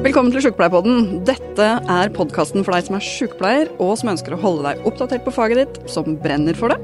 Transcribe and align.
Velkommen 0.00 0.32
til 0.32 0.40
Sjukepleierpodden. 0.40 1.18
Dette 1.28 1.64
er 1.76 2.12
podkasten 2.16 2.62
for 2.64 2.72
deg 2.72 2.86
som 2.86 2.94
er 2.96 3.02
sjukepleier, 3.04 3.68
og 3.84 3.98
som 4.00 4.08
ønsker 4.14 4.32
å 4.32 4.38
holde 4.40 4.64
deg 4.64 4.86
oppdatert 4.88 5.26
på 5.26 5.34
faget 5.36 5.60
ditt, 5.60 5.74
som 5.92 6.14
brenner 6.22 6.56
for 6.56 6.72
det, 6.72 6.78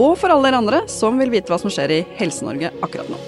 og 0.00 0.14
for 0.16 0.32
alle 0.32 0.48
dere 0.48 0.62
andre 0.62 0.78
som 0.88 1.20
vil 1.20 1.28
vite 1.34 1.52
hva 1.52 1.58
som 1.60 1.68
skjer 1.68 1.92
i 1.92 1.98
Helse-Norge 2.16 2.70
akkurat 2.80 3.10
nå. 3.12 3.18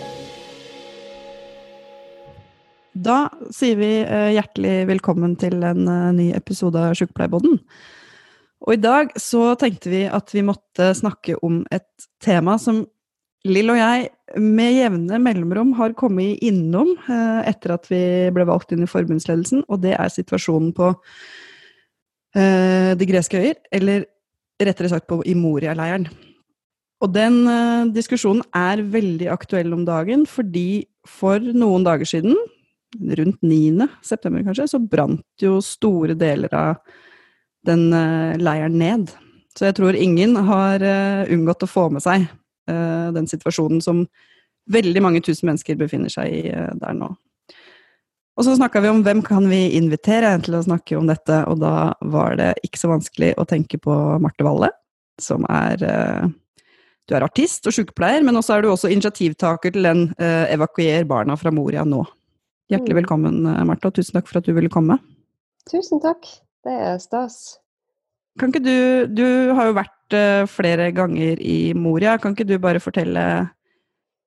Da 2.97 3.19
sier 3.53 3.77
vi 3.77 3.91
eh, 4.07 4.33
hjertelig 4.39 4.75
velkommen 4.95 5.37
til 5.37 5.61
en 5.69 5.85
eh, 5.85 6.09
ny 6.17 6.31
episode 6.41 6.81
av 6.81 6.97
Sjukepleierpodden. 6.97 7.61
Og 8.65 8.73
i 8.73 8.81
dag 8.81 9.13
så 9.21 9.51
tenkte 9.61 9.93
vi 9.93 10.07
at 10.09 10.33
vi 10.33 10.49
måtte 10.49 10.95
snakke 10.97 11.37
om 11.45 11.61
et 11.69 12.09
tema 12.25 12.57
som 12.57 12.87
Lill 13.47 13.71
og 13.73 13.79
jeg 13.79 14.09
med 14.43 14.75
jevne 14.75 15.19
mellomrom 15.23 15.73
har 15.79 15.95
kommet 15.99 16.43
innom 16.45 16.95
eh, 17.07 17.41
etter 17.47 17.77
at 17.77 17.87
vi 17.91 18.03
ble 18.35 18.47
valgt 18.49 18.73
inn 18.75 18.85
i 18.85 18.91
forbundsledelsen, 18.91 19.65
og 19.71 19.83
det 19.85 19.95
er 19.97 20.13
situasjonen 20.13 20.73
på 20.77 20.91
eh, 22.37 22.93
De 22.99 23.09
greske 23.09 23.39
øyer, 23.41 23.59
eller 23.75 24.07
rettere 24.63 24.91
sagt 24.91 25.07
på, 25.11 25.21
i 25.29 25.37
Moria-leiren. 25.39 26.09
Og 27.05 27.13
den 27.15 27.43
eh, 27.53 27.89
diskusjonen 27.95 28.43
er 28.57 28.83
veldig 28.83 29.31
aktuell 29.33 29.75
om 29.77 29.85
dagen, 29.87 30.27
fordi 30.27 30.87
for 31.07 31.39
noen 31.41 31.87
dager 31.87 32.09
siden, 32.09 32.35
rundt 32.97 33.43
9. 33.45 33.87
september 34.07 34.43
kanskje, 34.47 34.71
så 34.73 34.81
brant 34.81 35.43
jo 35.43 35.61
store 35.63 36.17
deler 36.19 36.53
av 36.57 36.81
den 37.67 37.91
leiren 38.39 38.79
ned. 38.79 39.11
Så 39.59 39.67
jeg 39.67 39.77
tror 39.77 39.99
ingen 39.99 40.37
har 40.47 40.83
unngått 41.27 41.65
å 41.67 41.69
få 41.69 41.89
med 41.93 42.05
seg 42.05 42.29
den 42.67 43.29
situasjonen 43.31 43.83
som 43.85 44.07
veldig 44.73 45.03
mange 45.03 45.23
tusen 45.25 45.51
mennesker 45.51 45.79
befinner 45.79 46.13
seg 46.13 46.33
i 46.33 46.43
eh, 46.51 46.73
der 46.81 46.97
nå. 46.97 47.13
Og 48.37 48.45
så 48.45 48.57
snakka 48.59 48.83
vi 48.85 48.91
om 48.93 49.01
hvem 49.05 49.23
kan 49.25 49.47
vi 49.49 49.79
invitere 49.79 50.35
til 50.45 50.59
å 50.59 50.65
snakke 50.67 50.99
om 50.99 51.07
dette, 51.09 51.39
og 51.49 51.63
da 51.63 51.95
var 52.05 52.37
det 52.37 52.51
ikke 52.67 52.83
så 52.83 52.91
vanskelig 52.91 53.33
å 53.41 53.47
tenke 53.49 53.81
på 53.81 53.95
Marte 54.21 54.45
Valle, 54.45 54.69
som 55.23 55.47
er 55.49 55.87
eh, 55.87 56.27
Du 57.07 57.15
er 57.15 57.23
artist 57.23 57.69
og 57.71 57.75
sykepleier, 57.77 58.25
men 58.27 58.35
også 58.37 58.57
er 58.57 58.65
du 58.65 58.73
også 58.73 58.89
initiativtaker 58.91 59.71
til 59.71 59.87
den 59.87 60.01
Evakuer 60.19 61.05
barna 61.07 61.37
fra 61.39 61.53
Moria 61.55 61.85
nå. 61.87 62.01
Hjertelig 62.67 62.97
mm. 62.97 62.99
velkommen, 62.99 63.37
Marte, 63.69 63.87
og 63.87 63.95
tusen 63.95 64.19
takk 64.19 64.27
for 64.27 64.41
at 64.41 64.49
du 64.49 64.51
ville 64.57 64.73
komme. 64.75 64.99
Tusen 65.71 66.03
takk. 66.03 66.27
Det 66.67 66.75
er 66.75 66.99
stas. 66.99 67.61
Kan 68.37 68.53
ikke 68.53 68.65
du 68.65 68.79
Du 69.17 69.27
har 69.57 69.71
jo 69.71 69.77
vært 69.77 70.17
uh, 70.17 70.47
flere 70.51 70.91
ganger 70.97 71.41
i 71.41 71.75
Moria. 71.75 72.17
Kan 72.21 72.37
ikke 72.37 72.49
du 72.49 72.59
bare 72.63 72.83
fortelle 72.83 73.27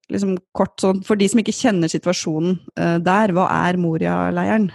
liksom 0.10 0.40
kort 0.58 0.80
sånn, 0.82 1.04
for 1.06 1.20
de 1.20 1.28
som 1.30 1.42
ikke 1.42 1.54
kjenner 1.54 1.92
situasjonen 1.92 2.56
uh, 2.80 2.98
der, 2.98 3.34
hva 3.36 3.46
er 3.70 3.78
Moria-leiren? 3.78 4.72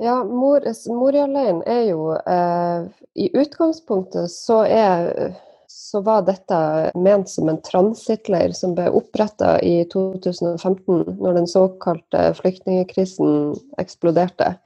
Ja, 0.00 0.18
Mor 0.24 0.64
Moria-leiren 0.88 1.60
er 1.68 1.84
jo 1.90 2.10
eh, 2.16 2.88
I 3.14 3.28
utgangspunktet 3.38 4.32
så 4.32 4.62
er 4.66 5.36
så 5.70 6.00
var 6.02 6.24
dette 6.26 6.56
ment 6.98 7.30
som 7.30 7.48
en 7.50 7.60
transittleir 7.62 8.54
som 8.56 8.72
ble 8.74 8.88
oppretta 8.94 9.56
i 9.62 9.84
2015, 9.92 11.18
når 11.20 11.36
den 11.38 11.46
såkalte 11.50 12.22
flyktningkrisen 12.40 13.54
eksploderte. 13.78 14.56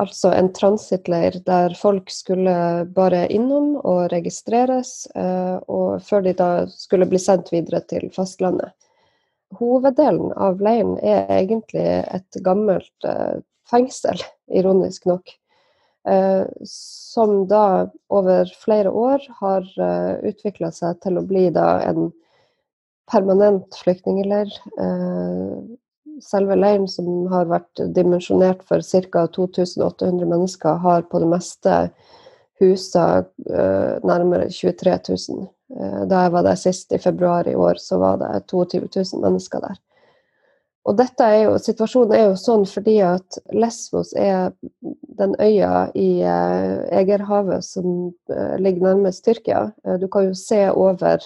Altså 0.00 0.32
en 0.34 0.48
transittleir 0.50 1.36
der 1.46 1.74
folk 1.78 2.10
skulle 2.10 2.54
bare 2.96 3.28
innom 3.30 3.76
og 3.78 4.08
registreres, 4.10 5.06
eh, 5.14 5.58
og 5.70 6.02
før 6.02 6.24
de 6.26 6.32
da 6.34 6.48
skulle 6.70 7.06
bli 7.06 7.20
sendt 7.22 7.52
videre 7.54 7.78
til 7.86 8.08
fastlandet. 8.14 8.74
Hoveddelen 9.54 10.32
av 10.34 10.58
leiren 10.58 10.96
er 10.98 11.30
egentlig 11.36 11.86
et 11.86 12.40
gammelt 12.42 13.06
eh, 13.06 13.38
fengsel, 13.70 14.18
ironisk 14.58 15.06
nok. 15.06 15.30
Eh, 16.10 16.42
som 16.66 17.44
da 17.48 17.86
over 18.10 18.50
flere 18.64 18.90
år 18.90 19.22
har 19.38 19.70
utvikla 20.26 20.74
seg 20.74 20.98
til 21.06 21.22
å 21.22 21.26
bli 21.28 21.46
da 21.54 21.78
en 21.86 22.10
permanent 23.12 23.78
flyktningleir 23.78 24.50
selve 26.22 26.56
leiren, 26.56 26.88
som 26.88 27.26
har 27.32 27.48
vært 27.50 27.82
dimensjonert 27.96 28.62
for 28.68 28.84
ca. 28.84 29.26
2800 29.34 30.28
mennesker, 30.28 30.82
har 30.84 31.06
på 31.10 31.22
det 31.22 31.30
meste 31.30 31.78
husa 32.62 33.06
uh, 33.24 33.94
nærmere 34.06 34.50
23 34.50 34.98
000. 35.08 35.48
Uh, 35.74 36.04
da 36.10 36.26
jeg 36.26 36.34
var 36.36 36.46
der 36.46 36.60
sist, 36.60 36.92
i 36.92 37.00
februar 37.02 37.48
i 37.48 37.56
år, 37.56 37.80
så 37.82 37.98
var 38.02 38.20
det 38.22 38.46
22 38.50 38.86
000 38.86 39.24
mennesker 39.24 39.64
der. 39.64 39.80
Og 40.84 40.98
dette 40.98 41.24
er 41.24 41.46
jo, 41.46 41.54
Situasjonen 41.58 42.12
er 42.12 42.26
jo 42.26 42.34
sånn 42.36 42.66
fordi 42.68 42.98
at 43.00 43.38
Lesvos 43.56 44.12
er 44.20 44.52
den 45.18 45.32
øya 45.40 45.88
i 45.96 46.20
uh, 46.20 46.84
Egerhavet 46.92 47.64
som 47.64 48.12
ligger 48.60 48.90
nærmest 48.90 49.24
Tyrkia. 49.24 49.70
du 50.00 50.06
kan 50.12 50.28
jo 50.28 50.34
se 50.36 50.66
over 50.70 51.24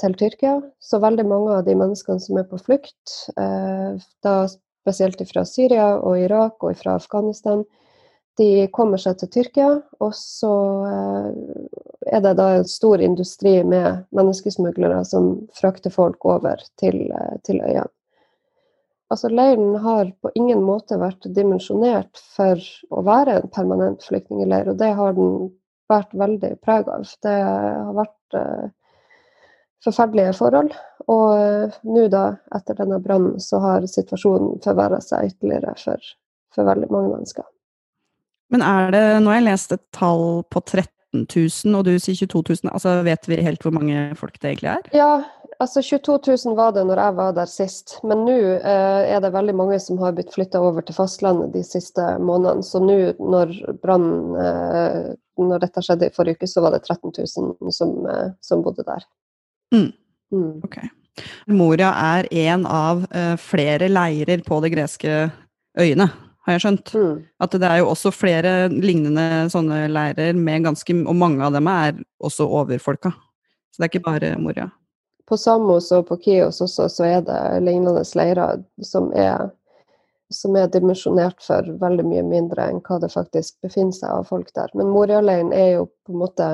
til 0.00 0.16
Tyrkia. 0.18 0.56
Så 0.80 1.00
veldig 1.02 1.24
mange 1.28 1.58
av 1.58 1.64
de 1.66 1.76
menneskene 1.78 2.22
som 2.22 2.38
er 2.40 2.48
på 2.48 2.60
flukt, 2.60 3.16
eh, 3.36 4.00
da 4.24 4.34
spesielt 4.82 5.22
fra 5.28 5.44
Syria 5.46 5.94
og 6.00 6.18
Irak 6.18 6.64
og 6.64 6.76
fra 6.78 6.96
Afghanistan, 6.98 7.64
de 8.40 8.66
kommer 8.72 9.00
seg 9.00 9.18
til 9.20 9.28
Tyrkia, 9.34 9.70
og 10.00 10.12
så 10.16 10.52
eh, 10.88 12.14
er 12.16 12.22
det 12.24 12.36
da 12.40 12.48
en 12.56 12.68
stor 12.68 13.02
industri 13.04 13.58
med 13.64 14.06
menneskesmuglere 14.16 15.02
som 15.04 15.34
frakter 15.54 15.92
folk 15.92 16.24
over 16.24 16.62
til, 16.80 17.04
eh, 17.10 17.36
til 17.44 17.60
øyene. 17.60 17.90
Altså, 19.12 19.28
leiren 19.28 19.74
har 19.84 20.08
på 20.24 20.30
ingen 20.40 20.62
måte 20.64 20.96
vært 20.96 21.26
dimensjonert 21.36 22.16
for 22.32 22.56
å 22.88 23.02
være 23.04 23.42
en 23.42 23.50
permanent 23.52 24.06
flyktningleir, 24.08 24.70
og 24.72 24.78
det 24.80 24.94
har 24.96 25.12
den 25.18 25.50
vært 25.92 26.14
veldig 26.16 26.54
preg 26.64 26.88
av. 26.88 27.04
Det 27.20 27.34
har 27.44 27.92
vært 27.92 28.38
forferdelige 29.84 30.34
forhold. 30.38 30.72
Og 31.10 31.26
eh, 31.38 31.80
nå 31.88 32.06
da, 32.12 32.24
etter 32.54 32.78
denne 32.78 33.00
brannen, 33.02 33.40
så 33.42 33.60
har 33.62 33.86
situasjonen 33.90 34.60
forverra 34.64 35.00
seg 35.02 35.32
ytterligere 35.32 35.74
for, 35.80 36.14
for, 36.54 36.68
veldig 36.68 36.90
mange 36.92 37.12
mennesker. 37.16 37.46
Men 38.52 38.64
er 38.66 38.90
det 38.92 39.04
Nå 39.24 39.32
har 39.32 39.40
jeg 39.40 39.48
lest 39.48 39.72
et 39.74 39.84
tall 39.96 40.42
på 40.52 40.60
13 40.60 41.24
000, 41.24 41.76
og 41.76 41.86
du 41.88 41.94
sier 41.96 42.16
22 42.16 42.42
000. 42.62 42.72
Altså 42.72 42.98
vet 43.06 43.28
vi 43.28 43.40
helt 43.44 43.64
hvor 43.64 43.74
mange 43.74 44.10
folk 44.18 44.36
det 44.38 44.52
egentlig 44.52 44.74
er? 44.74 44.90
Ja, 44.96 45.12
altså 45.62 45.82
22 45.82 46.18
000 46.28 46.56
var 46.58 46.74
det 46.76 46.84
når 46.86 47.00
jeg 47.00 47.16
var 47.16 47.32
der 47.36 47.50
sist. 47.50 47.96
Men 48.06 48.22
nå 48.28 48.36
eh, 48.60 49.08
er 49.16 49.24
det 49.24 49.32
veldig 49.34 49.56
mange 49.56 49.80
som 49.82 49.98
har 50.04 50.14
blitt 50.16 50.32
flytta 50.34 50.60
over 50.62 50.84
til 50.84 50.96
fastlandet 50.96 51.56
de 51.56 51.64
siste 51.66 52.04
månedene. 52.20 52.64
Så 52.66 52.80
nå 52.84 53.00
når 53.18 53.58
brannen 53.82 54.38
eh, 54.46 55.12
Når 55.40 55.62
dette 55.62 55.80
skjedde 55.80 56.10
i 56.10 56.12
forrige 56.12 56.36
uke, 56.36 56.46
så 56.46 56.60
var 56.60 56.74
det 56.74 56.82
13 56.84 57.08
000 57.08 57.72
som, 57.72 57.94
eh, 58.06 58.34
som 58.44 58.60
bodde 58.62 58.84
der. 58.84 59.00
Mm. 59.72 59.92
Mm. 60.32 60.60
Ok. 60.64 60.78
Moria 61.52 61.92
er 62.16 62.28
en 62.48 62.66
av 62.66 63.04
uh, 63.12 63.36
flere 63.40 63.88
leirer 63.92 64.44
på 64.46 64.60
de 64.64 64.70
greske 64.72 65.16
øyene, 65.78 66.08
har 66.42 66.56
jeg 66.56 66.64
skjønt. 66.64 66.92
Mm. 66.96 67.18
At 67.44 67.56
det 67.60 67.68
er 67.68 67.82
jo 67.82 67.90
også 67.92 68.12
flere 68.14 68.54
lignende 68.72 69.48
sånne 69.52 69.84
leirer 69.92 70.36
med 70.36 70.66
ganske 70.66 70.96
Og 71.04 71.16
mange 71.16 71.44
av 71.44 71.54
dem 71.54 71.68
er 71.70 71.98
også 72.22 72.48
overfolka. 72.48 73.12
Så 73.72 73.80
det 73.80 73.86
er 73.86 73.92
ikke 73.92 74.08
bare 74.08 74.36
Moria. 74.40 74.68
På 75.28 75.36
Samos 75.36 75.92
og 75.94 76.08
på 76.08 76.18
Kios 76.24 76.60
også 76.60 76.88
så 76.92 77.04
er 77.08 77.20
det 77.24 77.40
lignende 77.62 78.02
leirer 78.18 78.64
som 78.84 79.12
er, 79.16 79.52
som 80.32 80.56
er 80.56 80.72
dimensjonert 80.72 81.40
for 81.44 81.68
veldig 81.80 82.04
mye 82.08 82.24
mindre 82.26 82.66
enn 82.68 82.82
hva 82.84 82.98
det 83.00 83.12
faktisk 83.12 83.54
befinner 83.64 83.96
seg 83.96 84.10
av 84.10 84.28
folk 84.28 84.50
der. 84.56 84.72
Men 84.74 84.90
Moria-leiren 84.92 85.54
er 85.56 85.76
jo 85.76 85.86
på 86.04 86.16
en 86.16 86.24
måte 86.24 86.50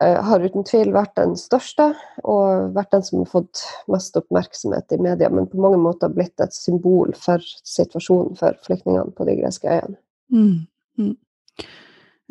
har 0.00 0.42
uten 0.42 0.64
tvil 0.66 0.90
vært 0.94 1.14
den 1.18 1.36
største, 1.38 1.92
og 2.26 2.74
vært 2.74 2.90
den 2.96 3.04
som 3.06 3.20
har 3.20 3.30
fått 3.30 3.62
mest 3.92 4.16
oppmerksomhet 4.18 4.94
i 4.96 4.98
media, 4.98 5.30
men 5.30 5.46
på 5.50 5.60
mange 5.62 5.78
måter 5.78 6.12
blitt 6.12 6.40
et 6.42 6.54
symbol 6.56 7.14
for 7.18 7.42
situasjonen 7.62 8.34
for 8.38 8.58
flyktningene 8.66 9.14
på 9.14 9.26
de 9.28 9.36
greske 9.38 9.70
øyene. 9.70 9.98
Mm. 10.34 10.66
Mm. 10.98 11.14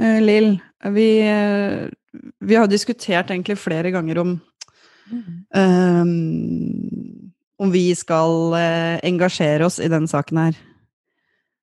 Uh, 0.02 0.20
Lill, 0.26 0.50
vi, 0.92 1.08
uh, 1.24 1.88
vi, 2.44 2.58
har 2.58 2.68
diskutert 2.68 3.32
egentlig 3.32 3.58
flere 3.62 3.94
ganger 3.96 4.20
om 4.24 4.36
um, 5.56 6.14
om 7.64 7.72
vi 7.72 7.90
skal 7.96 8.56
engasjere 9.06 9.68
oss 9.68 9.78
i 9.80 9.88
denne 9.92 10.10
saken 10.10 10.40
her. 10.42 10.58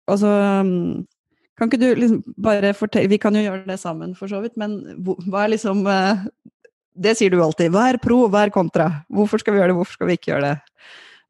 Altså 0.08 0.30
um, 0.62 1.02
kan 1.60 1.68
ikke 1.68 1.80
du 1.82 1.88
liksom 1.92 2.20
bare 2.40 2.72
fortelle 2.76 3.10
Vi 3.12 3.20
kan 3.20 3.36
jo 3.36 3.44
gjøre 3.44 3.66
det 3.68 3.78
sammen, 3.82 4.14
for 4.18 4.30
så 4.32 4.40
vidt, 4.42 4.56
men 4.60 4.80
hva 5.04 5.44
er 5.44 5.54
liksom 5.54 5.84
eh, 5.90 6.24
Det 7.00 7.16
sier 7.18 7.32
du 7.32 7.40
alltid. 7.44 7.72
Hva 7.74 7.90
er 7.90 8.00
pro, 8.02 8.22
hva 8.32 8.46
er 8.46 8.54
kontra? 8.54 8.88
Hvorfor 9.12 9.42
skal 9.42 9.54
vi 9.54 9.60
gjøre 9.62 9.72
det, 9.72 9.78
hvorfor 9.78 9.98
skal 9.98 10.10
vi 10.10 10.16
ikke 10.18 10.32
gjøre 10.32 10.48
det? 10.48 10.54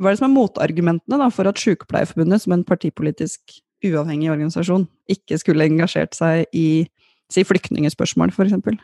Hva 0.00 0.08
er 0.08 0.16
det 0.16 0.20
som 0.22 0.30
er 0.30 0.36
motargumentene 0.36 1.18
da, 1.20 1.28
for 1.34 1.50
at 1.50 1.60
Sykepleierforbundet, 1.60 2.42
som 2.42 2.54
en 2.56 2.64
partipolitisk 2.64 3.58
uavhengig 3.84 4.30
organisasjon, 4.32 4.86
ikke 5.12 5.36
skulle 5.40 5.66
engasjert 5.68 6.16
seg 6.16 6.46
i 6.56 6.86
si 7.30 7.44
flyktningspørsmål, 7.44 8.32
f.eks.? 8.32 8.80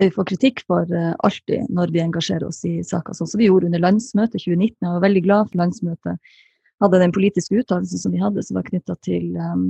Vi 0.00 0.08
får 0.12 0.26
kritikk 0.28 0.62
for 0.68 0.88
uh, 0.92 1.12
alltid 1.24 1.68
når 1.72 1.92
vi 1.92 2.02
engasjerer 2.02 2.48
oss 2.48 2.62
i 2.68 2.78
saker, 2.84 3.16
sånn 3.16 3.28
som 3.28 3.40
vi 3.40 3.50
gjorde 3.50 3.68
under 3.68 3.84
landsmøtet 3.84 4.40
2019. 4.40 4.74
Jeg 4.80 4.96
var 4.96 5.04
veldig 5.04 5.22
glad 5.28 5.52
for 5.52 5.60
landsmøtet 5.62 6.34
hadde 6.82 7.00
den 7.00 7.14
politiske 7.14 7.60
uttalelsen 7.60 8.00
som 8.00 8.12
vi 8.12 8.20
hadde, 8.20 8.44
som 8.44 8.58
var 8.58 8.66
knytta 8.66 8.96
til, 9.04 9.36
um, 9.40 9.68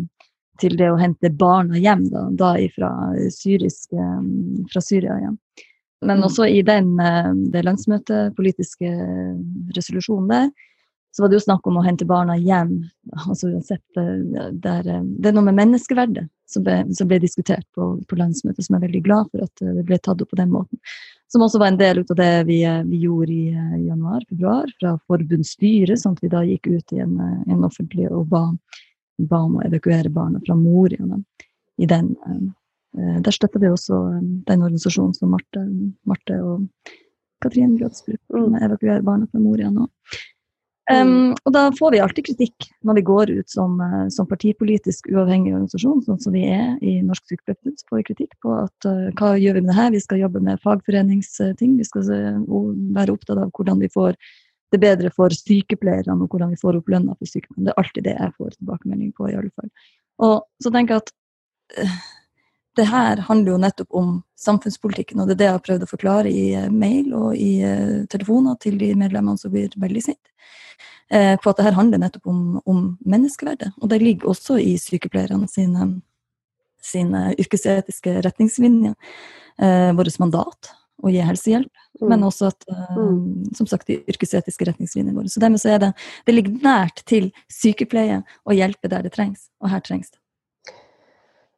til 0.61 0.77
det 0.79 0.91
å 0.93 1.01
hente 1.01 1.31
barna 1.31 1.79
hjem, 1.81 2.07
da, 2.13 2.27
da 2.33 2.53
ifra, 2.61 2.91
syrisk, 3.33 3.93
um, 3.93 4.65
fra 4.73 4.83
Syria 4.85 5.19
igjen. 5.21 5.41
Men 6.07 6.23
også 6.27 6.45
i 6.53 6.61
den, 6.63 6.93
det 7.51 7.63
landsmøtepolitiske 7.65 8.91
resolusjonen 9.75 10.29
der, 10.29 10.51
så 11.17 11.23
var 11.23 11.31
det 11.33 11.39
jo 11.39 11.47
snakk 11.47 11.67
om 11.71 11.79
å 11.81 11.85
hente 11.87 12.05
barna 12.05 12.35
hjem. 12.37 12.75
altså 13.17 13.49
uansett, 13.49 13.85
der, 13.97 14.83
Det 14.85 15.31
er 15.31 15.33
noe 15.33 15.47
med 15.47 15.57
menneskeverdet 15.57 16.27
som 16.47 16.67
ble, 16.67 16.83
som 16.93 17.09
ble 17.09 17.19
diskutert 17.23 17.65
på, 17.75 17.95
på, 18.05 18.19
landsmøtet, 18.21 18.67
som 18.67 18.77
jeg 18.77 18.83
er 18.83 18.87
veldig 18.87 19.03
glad 19.07 19.31
for 19.33 19.47
at 19.47 19.63
det 19.65 19.85
ble 19.89 19.99
tatt 19.99 20.21
opp 20.21 20.29
på 20.35 20.39
den 20.39 20.53
måten. 20.53 20.79
Som 21.33 21.47
også 21.47 21.59
var 21.63 21.73
en 21.73 21.81
del 21.81 22.03
av 22.05 22.13
det 22.21 22.35
vi, 22.51 22.59
vi 22.91 23.01
gjorde 23.07 23.33
i 23.33 23.87
januar-februar 23.89 24.69
fra 24.77 24.93
forbundsstyret, 25.09 26.03
sånn 26.03 26.19
at 26.19 26.27
vi 26.27 26.33
da 26.37 26.45
gikk 26.45 26.69
ut 26.69 26.93
i 26.93 27.01
en, 27.03 27.17
en 27.49 27.65
offentlig 27.65 28.11
og 28.13 28.29
ba, 28.31 28.45
ba, 29.19 29.41
om 29.43 29.59
å 29.59 29.65
evakuere 29.67 30.13
barna 30.13 30.41
fra 30.47 30.57
Moria. 30.59 31.21
I 31.77 31.89
den, 31.89 32.13
uh, 32.27 33.19
der 33.25 33.35
støtter 33.35 33.63
vi 33.63 33.73
også 33.73 33.99
um, 34.19 34.31
den 34.49 34.63
organisasjonen 34.63 35.17
som 35.17 35.35
Marte, 35.35 35.67
Marte 36.09 36.39
og 36.45 36.95
Katrin 37.45 37.77
Grøtsbruk 37.77 38.21
mm. 38.33 38.57
evakuerer 38.65 39.05
barna 39.05 39.29
fra 39.31 39.43
Moria 39.43 39.73
nå. 39.73 39.89
Um, 40.87 41.33
og 41.43 41.51
da 41.51 41.65
får 41.75 41.97
vi 41.97 41.99
alltid 41.99 42.29
kritikk 42.29 42.69
når 42.87 43.01
vi 43.01 43.03
går 43.09 43.31
ut 43.41 43.51
som, 43.51 43.81
som 44.15 44.29
partipolitisk 44.31 45.09
uavhengig 45.11 45.51
organisasjon, 45.51 46.05
sånn 46.07 46.21
som 46.23 46.37
vi 46.37 46.45
er 46.47 46.77
i 46.79 47.01
Norsk 47.03 47.27
Sykepleierforbund. 47.27 47.83
får 47.91 47.99
vi 47.99 48.05
kritikk 48.13 48.37
på 48.45 48.55
at 48.61 48.87
uh, 48.87 49.09
hva 49.19 49.33
gjør 49.35 49.59
vi 49.59 49.65
med 49.65 49.73
det 49.73 49.79
her? 49.81 49.91
Vi 49.97 50.05
skal 50.05 50.23
jobbe 50.23 50.45
med 50.47 50.63
fagforeningsting. 50.63 51.75
Vi 51.81 51.89
skal 51.89 52.07
være 52.07 53.17
opptatt 53.17 53.41
av 53.43 53.51
hvordan 53.51 53.83
vi 53.83 53.91
får 53.93 54.15
det 54.77 54.83
bedre 54.85 55.11
for 55.15 55.35
sykepleierne, 55.35 56.19
og 56.21 56.31
hvordan 56.31 56.53
vi 56.53 56.61
får 56.61 56.79
opp 56.81 56.93
lønna 56.93 57.17
for 57.17 57.29
sykepleierne. 57.31 57.67
Det 57.67 57.75
er 57.75 57.83
alltid 57.83 58.07
det 58.07 58.17
jeg 58.17 58.37
får 58.37 58.55
tilbakemelding 58.59 59.13
på, 59.17 59.31
i 59.31 59.39
alle 59.41 59.53
fall. 59.57 59.73
Og 60.27 60.37
så 60.63 60.73
tenker 60.73 60.97
jeg 60.97 61.07
at 61.07 61.15
det 62.77 62.87
her 62.91 63.21
handler 63.25 63.55
jo 63.55 63.61
nettopp 63.61 63.97
om 63.97 64.09
samfunnspolitikken, 64.39 65.21
og 65.21 65.29
det 65.29 65.37
er 65.37 65.41
det 65.41 65.49
jeg 65.49 65.57
har 65.57 65.65
prøvd 65.65 65.85
å 65.87 65.91
forklare 65.91 66.33
i 66.33 66.47
mail 66.73 67.15
og 67.17 67.37
i 67.41 67.53
telefoner 68.13 68.59
til 68.61 68.77
de 68.81 68.93
medlemmene 68.99 69.41
som 69.41 69.53
blir 69.55 69.73
veldig 69.81 70.03
sinte 70.05 70.29
eh, 71.11 71.35
på 71.41 71.51
at 71.51 71.61
det 71.61 71.67
her 71.69 71.79
handler 71.79 72.03
nettopp 72.03 72.29
om, 72.29 72.43
om, 72.69 72.83
menneskeverdet. 73.09 73.73
Og 73.81 73.91
det 73.93 74.03
ligger 74.03 74.33
også 74.33 74.59
i 74.61 74.77
sykepleierne 74.81 75.49
sine, 75.49 75.89
sine 76.83 77.31
yrkesetiske 77.41 78.21
retningslinjer. 78.27 78.97
Eh, 79.57 79.93
vårt 79.97 80.21
mandat 80.21 80.75
å 81.05 81.13
gi 81.13 81.23
helsehjelp, 81.25 81.73
mm. 82.01 82.07
men 82.11 82.27
også 82.27 82.51
at, 82.51 82.69
eh, 82.73 82.99
mm. 82.99 83.57
som 83.59 83.69
sagt, 83.69 83.89
de 83.91 84.01
yrkesetiske 84.09 84.69
retningslinjene 84.71 85.17
våre. 85.17 85.33
Så 85.33 85.43
dermed 85.43 85.63
så 85.63 85.75
er 85.75 85.83
det, 85.83 85.91
det 86.29 86.37
ligger 86.37 86.61
nært 86.65 87.03
til 87.09 87.33
sykepleie 87.53 88.23
å 88.45 88.57
hjelpe 88.57 88.91
der 88.93 89.05
det 89.07 89.13
trengs, 89.17 89.51
og 89.61 89.73
her 89.75 89.85
trengs 89.85 90.13
det. 90.13 90.21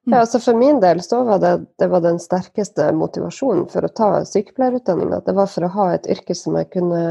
Ja, 0.08 0.17
mm. 0.17 0.20
altså 0.20 0.40
For 0.40 0.56
min 0.56 0.81
del 0.81 1.02
så 1.05 1.20
var 1.29 1.40
det, 1.43 1.52
det 1.79 1.90
var 1.93 2.00
den 2.00 2.19
sterkeste 2.23 2.88
motivasjonen 2.96 3.67
for 3.69 3.85
å 3.85 3.93
ta 3.93 4.11
sykepleierutdanninga. 4.25 5.20
Det 5.26 5.35
var 5.37 5.50
for 5.52 5.67
å 5.67 5.73
ha 5.75 5.88
et 5.94 6.08
yrke 6.08 6.37
som 6.38 6.56
jeg 6.56 6.70
kunne, 6.73 7.02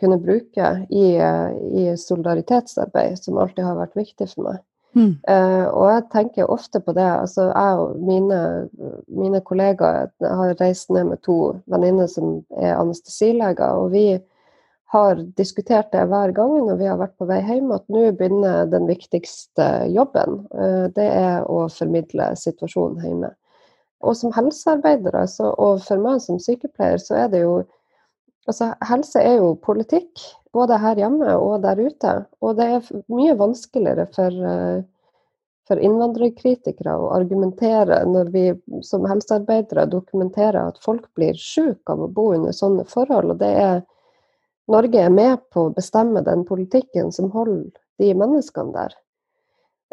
kunne 0.00 0.20
bruke 0.20 0.72
i, 0.92 1.06
i, 1.16 1.86
solidaritetsarbeid, 1.96 3.16
som 3.22 3.40
alltid 3.40 3.64
har 3.64 3.80
vært 3.80 3.96
viktig 3.96 4.28
for 4.34 4.50
meg. 4.50 4.60
Mm. 4.98 5.12
Uh, 5.30 5.66
og 5.70 5.84
jeg 5.92 6.06
tenker 6.12 6.50
ofte 6.50 6.80
på 6.82 6.94
det. 6.96 7.06
altså 7.06 7.48
Jeg 7.52 7.82
og 7.82 8.00
mine, 8.02 8.40
mine 9.06 9.40
kollegaer 9.40 10.10
har 10.20 10.56
reist 10.60 10.90
ned 10.90 11.12
med 11.12 11.22
to 11.22 11.38
venninner 11.70 12.10
som 12.10 12.40
er 12.56 12.74
anestesileger. 12.74 13.70
og 13.70 13.92
vi 13.92 14.18
har 14.92 15.20
diskutert 15.36 15.92
det 15.92 16.06
hver 16.08 16.32
gang 16.32 16.54
når 16.64 16.78
vi 16.80 16.86
har 16.88 16.96
vært 16.96 17.16
på 17.20 17.28
vei 17.28 17.42
hjem, 17.44 17.70
at 17.76 17.84
nå 17.92 18.06
begynner 18.16 18.70
den 18.72 18.88
viktigste 18.88 19.68
jobben. 19.92 20.42
Uh, 20.54 20.88
det 20.96 21.06
er 21.06 21.46
å 21.46 21.68
formidle 21.68 22.32
situasjonen 22.36 23.04
hjemme. 23.04 23.34
Og 24.00 24.14
som 24.16 24.32
helsearbeidere, 24.32 25.26
og 25.58 25.80
for 25.82 26.02
meg 26.02 26.22
som 26.22 26.38
sykepleier, 26.38 26.98
så 27.02 27.24
er 27.24 27.34
det 27.34 27.46
jo 27.46 27.64
Altså, 28.48 28.70
helse 28.88 29.20
er 29.20 29.34
jo 29.42 29.50
politikk, 29.60 30.22
både 30.58 30.78
her 30.82 30.98
hjemme 30.98 31.34
og 31.38 31.62
der 31.64 31.80
ute. 31.80 32.14
Og 32.42 32.56
det 32.58 32.68
er 32.76 32.88
mye 33.12 33.34
vanskeligere 33.38 34.06
for, 34.14 34.38
eh, 34.52 34.82
for 35.68 35.82
innvandrerkritikere 35.84 36.96
å 36.96 37.10
argumentere 37.16 38.00
når 38.08 38.32
vi 38.34 38.44
som 38.82 39.06
helsearbeidere 39.08 39.86
dokumenterer 39.90 40.60
at 40.62 40.80
folk 40.84 41.08
blir 41.14 41.38
syke 41.38 41.94
av 41.94 42.06
å 42.06 42.12
bo 42.12 42.32
under 42.34 42.56
sånne 42.56 42.86
forhold. 42.88 43.36
og 43.36 43.38
det 43.38 43.54
er 43.54 43.86
Norge 44.68 45.00
er 45.00 45.10
med 45.10 45.38
på 45.50 45.62
å 45.66 45.74
bestemme 45.74 46.20
den 46.20 46.44
politikken 46.44 47.12
som 47.12 47.30
holder 47.32 47.70
de 47.98 48.12
menneskene 48.14 48.72
der. 48.72 48.94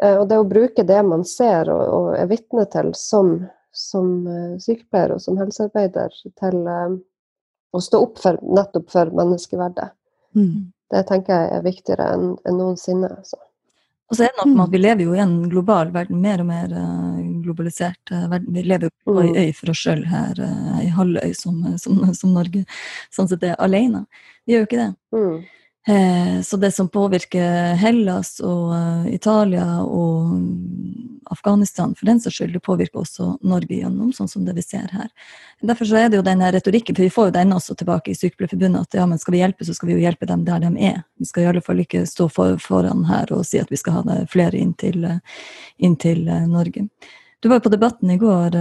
Eh, 0.02 0.18
og 0.18 0.28
det 0.28 0.36
å 0.36 0.44
bruke 0.44 0.84
det 0.84 1.02
man 1.02 1.24
ser 1.24 1.70
og, 1.72 1.84
og 1.88 2.08
er 2.16 2.26
vitne 2.28 2.66
til 2.68 2.92
som, 2.94 3.48
som, 3.72 4.26
eh, 4.28 4.58
sykepleier 4.60 5.14
og 5.14 5.22
som 5.24 5.38
helsearbeider, 5.40 6.12
til 6.36 6.68
å 7.76 7.82
stå 7.82 8.00
opp 8.04 8.20
for, 8.22 8.38
nettopp 8.42 8.90
for 8.92 9.12
menneskeverdet, 9.16 9.90
mm. 10.34 10.54
det 10.94 11.02
tenker 11.10 11.34
jeg 11.34 11.52
er 11.58 11.66
viktigere 11.66 12.08
enn, 12.14 12.32
enn 12.46 12.58
noensinne. 12.60 13.10
Så. 13.26 13.38
Og 14.06 14.18
så 14.18 14.26
er 14.26 14.30
det 14.30 14.38
noe 14.38 14.52
med 14.52 14.64
at 14.68 14.74
vi 14.74 14.80
lever 14.80 15.02
jo 15.02 15.16
i 15.16 15.22
en 15.22 15.34
global 15.50 15.90
verden, 15.94 16.20
mer 16.22 16.42
og 16.42 16.46
mer 16.46 16.70
uh, 16.70 17.18
globalisert 17.42 18.12
uh, 18.12 18.28
verden. 18.30 18.52
Vi 18.54 18.62
lever 18.62 18.86
jo 18.86 18.94
på 19.02 19.16
ei 19.22 19.32
mm. 19.32 19.38
øy 19.42 19.56
for 19.58 19.72
oss 19.72 19.82
sjøl 19.82 20.04
her, 20.06 20.38
uh, 20.38 20.76
ei 20.78 20.86
halvøy 20.94 21.34
som, 21.34 21.58
som, 21.82 21.98
som, 22.14 22.34
Norge. 22.36 22.62
Sånn 23.14 23.30
sett 23.30 23.46
er 23.48 23.58
alene. 23.62 24.04
Vi 24.46 24.54
gjør 24.54 24.62
jo 24.62 24.68
ikke 24.70 24.82
det. 24.84 24.90
Mm. 25.16 25.36
Eh, 25.88 26.42
så 26.42 26.56
det 26.56 26.72
som 26.72 26.88
påvirker 26.88 27.74
Hellas 27.78 28.40
og 28.42 28.72
uh, 28.74 29.06
Italia 29.06 29.84
og 29.84 30.32
Afghanistan, 31.30 31.92
for 31.94 32.08
den 32.10 32.18
saks 32.20 32.40
skyld, 32.40 32.56
det 32.56 32.62
påvirker 32.66 33.04
også 33.04 33.28
Norge 33.46 33.78
gjennom, 33.78 34.10
sånn 34.14 34.30
som 34.30 34.42
det 34.46 34.56
vi 34.56 34.64
ser 34.66 34.88
her. 34.90 35.12
Derfor 35.62 35.86
så 35.86 36.00
er 36.00 36.08
det 36.10 36.18
jo 36.18 36.24
denne 36.26 36.50
retorikken, 36.54 36.96
for 36.96 37.06
vi 37.06 37.12
får 37.14 37.28
jo 37.28 37.34
den 37.36 37.54
også 37.54 37.76
tilbake 37.78 38.10
i 38.10 38.18
Sykepleierforbundet, 38.18 38.88
at 38.88 38.98
ja, 38.98 39.04
men 39.06 39.22
skal 39.22 39.36
vi 39.36 39.42
hjelpe, 39.44 39.66
så 39.66 39.76
skal 39.78 39.92
vi 39.92 39.94
jo 39.94 40.02
hjelpe 40.02 40.26
dem 40.26 40.42
der 40.48 40.64
de 40.64 40.72
er. 40.90 41.04
Vi 41.22 41.28
skal 41.30 41.44
i 41.44 41.50
alle 41.52 41.62
fall 41.62 41.84
ikke 41.84 42.02
stå 42.10 42.26
for, 42.34 42.58
foran 42.62 43.06
her 43.06 43.30
og 43.36 43.46
si 43.46 43.62
at 43.62 43.70
vi 43.70 43.78
skal 43.78 44.00
ha 44.00 44.18
flere 44.30 44.58
inn 44.58 44.74
til, 44.78 45.06
inn 45.78 45.94
til 46.02 46.26
Norge. 46.50 46.88
Du 47.38 47.50
var 47.50 47.60
jo 47.60 47.66
på 47.68 47.74
Debatten 47.74 48.10
i 48.10 48.18
går 48.18 48.58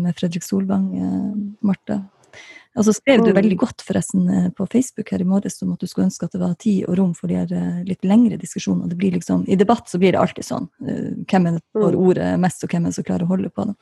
med 0.00 0.18
Fredrik 0.18 0.42
Solvang, 0.42 0.90
Marte. 1.62 2.00
Og 2.74 2.86
så 2.86 2.94
skrev 2.96 3.22
du 3.22 3.30
veldig 3.34 3.56
godt 3.60 3.84
forresten 3.86 4.24
eh, 4.30 4.46
på 4.54 4.66
Facebook 4.70 5.12
her 5.14 5.22
i 5.22 5.28
morges 5.28 5.60
om 5.62 5.74
at 5.74 5.82
du 5.82 5.86
skulle 5.90 6.08
ønske 6.08 6.26
at 6.26 6.34
det 6.34 6.40
var 6.42 6.56
tid 6.60 6.88
og 6.88 6.98
rom 6.98 7.12
for 7.14 7.30
de 7.30 7.38
her 7.38 7.52
eh, 7.54 7.82
litt 7.86 8.06
lengre 8.06 8.38
diskusjonene. 8.40 8.90
Det 8.90 8.98
blir 8.98 9.14
liksom, 9.14 9.44
I 9.46 9.58
debatt 9.60 9.90
så 9.90 10.00
blir 10.02 10.14
det 10.14 10.22
alltid 10.22 10.48
sånn. 10.48 10.66
Eh, 10.82 11.12
hvem 11.30 11.50
er 11.50 11.58
det 11.58 11.62
får 11.76 11.94
mm. 11.94 12.00
ordet 12.08 12.32
mest, 12.42 12.64
og 12.66 12.74
hvem 12.74 12.88
er 12.88 12.94
det 12.94 12.98
som 12.98 13.06
klarer 13.06 13.28
å 13.28 13.30
holde 13.30 13.52
på 13.54 13.68
det. 13.68 13.76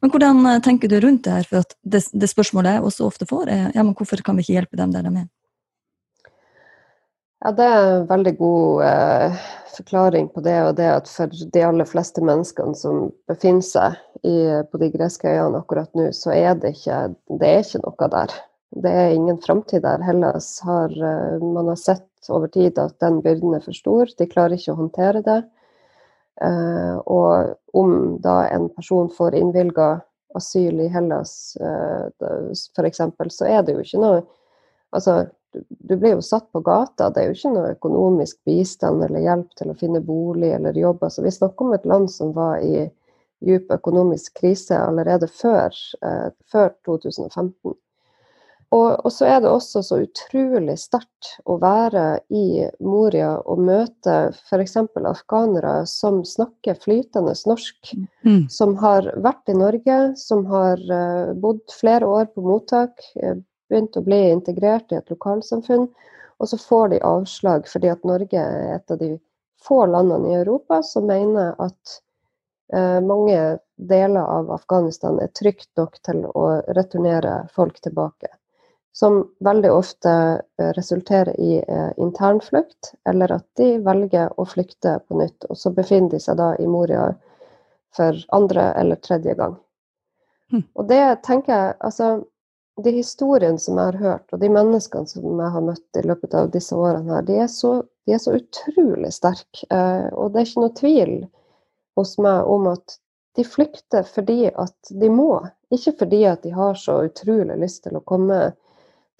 Men 0.00 0.14
hvordan 0.14 0.48
tenker 0.64 0.92
du 0.92 0.96
rundt 1.04 1.26
det 1.26 1.36
her? 1.36 1.50
For 1.50 1.76
det, 1.82 2.04
det, 2.12 2.32
spørsmålet 2.32 2.78
jeg 2.78 2.88
også 2.88 3.10
ofte 3.10 3.28
får, 3.28 3.52
er 3.52 3.68
ja, 3.76 3.84
men 3.84 3.92
hvorfor 3.98 4.24
kan 4.24 4.38
vi 4.38 4.46
ikke 4.46 4.56
hjelpe 4.60 4.80
dem 4.80 4.96
der 4.96 5.04
de 5.04 5.14
er? 5.24 5.28
Ja, 7.40 7.52
det 7.56 7.64
er 7.64 7.86
en 7.94 8.06
veldig 8.08 8.34
god 8.36 8.82
eh, 8.84 9.44
forklaring 9.76 10.28
på 10.32 10.42
det. 10.44 10.58
Og 10.68 10.74
det 10.76 10.88
at 10.92 11.08
for 11.08 11.32
de 11.32 11.62
aller 11.64 11.88
fleste 11.88 12.24
menneskene 12.24 12.76
som 12.76 13.08
befinner 13.30 13.64
seg 13.64 13.96
i, 14.26 14.36
på 14.70 14.80
de 14.80 14.90
greske 14.92 15.28
øyene 15.28 15.60
akkurat 15.62 15.90
nå, 15.96 16.10
så 16.16 16.32
er 16.34 16.54
det 16.60 16.74
ikke, 16.76 17.00
det 17.40 17.50
er 17.50 17.62
ikke 17.64 17.82
noe 17.84 18.08
der. 18.14 18.34
Det 18.70 18.90
er 18.90 19.14
ingen 19.14 19.40
framtid 19.42 19.82
der. 19.82 20.02
Hellas 20.06 20.60
har 20.62 20.92
eh, 20.94 21.42
Man 21.42 21.68
har 21.68 21.78
sett 21.80 22.06
over 22.28 22.46
tid 22.52 22.78
at 22.78 23.00
den 23.02 23.18
byrden 23.24 23.56
er 23.56 23.64
for 23.64 23.74
stor. 23.74 24.12
De 24.18 24.28
klarer 24.30 24.54
ikke 24.54 24.76
å 24.76 24.78
håndtere 24.78 25.24
det. 25.26 25.40
Eh, 26.44 26.94
og 27.10 27.56
om 27.76 28.20
da 28.22 28.44
en 28.48 28.68
person 28.76 29.10
får 29.12 29.34
innvilga 29.40 29.88
asyl 30.38 30.84
i 30.84 30.88
Hellas 30.92 31.56
eh, 31.58 32.06
f.eks., 32.54 33.02
så 33.34 33.48
er 33.50 33.64
det 33.66 33.74
jo 33.74 33.86
ikke 33.86 34.04
noe 34.04 34.20
Altså, 34.90 35.28
du 35.54 35.92
blir 35.94 36.16
jo 36.16 36.22
satt 36.26 36.48
på 36.50 36.58
gata. 36.66 37.12
Det 37.14 37.22
er 37.22 37.28
jo 37.28 37.36
ikke 37.36 37.52
noe 37.54 37.74
økonomisk 37.76 38.40
bistand 38.42 39.04
eller 39.06 39.22
hjelp 39.22 39.52
til 39.54 39.70
å 39.70 39.76
finne 39.78 40.00
bolig 40.02 40.50
eller 40.56 40.74
jobb. 40.74 41.04
Altså, 41.06 41.22
vi 41.22 41.30
snakker 41.30 41.66
om 41.66 41.76
et 41.76 41.86
land 41.86 42.10
som 42.10 42.32
var 42.34 42.58
i 42.58 42.88
djup 43.44 43.70
økonomisk 43.72 44.40
krise 44.40 44.78
allerede 44.78 45.28
før, 45.30 45.76
eh, 46.04 46.28
før 46.52 46.74
2015. 46.88 47.76
Og, 48.70 48.90
og, 49.02 49.08
så 49.10 49.26
er 49.26 49.40
det 49.42 49.50
også 49.50 49.80
så 49.82 49.96
utrolig 50.04 50.76
sterkt 50.78 51.32
å 51.50 51.56
være 51.58 52.20
i 52.30 52.68
Moria 52.86 53.32
og 53.42 53.64
møte 53.66 54.18
f.eks. 54.30 54.76
afghanere 55.10 55.72
som 55.90 56.20
snakker 56.22 56.78
flytende 56.78 57.34
norsk, 57.50 57.94
mm. 58.22 58.44
som 58.46 58.76
har 58.78 59.10
vært 59.18 59.50
i 59.50 59.56
Norge, 59.58 59.98
som 60.20 60.44
har 60.52 60.78
uh, 60.86 61.32
bodd 61.34 61.64
flere 61.80 62.06
år 62.06 62.30
på 62.30 62.46
mottak, 62.46 63.02
uh, 63.18 63.34
begynt 63.70 63.98
å 63.98 64.04
bli 64.06 64.20
integrert 64.36 64.94
i 64.94 65.00
et 65.00 65.10
lokalsamfunn. 65.10 65.88
Og 66.38 66.52
så 66.52 66.60
får 66.62 66.94
de 66.94 67.02
avslag 67.04 67.66
fordi 67.68 67.90
at 67.90 68.06
Norge 68.06 68.38
er 68.38 68.76
et 68.76 68.94
av 68.94 69.02
de 69.02 69.16
få 69.66 69.82
landene 69.86 70.30
i 70.30 70.38
Europa 70.38 70.80
som 70.86 71.10
mener 71.10 71.52
at 71.58 71.74
eh, 71.74 72.04
mange 73.02 73.58
deler 73.80 74.20
av 74.20 74.50
Afghanistan 74.54 75.18
er 75.20 75.32
trygt 75.34 75.70
nok 75.78 75.96
til 76.06 76.22
å 76.28 76.44
returnere 76.76 77.48
folk 77.54 77.80
tilbake. 77.80 78.28
som 78.92 79.30
veldig 79.40 79.70
ofte 79.72 80.10
eh, 80.58 80.70
resulterer 80.74 81.40
i 81.40 81.58
eh, 81.68 81.90
internflukt, 81.96 82.94
eller 83.08 83.32
at 83.32 83.46
de 83.56 83.78
velger 83.78 84.32
å 84.34 84.44
flykte 84.44 84.96
på 85.06 85.20
nytt. 85.20 85.46
Og 85.46 85.56
så 85.56 85.70
befinner 85.70 86.10
de 86.10 86.20
seg 86.20 86.36
da 86.40 86.50
i 86.58 86.66
Moria 86.66 87.06
for 87.96 88.18
andre 88.34 88.72
eller 88.80 88.98
tredje 88.98 89.34
gang. 89.38 89.54
Mm. 90.52 90.64
Og 90.74 90.88
det 90.90 91.22
tenker 91.22 91.54
jeg 91.54 91.74
Altså, 91.78 92.10
de 92.82 92.92
historiene 92.96 93.62
som 93.62 93.78
jeg 93.78 93.92
har 93.92 93.98
hørt, 94.02 94.26
og 94.32 94.42
de 94.42 94.50
menneskene 94.50 95.06
som 95.06 95.38
jeg 95.38 95.54
har 95.54 95.64
møtt 95.64 96.00
i 96.00 96.06
løpet 96.06 96.34
av 96.34 96.50
disse 96.50 96.76
årene 96.76 97.14
her, 97.14 97.26
de 97.30 97.38
er 97.44 97.50
så, 97.52 97.76
de 98.06 98.16
er 98.16 98.22
så 98.22 98.34
utrolig 98.36 99.12
sterke. 99.14 99.66
Eh, 99.70 100.08
og 100.12 100.32
det 100.32 100.42
er 100.42 100.50
ikke 100.50 100.64
noe 100.66 100.78
tvil 100.82 101.14
hos 102.00 102.16
meg 102.22 102.48
om 102.48 102.66
at 102.72 102.98
de 103.38 103.44
flykter 103.46 104.02
fordi 104.08 104.48
at 104.50 104.90
de 104.90 105.10
må, 105.12 105.34
ikke 105.70 105.94
fordi 106.02 106.24
at 106.26 106.42
de 106.42 106.50
har 106.54 106.74
så 106.74 106.98
utrolig 107.06 107.56
lyst 107.60 107.84
til 107.86 107.96
å 107.96 108.04
komme 108.04 108.40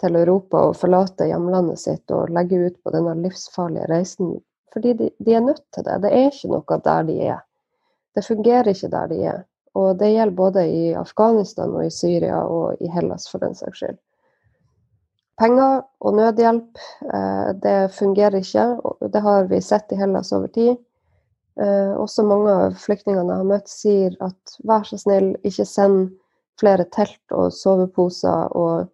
til 0.01 0.17
Europa 0.17 0.65
og 0.67 0.77
forlate 0.81 1.29
hjemlandet 1.29 1.79
sitt 1.79 2.11
og 2.11 2.33
legge 2.33 2.59
ut 2.59 2.77
på 2.83 2.93
denne 2.93 3.13
livsfarlige 3.21 3.87
reisen. 3.91 4.35
Fordi 4.73 4.93
de, 4.97 5.09
de 5.19 5.35
er 5.37 5.45
nødt 5.45 5.63
til 5.75 5.85
det. 5.85 6.01
Det 6.03 6.11
er 6.11 6.29
ikke 6.31 6.51
noe 6.51 6.77
der 6.85 7.07
de 7.07 7.17
er. 7.35 7.41
Det 8.15 8.25
fungerer 8.25 8.71
ikke 8.71 8.91
der 8.91 9.09
de 9.11 9.19
er. 9.33 9.41
Og 9.79 9.95
det 9.99 10.11
gjelder 10.11 10.35
både 10.35 10.63
i 10.67 10.93
Afghanistan 10.99 11.71
og 11.71 11.85
i 11.85 11.93
Syria 11.93 12.41
og 12.43 12.81
i 12.83 12.89
Hellas, 12.91 13.29
for 13.31 13.43
den 13.43 13.55
saks 13.55 13.79
skyld. 13.79 13.99
Penger 15.39 15.81
og 16.03 16.17
nødhjelp, 16.17 16.81
eh, 17.07 17.51
det 17.63 17.93
fungerer 17.95 18.41
ikke. 18.41 18.65
Det 19.13 19.21
har 19.21 19.47
vi 19.49 19.61
sett 19.61 19.91
i 19.91 19.99
Hellas 19.99 20.31
over 20.35 20.47
tid. 20.47 20.75
Eh, 21.61 21.93
også 21.99 22.23
mange 22.25 22.53
av 22.65 22.77
flyktningene 22.79 23.29
jeg 23.29 23.41
har 23.43 23.49
møtt, 23.49 23.69
sier 23.69 24.15
at 24.23 24.55
vær 24.67 24.85
så 24.87 24.97
snill, 24.97 25.33
ikke 25.45 25.67
send 25.67 26.15
flere 26.61 26.87
telt 26.93 27.35
og 27.35 27.51
soveposer 27.53 28.55
og, 28.57 28.87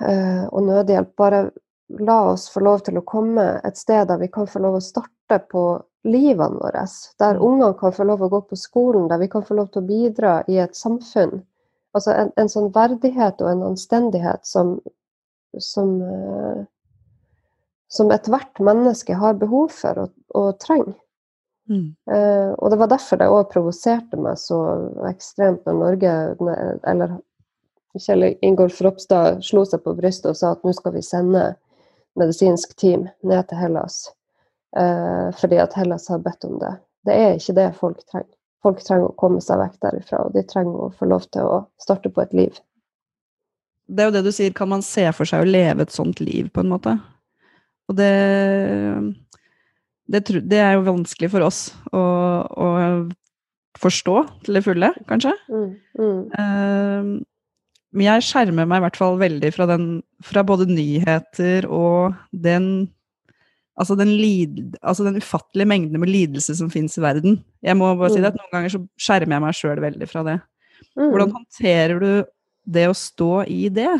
eh, 0.00 0.44
og 0.46 0.62
nødhjelp. 0.68 1.12
Bare 1.18 1.42
la 2.00 2.20
oss 2.32 2.48
få 2.52 2.62
lov 2.64 2.86
til 2.86 2.98
å 2.98 3.04
komme 3.06 3.44
et 3.64 3.76
sted 3.76 4.08
der 4.08 4.22
vi 4.22 4.30
kan 4.32 4.48
få 4.50 4.62
lov 4.64 4.78
å 4.78 4.84
starte 4.84 5.40
på 5.50 5.66
livene 6.06 6.60
våre. 6.62 6.86
Der 7.18 7.42
ungene 7.42 7.74
kan 7.78 7.92
få 7.92 8.06
lov 8.06 8.22
å 8.22 8.30
gå 8.32 8.40
på 8.50 8.56
skolen, 8.56 9.08
der 9.08 9.18
vi 9.18 9.28
kan 9.28 9.44
få 9.44 9.58
lov 9.58 9.68
til 9.72 9.82
å 9.82 9.88
bidra 9.90 10.38
i 10.48 10.58
et 10.62 10.76
samfunn. 10.78 11.42
Altså 11.96 12.12
en, 12.12 12.32
en 12.36 12.48
sånn 12.52 12.70
verdighet 12.74 13.40
og 13.42 13.50
en 13.50 13.66
anstendighet 13.72 14.46
som, 14.46 14.76
som 15.58 15.94
eh, 16.04 16.64
som 17.96 18.12
ethvert 18.14 18.60
menneske 18.62 19.16
har 19.16 19.38
behov 19.40 19.72
for 19.74 20.06
og, 20.06 20.14
og 20.36 20.56
trenger. 20.62 20.94
Mm. 21.70 21.96
Eh, 22.12 22.52
og 22.54 22.70
det 22.70 22.78
var 22.78 22.90
derfor 22.92 23.18
det 23.18 23.30
òg 23.32 23.48
provoserte 23.50 24.18
meg 24.20 24.38
så 24.38 24.60
ekstremt 25.08 25.66
når 25.66 25.80
Norge, 25.80 26.12
eller 26.86 27.16
Kjell 27.98 28.28
Ingolf 28.44 28.78
Ropstad, 28.84 29.42
slo 29.44 29.64
seg 29.66 29.82
på 29.82 29.96
brystet 29.96 30.30
og 30.30 30.38
sa 30.38 30.52
at 30.54 30.62
nå 30.66 30.74
skal 30.76 30.94
vi 30.94 31.02
sende 31.02 31.48
medisinsk 32.16 32.76
team 32.78 33.08
ned 33.26 33.48
til 33.48 33.60
Hellas. 33.60 34.04
Eh, 34.76 35.28
fordi 35.40 35.58
at 35.62 35.74
Hellas 35.76 36.08
har 36.12 36.22
bedt 36.24 36.44
om 36.44 36.58
det. 36.62 36.74
Det 37.06 37.16
er 37.16 37.36
ikke 37.38 37.56
det 37.56 37.68
folk 37.80 38.00
trenger. 38.06 38.32
Folk 38.64 38.80
trenger 38.82 39.10
å 39.10 39.18
komme 39.20 39.42
seg 39.44 39.60
vekk 39.60 39.76
derifra, 39.84 40.24
og 40.26 40.32
de 40.34 40.42
trenger 40.48 40.86
å 40.86 40.94
få 40.98 41.06
lov 41.06 41.28
til 41.30 41.46
å 41.46 41.58
starte 41.82 42.10
på 42.10 42.24
et 42.24 42.32
liv. 42.34 42.56
Det 43.86 44.02
er 44.02 44.08
jo 44.08 44.16
det 44.16 44.24
du 44.26 44.32
sier, 44.34 44.54
kan 44.56 44.72
man 44.72 44.82
se 44.82 45.04
for 45.14 45.28
seg 45.28 45.44
å 45.44 45.46
leve 45.46 45.86
et 45.86 45.94
sånt 45.94 46.18
liv, 46.24 46.48
på 46.50 46.64
en 46.64 46.72
måte? 46.72 46.96
Og 47.86 47.96
det, 47.98 48.10
det, 50.10 50.24
det 50.50 50.58
er 50.62 50.74
jo 50.76 50.88
vanskelig 50.88 51.30
for 51.32 51.46
oss 51.46 51.60
å, 51.94 52.02
å, 52.50 52.66
forstå 53.76 54.16
til 54.46 54.58
det 54.58 54.64
fulle, 54.64 54.90
kanskje. 55.10 55.34
Mm, 55.52 55.70
mm. 56.00 56.20
Uh, 56.32 57.10
men 57.96 58.08
jeg 58.08 58.26
skjermer 58.26 58.68
meg 58.68 58.80
i 58.80 58.84
hvert 58.86 58.98
fall 58.98 59.18
veldig 59.20 59.50
fra, 59.54 59.66
den, 59.70 59.88
fra 60.24 60.44
både 60.46 60.68
nyheter 60.70 61.68
og 61.70 62.16
den 62.32 62.88
Altså 63.76 63.92
den, 63.92 64.08
lid, 64.16 64.78
altså 64.80 65.04
den 65.04 65.18
ufattelige 65.20 65.68
mengden 65.68 66.00
med 66.00 66.08
lidelse 66.08 66.54
som 66.56 66.70
finnes 66.72 66.94
i 66.96 67.02
verden. 67.04 67.34
Jeg 67.60 67.76
må 67.76 67.90
bare 68.00 68.08
si 68.08 68.22
det 68.24 68.30
at 68.30 68.38
Noen 68.38 68.48
ganger 68.54 68.72
så 68.72 68.78
skjermer 68.96 69.36
jeg 69.36 69.44
meg 69.44 69.58
sjøl 69.58 69.82
veldig 69.84 70.08
fra 70.08 70.22
det. 70.24 70.36
Mm. 70.96 71.10
Hvordan 71.10 71.34
håndterer 71.34 72.00
du 72.00 72.08
det 72.72 72.86
å 72.88 72.94
stå 72.96 73.44
i 73.52 73.66
det? 73.68 73.90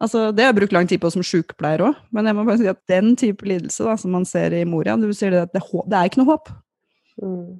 Altså, 0.00 0.30
det 0.32 0.44
har 0.44 0.54
jeg 0.54 0.60
brukt 0.62 0.72
lang 0.72 0.86
tid 0.88 1.00
på 1.02 1.10
som 1.12 1.24
sykepleier 1.24 1.82
òg, 1.84 1.98
men 2.14 2.28
jeg 2.28 2.36
må 2.36 2.44
bare 2.48 2.60
si 2.62 2.68
at 2.70 2.80
den 2.88 3.12
type 3.20 3.44
lidelse 3.44 3.84
da, 3.84 3.98
som 4.00 4.14
man 4.16 4.24
ser 4.28 4.54
i 4.56 4.62
Moria, 4.64 4.96
du 4.96 5.10
sier 5.12 5.34
det 5.34 5.42
at 5.44 5.52
det, 5.52 5.60
det 5.60 5.98
er 5.98 6.08
ikke 6.08 6.22
noe 6.22 6.30
håp. 6.30 6.48
Mm. 7.20 7.50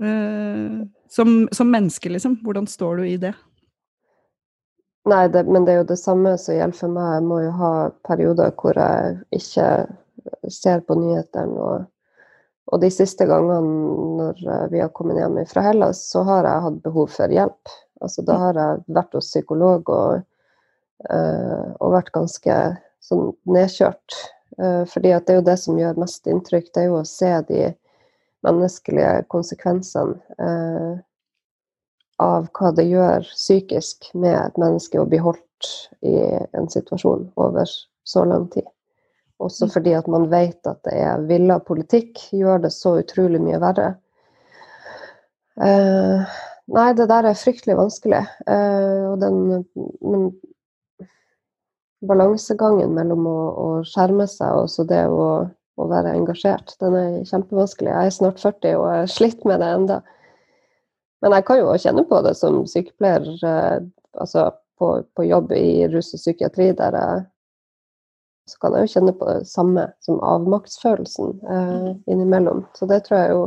Uh, 0.00 0.80
som, 1.12 1.44
som, 1.54 1.70
menneske, 1.70 2.10
liksom. 2.10 2.40
Hvordan 2.42 2.66
står 2.66 2.98
du 2.98 3.06
i 3.06 3.16
det? 3.22 3.34
Nei, 5.10 5.28
det, 5.32 5.44
men 5.46 5.64
det 5.66 5.74
er 5.74 5.80
jo 5.82 5.90
det 5.92 6.00
samme 6.00 6.34
som 6.40 6.56
gjelder 6.56 6.78
for 6.80 6.94
meg. 6.96 7.12
Jeg 7.18 7.26
må 7.28 7.38
jo 7.44 7.52
ha 7.60 7.72
perioder 8.08 8.50
hvor 8.58 8.80
jeg 8.80 9.20
ikke 9.38 9.68
ser 10.50 10.82
på 10.88 10.96
nyhetene. 10.98 11.54
Og, 11.54 11.86
og 12.70 12.82
de 12.82 12.90
siste 12.92 13.28
gangene 13.30 13.60
når 14.18 14.72
vi 14.72 14.82
har 14.82 14.90
kommet 14.96 15.20
hjem 15.20 15.38
fra 15.50 15.64
Hellas, 15.68 16.02
så 16.10 16.24
har 16.26 16.48
jeg 16.48 16.66
hatt 16.66 16.82
behov 16.84 17.14
for 17.14 17.36
hjelp. 17.36 17.78
Altså, 18.00 18.24
da 18.26 18.36
har 18.42 18.58
jeg 18.58 18.84
vært 18.96 19.16
hos 19.16 19.30
psykolog 19.30 19.88
og, 19.92 20.26
og 21.08 21.94
vært 21.94 22.12
ganske 22.12 22.56
sånn 23.04 23.30
nedkjørt. 23.48 24.16
Uh, 24.60 24.84
fordi 24.90 25.14
at 25.16 25.26
det 25.26 25.34
er 25.34 25.38
jo 25.40 25.46
det 25.46 25.58
som 25.62 25.78
gjør 25.80 26.00
mest 26.02 26.26
inntrykk, 26.28 26.66
det 26.74 26.82
er 26.82 26.90
jo 26.90 26.98
å 27.00 27.06
se 27.08 27.30
de 27.48 27.62
menneskelige 28.44 29.22
konsekvensene. 29.32 30.18
Uh, 30.40 30.98
av 32.20 32.50
hva 32.56 32.72
det 32.76 32.84
gjør 32.90 33.24
psykisk 33.32 34.10
med 34.12 34.36
et 34.36 34.58
menneske 34.60 35.00
å 35.00 35.08
bli 35.08 35.20
holdt 35.22 35.70
i 36.04 36.18
en 36.56 36.68
situasjon 36.68 37.30
over 37.40 37.68
så 38.04 38.26
lang 38.28 38.46
tid. 38.52 38.66
Også 39.40 39.64
Mm. 39.66 39.70
fordi 39.72 39.92
at 39.96 40.08
man 40.08 40.28
vet 40.28 40.66
at 40.66 40.82
det 40.84 40.92
er 41.00 41.26
villa 41.26 41.58
politikk, 41.58 42.18
gjør 42.32 42.60
det 42.60 42.72
så 42.72 42.98
utrolig 43.00 43.40
mye 43.40 43.60
verre. 43.60 43.96
Eh, 45.60 46.24
nei, 46.68 46.92
det 46.92 47.08
der 47.08 47.24
er 47.24 47.34
fryktelig 47.34 47.76
vanskelig. 47.76 48.26
Eh, 48.46 49.12
og 49.12 49.20
den 49.20 49.64
men, 50.02 50.32
balansegangen 52.06 52.94
mellom 52.96 53.26
å, 53.28 53.38
å, 53.50 53.66
skjerme 53.86 54.26
seg 54.30 54.62
og 54.62 54.70
så 54.72 54.86
det 54.88 55.02
å, 55.08 55.26
å, 55.76 55.88
være 55.90 56.14
engasjert, 56.16 56.74
den 56.80 56.96
er 56.96 57.10
kjempevanskelig. 57.28 57.90
Jeg 57.92 58.10
er 58.12 58.16
snart 58.16 58.40
40 58.42 58.78
og 58.78 58.86
jeg 58.94 59.12
slitt 59.16 59.44
med 59.48 59.60
det 59.60 59.68
enda. 59.76 60.00
Men 61.20 61.36
jeg 61.36 61.46
kan 61.48 61.60
jo 61.60 61.76
kjenne 61.76 62.06
på 62.08 62.22
det 62.24 62.32
som 62.38 62.62
sykepleier, 62.68 63.28
eh, 63.44 63.76
altså 64.16 64.48
på, 64.80 64.94
på, 65.16 65.28
jobb 65.28 65.52
i 65.52 65.86
rus 65.92 66.14
og 66.16 66.22
psykiatri, 66.22 66.70
der 66.78 66.96
jeg 66.96 67.26
så 68.50 68.58
kan 68.64 68.74
jeg 68.74 68.86
jo 68.86 68.92
kjenne 68.94 69.12
på 69.14 69.26
det 69.28 69.46
samme 69.46 69.84
som 70.02 70.22
avmaktsfølelsen 70.26 71.34
eh, 71.54 71.90
innimellom. 72.10 72.64
Så 72.74 72.88
det 72.90 73.04
tror 73.06 73.18
jeg 73.18 73.28
er 73.28 73.36
jo 73.36 73.44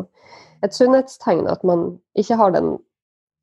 et 0.63 0.77
sunnhetstegn, 0.77 1.47
at 1.51 1.65
man 1.67 1.89
ikke 2.19 2.37
har 2.39 2.53
den 2.55 2.77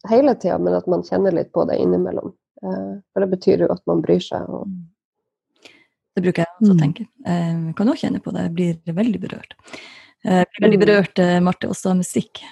hele 0.09 0.33
tida, 0.39 0.57
men 0.63 0.79
at 0.79 0.89
man 0.89 1.05
kjenner 1.05 1.35
litt 1.37 1.51
på 1.53 1.67
det 1.69 1.77
innimellom. 1.83 2.33
Eh, 2.65 2.95
for 3.13 3.25
det 3.25 3.31
betyr 3.35 3.67
jo 3.67 3.71
at 3.75 3.83
man 3.91 4.01
bryr 4.05 4.23
seg. 4.25 4.49
Og... 4.49 4.71
Det 6.21 6.27
bruker 6.27 6.45
jeg 6.45 6.53
også 6.61 6.75
å 6.75 6.77
Mm. 6.77 6.81
tenke. 6.85 7.07
Jeg 7.25 7.75
kan 7.77 7.89
også 7.89 8.05
kjenne 8.05 8.21
på 8.23 8.33
det. 8.35 8.43
Jeg 8.43 8.55
blir 8.55 8.95
veldig 8.95 9.21
berørt. 9.21 9.55
Jeg 10.23 10.47
blir 10.53 10.67
veldig 10.69 10.81
berørt, 10.83 11.19
eh, 11.19 11.41
Marte, 11.41 11.69
også 11.69 11.91
av 11.93 11.97
musikk. 11.97 12.43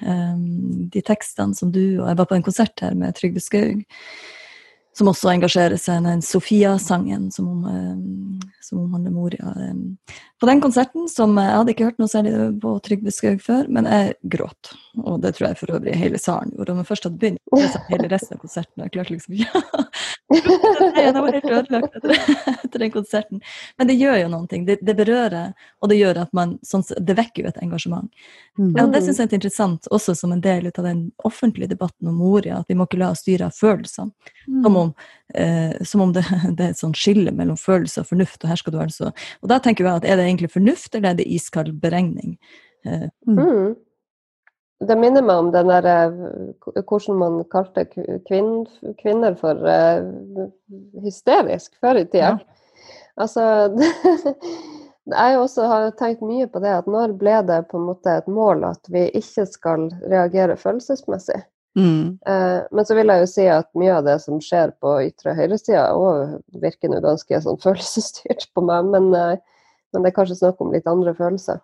De 0.89 1.03
tekstene 1.05 1.55
som 1.55 1.71
du 1.71 2.01
Og 2.01 2.09
jeg 2.09 2.17
var 2.17 2.25
på 2.27 2.37
en 2.37 2.43
konsert 2.43 2.81
her 2.81 2.95
med 2.95 3.15
Trygve 3.15 3.43
Skaug, 3.45 3.85
som 4.99 5.11
også 5.13 5.31
engasjerer 5.31 5.79
seg 5.79 6.01
i 6.01 6.09
den 6.09 6.23
Sofia-sangen 6.25 7.29
som, 7.35 7.49
om, 7.53 7.65
um, 7.71 8.41
som 8.65 8.81
omhandler 8.83 9.15
Moria. 9.15 9.53
Um, 9.55 9.97
På 10.41 10.49
den 10.51 10.63
konserten, 10.63 11.07
som 11.11 11.37
jeg 11.39 11.55
hadde 11.55 11.75
ikke 11.75 11.87
hørt 11.89 12.01
noe 12.03 12.11
særlig 12.11 12.35
på 12.63 12.75
Trygve 12.87 13.15
Skaug 13.15 13.43
før, 13.43 13.71
men 13.71 13.87
jeg 13.91 14.17
gråt. 14.35 14.73
Og 15.05 15.21
det 15.23 15.37
tror 15.37 15.51
jeg 15.51 15.61
for 15.61 15.77
øvrig 15.79 15.95
hele 15.99 16.19
salen 16.19 16.55
gjorde. 16.57 16.77
Jeg 16.81 16.91
først 16.91 17.07
hadde 17.07 17.21
begynt 17.23 17.55
å 17.55 17.63
satt 17.63 17.93
hele 17.93 18.11
resten 18.11 18.35
av 18.35 18.43
konserten, 18.43 18.85
jeg 18.85 18.95
klarte 18.97 19.15
liksom 19.15 19.39
ikke 19.39 19.63
Jeg 20.99 21.13
var 21.17 21.33
helt 21.33 21.47
ødelagt 21.49 21.95
etter 22.65 22.83
den 22.83 22.93
konserten. 22.93 23.43
Men 23.79 23.89
det 23.89 23.97
gjør 23.97 24.19
jo 24.25 24.33
noen 24.35 24.49
ting. 24.51 24.67
Det, 24.69 24.81
det 24.85 24.95
berører, 24.99 25.55
og 25.81 25.93
det 25.93 26.01
gjør 26.01 26.25
at 26.27 26.35
man 26.37 26.59
sånn, 26.67 26.85
Det 26.85 27.17
vekker 27.17 27.47
jo 27.47 27.53
et 27.53 27.63
engasjement. 27.65 28.11
Mm. 28.59 28.73
Ja, 28.77 28.87
det 28.91 29.05
syns 29.05 29.21
jeg 29.21 29.29
er 29.29 29.37
interessant, 29.37 29.87
også 29.95 30.17
som 30.19 30.33
en 30.35 30.43
del 30.43 30.67
av 30.73 30.83
den 30.83 31.03
offentlige 31.29 31.71
debatten 31.71 32.11
om 32.11 32.17
Moria, 32.19 32.59
at 32.59 32.71
vi 32.71 32.75
må 32.75 32.89
ikke 32.89 32.99
la 32.99 33.13
oss 33.15 33.23
styre 33.23 33.47
av 33.47 33.55
følelsene. 33.55 34.11
Som 34.65 34.79
om, 34.81 34.93
eh, 35.35 35.77
som 35.87 36.03
om 36.03 36.15
det, 36.17 36.25
det, 36.57 36.65
er 36.65 36.73
et 36.73 36.81
sånt 36.81 36.99
skille 36.99 37.31
mellom 37.35 37.59
følelse 37.61 38.03
og 38.03 38.11
fornuft. 38.11 38.43
Og 38.43 38.51
her 38.51 38.59
skal 38.59 38.75
du 38.75 38.81
altså 38.83 39.13
Og 39.13 39.53
da 39.53 39.61
tenker 39.63 39.87
jeg 39.87 40.03
at 40.03 40.09
er 40.09 40.19
det 40.19 40.27
egentlig 40.27 40.51
fornuft, 40.51 40.91
eller 40.95 41.13
er 41.13 41.21
det 41.21 41.29
iskald 41.29 41.77
beregning? 41.83 42.39
Eh, 42.87 43.07
Mm. 43.27 43.77
Det 44.79 44.95
minner 44.95 45.25
meg 45.27 45.41
om 45.43 45.49
den 45.51 45.71
der 45.73 45.87
eh, 45.91 46.83
hvordan 46.87 47.17
man 47.19 47.41
kalte 47.51 47.83
kvinn, 47.91 48.63
kvinner 49.01 49.35
for 49.35 49.59
uh, 49.59 50.47
hysterisk 51.03 51.75
før 51.83 51.99
i 51.99 52.05
tida. 52.07 52.37
Ja. 52.39 52.85
Altså 53.19 53.43
Jeg 55.09 55.39
også 55.41 55.69
har 55.71 55.91
tenkt 55.97 56.25
mye 56.25 56.49
på 56.51 56.61
det 56.61 56.73
at 56.83 56.89
når 56.91 57.15
ble 57.21 57.39
det 57.49 57.63
på 57.71 57.79
en 57.79 57.87
måte 57.89 58.19
et 58.19 58.27
mål 58.29 58.67
at 58.69 58.91
vi 58.93 59.07
ikke 59.17 59.47
skal 59.49 59.89
reagere 60.05 60.59
følelsesmessig? 60.61 61.41
Mm. 61.79 62.19
Eh, 62.27 62.59
men 62.71 62.87
så 62.87 62.97
vil 62.99 63.13
jeg 63.13 63.23
jo 63.23 63.31
si 63.31 63.47
at 63.53 63.69
mye 63.79 63.95
av 64.01 64.07
det 64.09 64.19
som 64.25 64.41
skjer 64.43 64.73
på 64.83 64.97
ytre 65.07 65.35
høyresida, 65.39 65.87
òg 65.95 66.39
virker 66.63 66.91
nå 66.93 67.01
ganske 67.05 67.41
sånn 67.45 67.61
følelsesstyrt 67.63 68.49
på 68.55 68.65
meg, 68.67 68.91
men, 68.93 69.09
eh, 69.15 69.65
men 69.93 70.05
det 70.05 70.13
er 70.13 70.17
kanskje 70.19 70.41
snakk 70.41 70.61
om 70.65 70.75
litt 70.75 70.89
andre 70.91 71.15
følelser. 71.17 71.63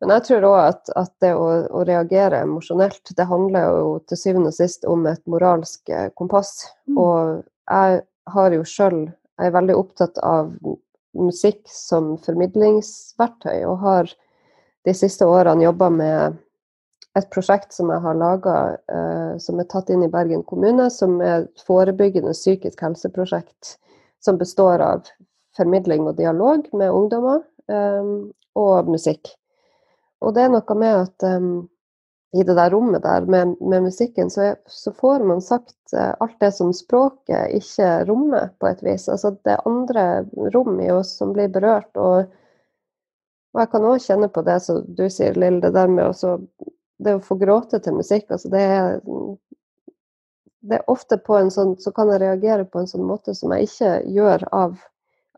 Men 0.00 0.14
jeg 0.16 0.26
tror 0.28 0.46
òg 0.48 0.58
at, 0.62 0.92
at, 0.96 1.12
det 1.20 1.34
å, 1.36 1.48
å 1.76 1.82
reagere 1.84 2.44
emosjonelt, 2.46 3.12
det 3.16 3.26
handler 3.28 3.66
jo 3.68 3.96
til 4.08 4.20
syvende 4.20 4.52
og 4.52 4.56
sist 4.56 4.86
om 4.88 5.04
et 5.10 5.20
moralsk 5.28 5.92
eh, 5.92 6.08
kompass. 6.16 6.54
Mm. 6.88 7.00
Og 7.00 7.42
jeg 7.70 8.00
har 8.34 8.54
jo 8.54 8.68
sjøl 8.68 9.00
Jeg 9.40 9.48
er 9.48 9.54
veldig 9.54 9.74
opptatt 9.78 10.18
av 10.20 10.50
musikk 11.16 11.64
som 11.70 12.14
formidlingsverktøy, 12.24 13.64
og 13.66 13.78
har 13.84 14.12
de 14.86 14.94
siste 14.96 15.26
årene 15.26 15.66
jobba 15.66 15.90
med 15.92 16.38
et 17.18 17.26
prosjekt 17.34 17.74
som 17.74 17.90
jeg 17.90 18.02
har 18.04 18.18
laga, 18.18 18.56
eh, 18.92 19.32
som 19.42 19.58
er 19.58 19.68
tatt 19.70 19.90
inn 19.90 20.04
i 20.06 20.10
Bergen 20.12 20.44
kommune, 20.46 20.86
som 20.94 21.18
er 21.20 21.48
et 21.48 21.64
forebyggende 21.66 22.34
psykisk 22.36 22.82
helseprosjekt 22.86 23.76
som 24.22 24.38
består 24.38 24.84
av 24.84 25.10
formidling 25.56 26.06
og 26.06 26.16
dialog 26.20 26.68
med 26.72 26.94
ungdommer, 26.94 27.42
eh, 27.68 28.14
og 28.58 28.90
musikk. 28.90 29.34
Og 30.20 30.34
det 30.36 30.44
er 30.44 30.52
noe 30.52 30.76
med 30.76 30.96
at 31.06 31.24
um, 31.38 31.68
i 32.32 32.42
det 32.46 32.54
der 32.54 32.70
rommet 32.70 33.02
der 33.02 33.24
med, 33.26 33.56
med 33.60 33.82
musikken, 33.82 34.30
så, 34.30 34.42
er, 34.42 34.56
så, 34.66 34.92
får 34.92 35.24
man 35.26 35.40
sagt 35.42 35.94
uh, 35.96 36.14
alt 36.22 36.36
det 36.40 36.52
som 36.54 36.72
språket 36.74 37.54
ikke 37.58 37.88
rommer, 38.06 38.52
på 38.58 38.68
et 38.70 38.82
vis. 38.86 39.08
Altså 39.10 39.32
det 39.44 39.56
er 39.56 39.66
andre 39.68 40.04
rom 40.54 40.78
i 40.80 40.90
oss 40.94 41.16
som 41.18 41.34
blir 41.34 41.50
berørt. 41.50 41.90
Og, 41.98 42.30
og 43.50 43.62
jeg 43.62 43.72
kan 43.72 43.88
òg 43.90 44.04
kjenne 44.04 44.30
på 44.30 44.44
det 44.46 44.60
som 44.62 44.84
du 44.86 45.08
sier, 45.10 45.34
Lill, 45.34 45.58
det 45.64 45.72
der 45.74 45.90
med 45.90 46.06
også, 46.12 46.36
det 47.02 47.16
å 47.18 47.24
få 47.24 47.34
gråte 47.40 47.82
til 47.82 47.98
musikk. 47.98 48.28
Altså 48.30 48.52
det 48.52 48.62
er 48.76 49.00
det 50.60 50.76
er 50.76 50.90
ofte 50.92 51.16
på 51.16 51.38
en 51.38 51.48
sånn, 51.50 51.78
så 51.80 51.88
kan 51.96 52.10
jeg 52.12 52.20
reagere 52.20 52.66
på 52.68 52.82
en 52.82 52.88
sånn 52.90 53.06
måte 53.08 53.32
som 53.34 53.50
jeg 53.56 53.70
ikke 53.70 53.92
gjør 54.12 54.44
av 54.52 54.74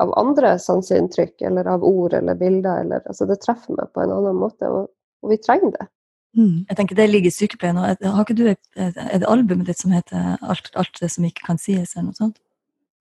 av 0.00 0.12
andre 0.18 0.58
sanseinntrykk 0.58 1.42
eller 1.42 1.66
av 1.66 1.84
ord 1.84 2.14
eller 2.14 2.34
bilder. 2.34 2.80
Eller, 2.80 3.02
altså 3.06 3.26
det 3.28 3.40
treffer 3.42 3.76
meg 3.76 3.92
på 3.94 4.02
en 4.02 4.14
annen 4.14 4.38
måte, 4.38 4.68
og, 4.68 4.88
og 5.22 5.32
vi 5.32 5.38
trenger 5.42 5.74
det. 5.76 5.88
Mm. 6.36 6.64
Jeg 6.68 6.76
tenker 6.76 6.96
Det 6.96 7.08
ligger 7.10 7.28
i 7.28 7.34
sykepleien. 7.34 7.78
og 7.78 7.96
Har 8.00 8.24
ikke 8.24 8.38
du 8.38 8.46
et, 8.48 8.62
et, 8.76 8.96
et 8.96 9.26
albumet 9.28 9.68
ditt 9.68 9.80
som 9.82 9.92
heter 9.92 10.38
alt, 10.40 10.70
alt, 10.74 10.96
det 11.00 11.10
som 11.12 11.24
ikke 11.28 11.46
kan 11.46 11.60
sies'? 11.60 11.92
eller 11.96 12.08
noe 12.10 12.18
sånt? 12.18 12.40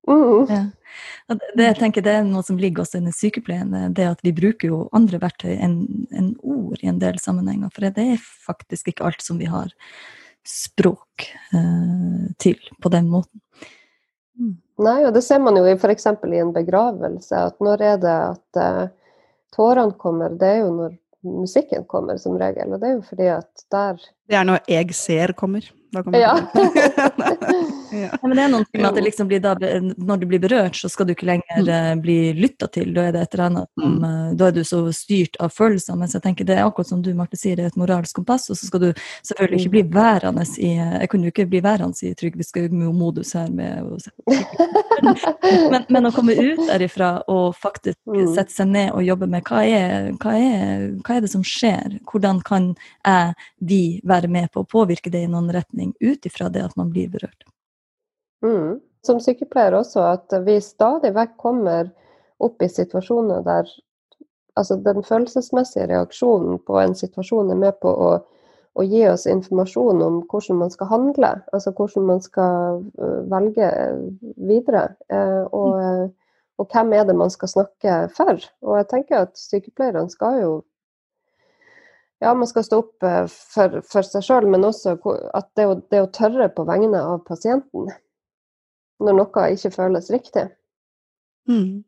Uh. 0.09 0.49
Ja. 0.49 0.65
Det, 1.29 1.63
jeg 1.63 1.77
tenker 1.77 2.03
det 2.03 2.15
er 2.17 2.23
noe 2.27 2.43
som 2.43 2.57
ligger 2.59 2.83
også 2.83 2.99
i 2.99 3.13
sykepleien, 3.15 3.93
det 3.93 4.07
at 4.09 4.23
vi 4.25 4.33
bruker 4.35 4.67
jo 4.67 4.79
andre 4.97 5.21
verktøy 5.21 5.53
enn 5.53 6.07
en 6.11 6.33
ord 6.41 6.81
i 6.81 6.89
en 6.89 6.99
del 6.99 7.19
sammenhenger. 7.21 7.69
For 7.71 7.85
det 7.85 8.07
er 8.15 8.25
faktisk 8.47 8.91
ikke 8.91 9.05
alt 9.07 9.21
som 9.23 9.39
vi 9.39 9.47
har 9.51 9.71
språk 10.47 11.27
eh, 11.53 12.25
til 12.41 12.57
på 12.81 12.89
den 12.89 13.07
måten. 13.11 13.41
Mm. 14.39 14.57
Nei, 14.81 14.97
og 15.05 15.13
det 15.13 15.21
ser 15.23 15.39
man 15.43 15.59
jo 15.59 15.67
f.eks. 15.69 16.07
i 16.09 16.41
en 16.41 16.53
begravelse, 16.55 17.37
at 17.37 17.61
når 17.61 17.83
er 17.85 18.01
det 18.01 18.15
at 18.33 18.59
eh, 18.59 18.87
tårene 19.53 19.93
kommer? 20.01 20.33
Det 20.33 20.49
er 20.49 20.63
jo 20.63 20.73
når 20.79 20.97
musikken 21.23 21.85
kommer, 21.89 22.17
som 22.17 22.37
regel. 22.41 22.73
Og 22.73 22.81
det 22.81 22.89
er 22.89 22.93
jo 22.97 23.03
fordi 23.09 23.29
at 23.33 23.65
der 23.71 24.01
Det 24.29 24.35
er 24.35 24.43
når 24.43 24.59
jeg 24.67 24.95
ser 24.95 25.31
kommer. 25.31 25.61
ja. 26.13 26.33
ja. 27.91 28.09
Men 28.21 28.35
det 28.37 28.43
er 28.43 28.51
noen 28.53 28.65
med 28.73 28.87
at 28.87 28.97
det 28.97 29.03
liksom 29.05 29.29
blir 29.29 29.41
da, 29.43 29.53
når 29.97 30.21
du 30.21 30.25
blir 30.29 30.41
berørt, 30.43 30.77
så 30.79 30.89
skal 30.91 31.07
du 31.07 31.13
ikke 31.15 31.27
lenger 31.29 31.61
mm. 31.61 31.69
Eh, 31.71 31.93
bli 32.03 32.17
lytta 32.37 32.67
til. 32.71 32.93
Da 32.95 33.07
er 33.07 33.15
det 33.15 33.23
et 33.25 33.35
eller 33.35 33.45
annet 33.49 33.69
som, 33.79 33.95
mm. 33.97 34.05
Eh, 34.07 34.31
da 34.39 34.47
er 34.47 34.55
du 34.55 34.61
så 34.67 34.81
styrt 34.95 35.37
av 35.43 35.53
følelser. 35.55 35.97
Mens 35.99 36.15
jeg 36.15 36.23
tenker 36.25 36.47
det 36.47 36.57
er 36.57 36.65
akkurat 36.65 36.91
som 36.91 37.03
du 37.03 37.11
Marte 37.17 37.39
sier, 37.39 37.57
det 37.59 37.67
er 37.67 37.73
et 37.73 37.79
moralsk 37.79 38.19
kompass. 38.19 38.49
Og 38.51 38.59
så 38.59 38.69
skal 38.69 38.83
du 38.85 38.89
selvfølgelig 39.27 39.61
ikke 39.61 39.75
bli 39.75 39.85
værende 39.95 40.45
i 40.57 40.71
Jeg 40.75 41.09
kunne 41.11 41.27
jo 41.27 41.33
ikke 41.33 41.47
bli 41.51 41.63
værende 41.63 42.07
i 42.07 42.13
Trygve 42.17 42.45
Skaug-modus 42.47 43.33
her 43.37 43.51
med 43.51 43.91
men, 45.71 45.85
men, 45.89 46.07
å 46.07 46.11
komme 46.15 46.35
ut 46.37 46.61
derifra 46.67 47.11
og 47.31 47.55
faktisk 47.59 47.97
mm. 48.07 48.33
sette 48.35 48.53
seg 48.53 48.71
ned 48.71 48.91
og 48.95 49.05
jobbe 49.05 49.29
med 49.31 49.45
hva 49.47 49.63
er, 49.65 50.11
hva 50.21 50.35
er, 50.37 50.87
hva 51.05 51.17
er 51.17 51.25
det 51.25 51.31
som 51.33 51.45
skjer? 51.45 51.99
Hvordan 52.09 52.41
kan 52.47 52.71
jeg, 53.05 53.33
vi, 53.59 53.83
være 54.07 54.31
med 54.31 54.51
på 54.53 54.63
å 54.63 54.69
påvirke 54.69 55.13
det 55.13 55.25
i 55.25 55.31
noen 55.31 55.51
retning 55.53 55.93
ut 56.01 56.27
ifra 56.27 56.49
det 56.53 56.65
at 56.65 56.77
man 56.79 56.93
blir 56.93 57.11
berørt? 57.11 57.45
Mm. 58.45 58.79
Som 59.05 59.21
sykepleier 59.21 59.73
også, 59.73 60.03
at 60.05 60.33
vi 60.45 60.59
stadig 60.61 61.13
vekk 61.15 61.37
kommer 61.41 61.89
opp 62.41 62.61
i 62.61 62.69
situasjoner 62.69 63.41
der 63.45 63.69
altså 64.59 64.75
den 64.75 65.03
følelsesmessige 65.03 65.87
reaksjonen 65.87 66.59
på 66.67 66.79
en 66.79 66.95
situasjon 66.95 67.51
er 67.53 67.59
med 67.59 67.77
på 67.81 67.91
å, 67.91 68.09
å, 68.73 68.83
gi 68.83 69.03
oss 69.09 69.27
informasjon 69.29 70.01
om 70.03 70.17
hvordan 70.31 70.59
man 70.63 70.73
skal 70.73 70.89
handle, 70.91 71.31
altså 71.53 71.73
hvordan 71.77 72.09
man 72.09 72.21
skal 72.25 72.81
velge 73.31 73.69
videre. 74.35 74.89
Eh, 75.09 75.43
og, 75.47 75.77
mm. 75.77 76.11
og, 76.59 76.67
hvem 76.73 76.93
er 76.97 77.07
det 77.07 77.17
man 77.17 77.31
skal 77.33 77.53
snakke 77.55 78.01
for? 78.17 78.43
Og 78.65 78.77
jeg 78.81 78.91
tenker 78.91 79.23
at 79.23 79.39
sykepleierne 79.39 80.11
skal 80.11 80.41
jo 80.41 80.51
ja, 82.21 82.35
man 82.37 82.45
skal 82.45 82.61
stå 82.61 82.83
opp 82.83 83.05
for, 83.33 83.79
for 83.89 84.05
seg 84.05 84.21
sjøl, 84.21 84.45
men 84.45 84.67
også 84.67 84.93
at 85.33 85.47
det 85.57 85.63
å, 85.65 85.79
det 85.89 86.03
å 86.03 86.11
tørre 86.13 86.51
på 86.53 86.67
vegne 86.67 86.99
av 87.01 87.23
pasienten 87.25 87.87
når 89.01 89.17
noe 89.17 89.47
ikke 89.55 89.73
føles 89.73 90.11
riktig. 90.13 90.47
Mm. 91.49 91.81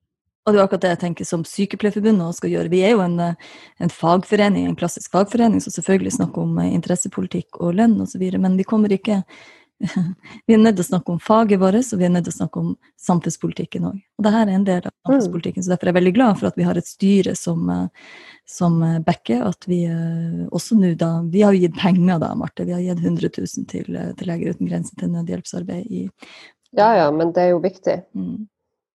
Og 0.43 0.51
det 0.51 0.59
er 0.59 0.65
akkurat 0.65 0.83
det 0.83 0.91
jeg 0.91 1.01
tenker 1.05 1.27
som 1.27 1.43
Sykepleierforbundet 1.47 2.35
skal 2.35 2.51
gjøre. 2.51 2.71
Vi 2.73 2.83
er 2.83 2.97
jo 2.97 3.03
en, 3.05 3.19
en, 3.23 3.91
fagforening, 3.91 4.67
en 4.67 4.79
klassisk 4.79 5.13
fagforening, 5.15 5.63
som 5.63 5.71
selvfølgelig 5.71 6.17
snakker 6.17 6.43
om 6.43 6.57
eh, 6.59 6.73
interessepolitikk 6.75 7.61
og 7.63 7.77
lønn 7.79 7.95
osv., 8.03 8.23
men 8.43 8.57
vi 8.59 8.67
kommer 8.67 8.91
ikke 8.91 9.23
Vi 10.47 10.53
er 10.53 10.59
nødt 10.61 10.77
til 10.77 10.83
å 10.83 10.87
snakke 10.87 11.11
om 11.11 11.17
faget 11.19 11.59
vårt, 11.59 11.79
og 11.91 11.99
vi 11.99 12.05
er 12.05 12.11
nødt 12.13 12.27
til 12.27 12.31
å 12.31 12.37
snakke 12.37 12.61
om 12.61 12.67
samfunnspolitikken 13.03 13.87
òg. 13.89 13.97
Og 14.19 14.25
dette 14.27 14.41
er 14.43 14.51
en 14.53 14.67
del 14.67 14.81
av 14.83 14.91
mm. 14.91 14.99
samfunnspolitikken, 15.07 15.63
så 15.65 15.73
derfor 15.73 15.87
er 15.87 15.91
jeg 15.91 15.97
veldig 15.97 16.13
glad 16.15 16.39
for 16.39 16.49
at 16.49 16.59
vi 16.59 16.67
har 16.67 16.79
et 16.79 16.87
styre 16.87 17.33
som, 17.39 17.71
eh, 17.71 18.11
som 18.47 18.77
eh, 18.83 18.99
backer. 19.07 19.45
At 19.47 19.67
vi 19.71 19.81
også 20.51 20.75
nå 20.79 20.93
da 20.99 21.13
Vi 21.31 21.43
har 21.43 21.55
jo 21.55 21.63
gitt 21.63 21.79
penger, 21.79 22.19
da, 22.19 22.33
Marte. 22.35 22.67
Vi 22.67 22.75
har 22.75 22.83
gitt 22.83 22.99
100 22.99 23.31
000 23.39 23.71
til, 23.71 23.95
til 24.19 24.31
Leger 24.31 24.55
uten 24.55 24.71
grenser 24.71 24.99
til 24.99 25.15
nødhjelpsarbeid 25.15 25.87
i 25.87 26.03
ja, 26.77 26.89
ja, 26.97 27.07
men 27.11 27.33
det 27.33 27.47
er 27.47 27.53
jo 27.53 27.63
viktig. 27.63 27.99
Mm. 28.17 28.47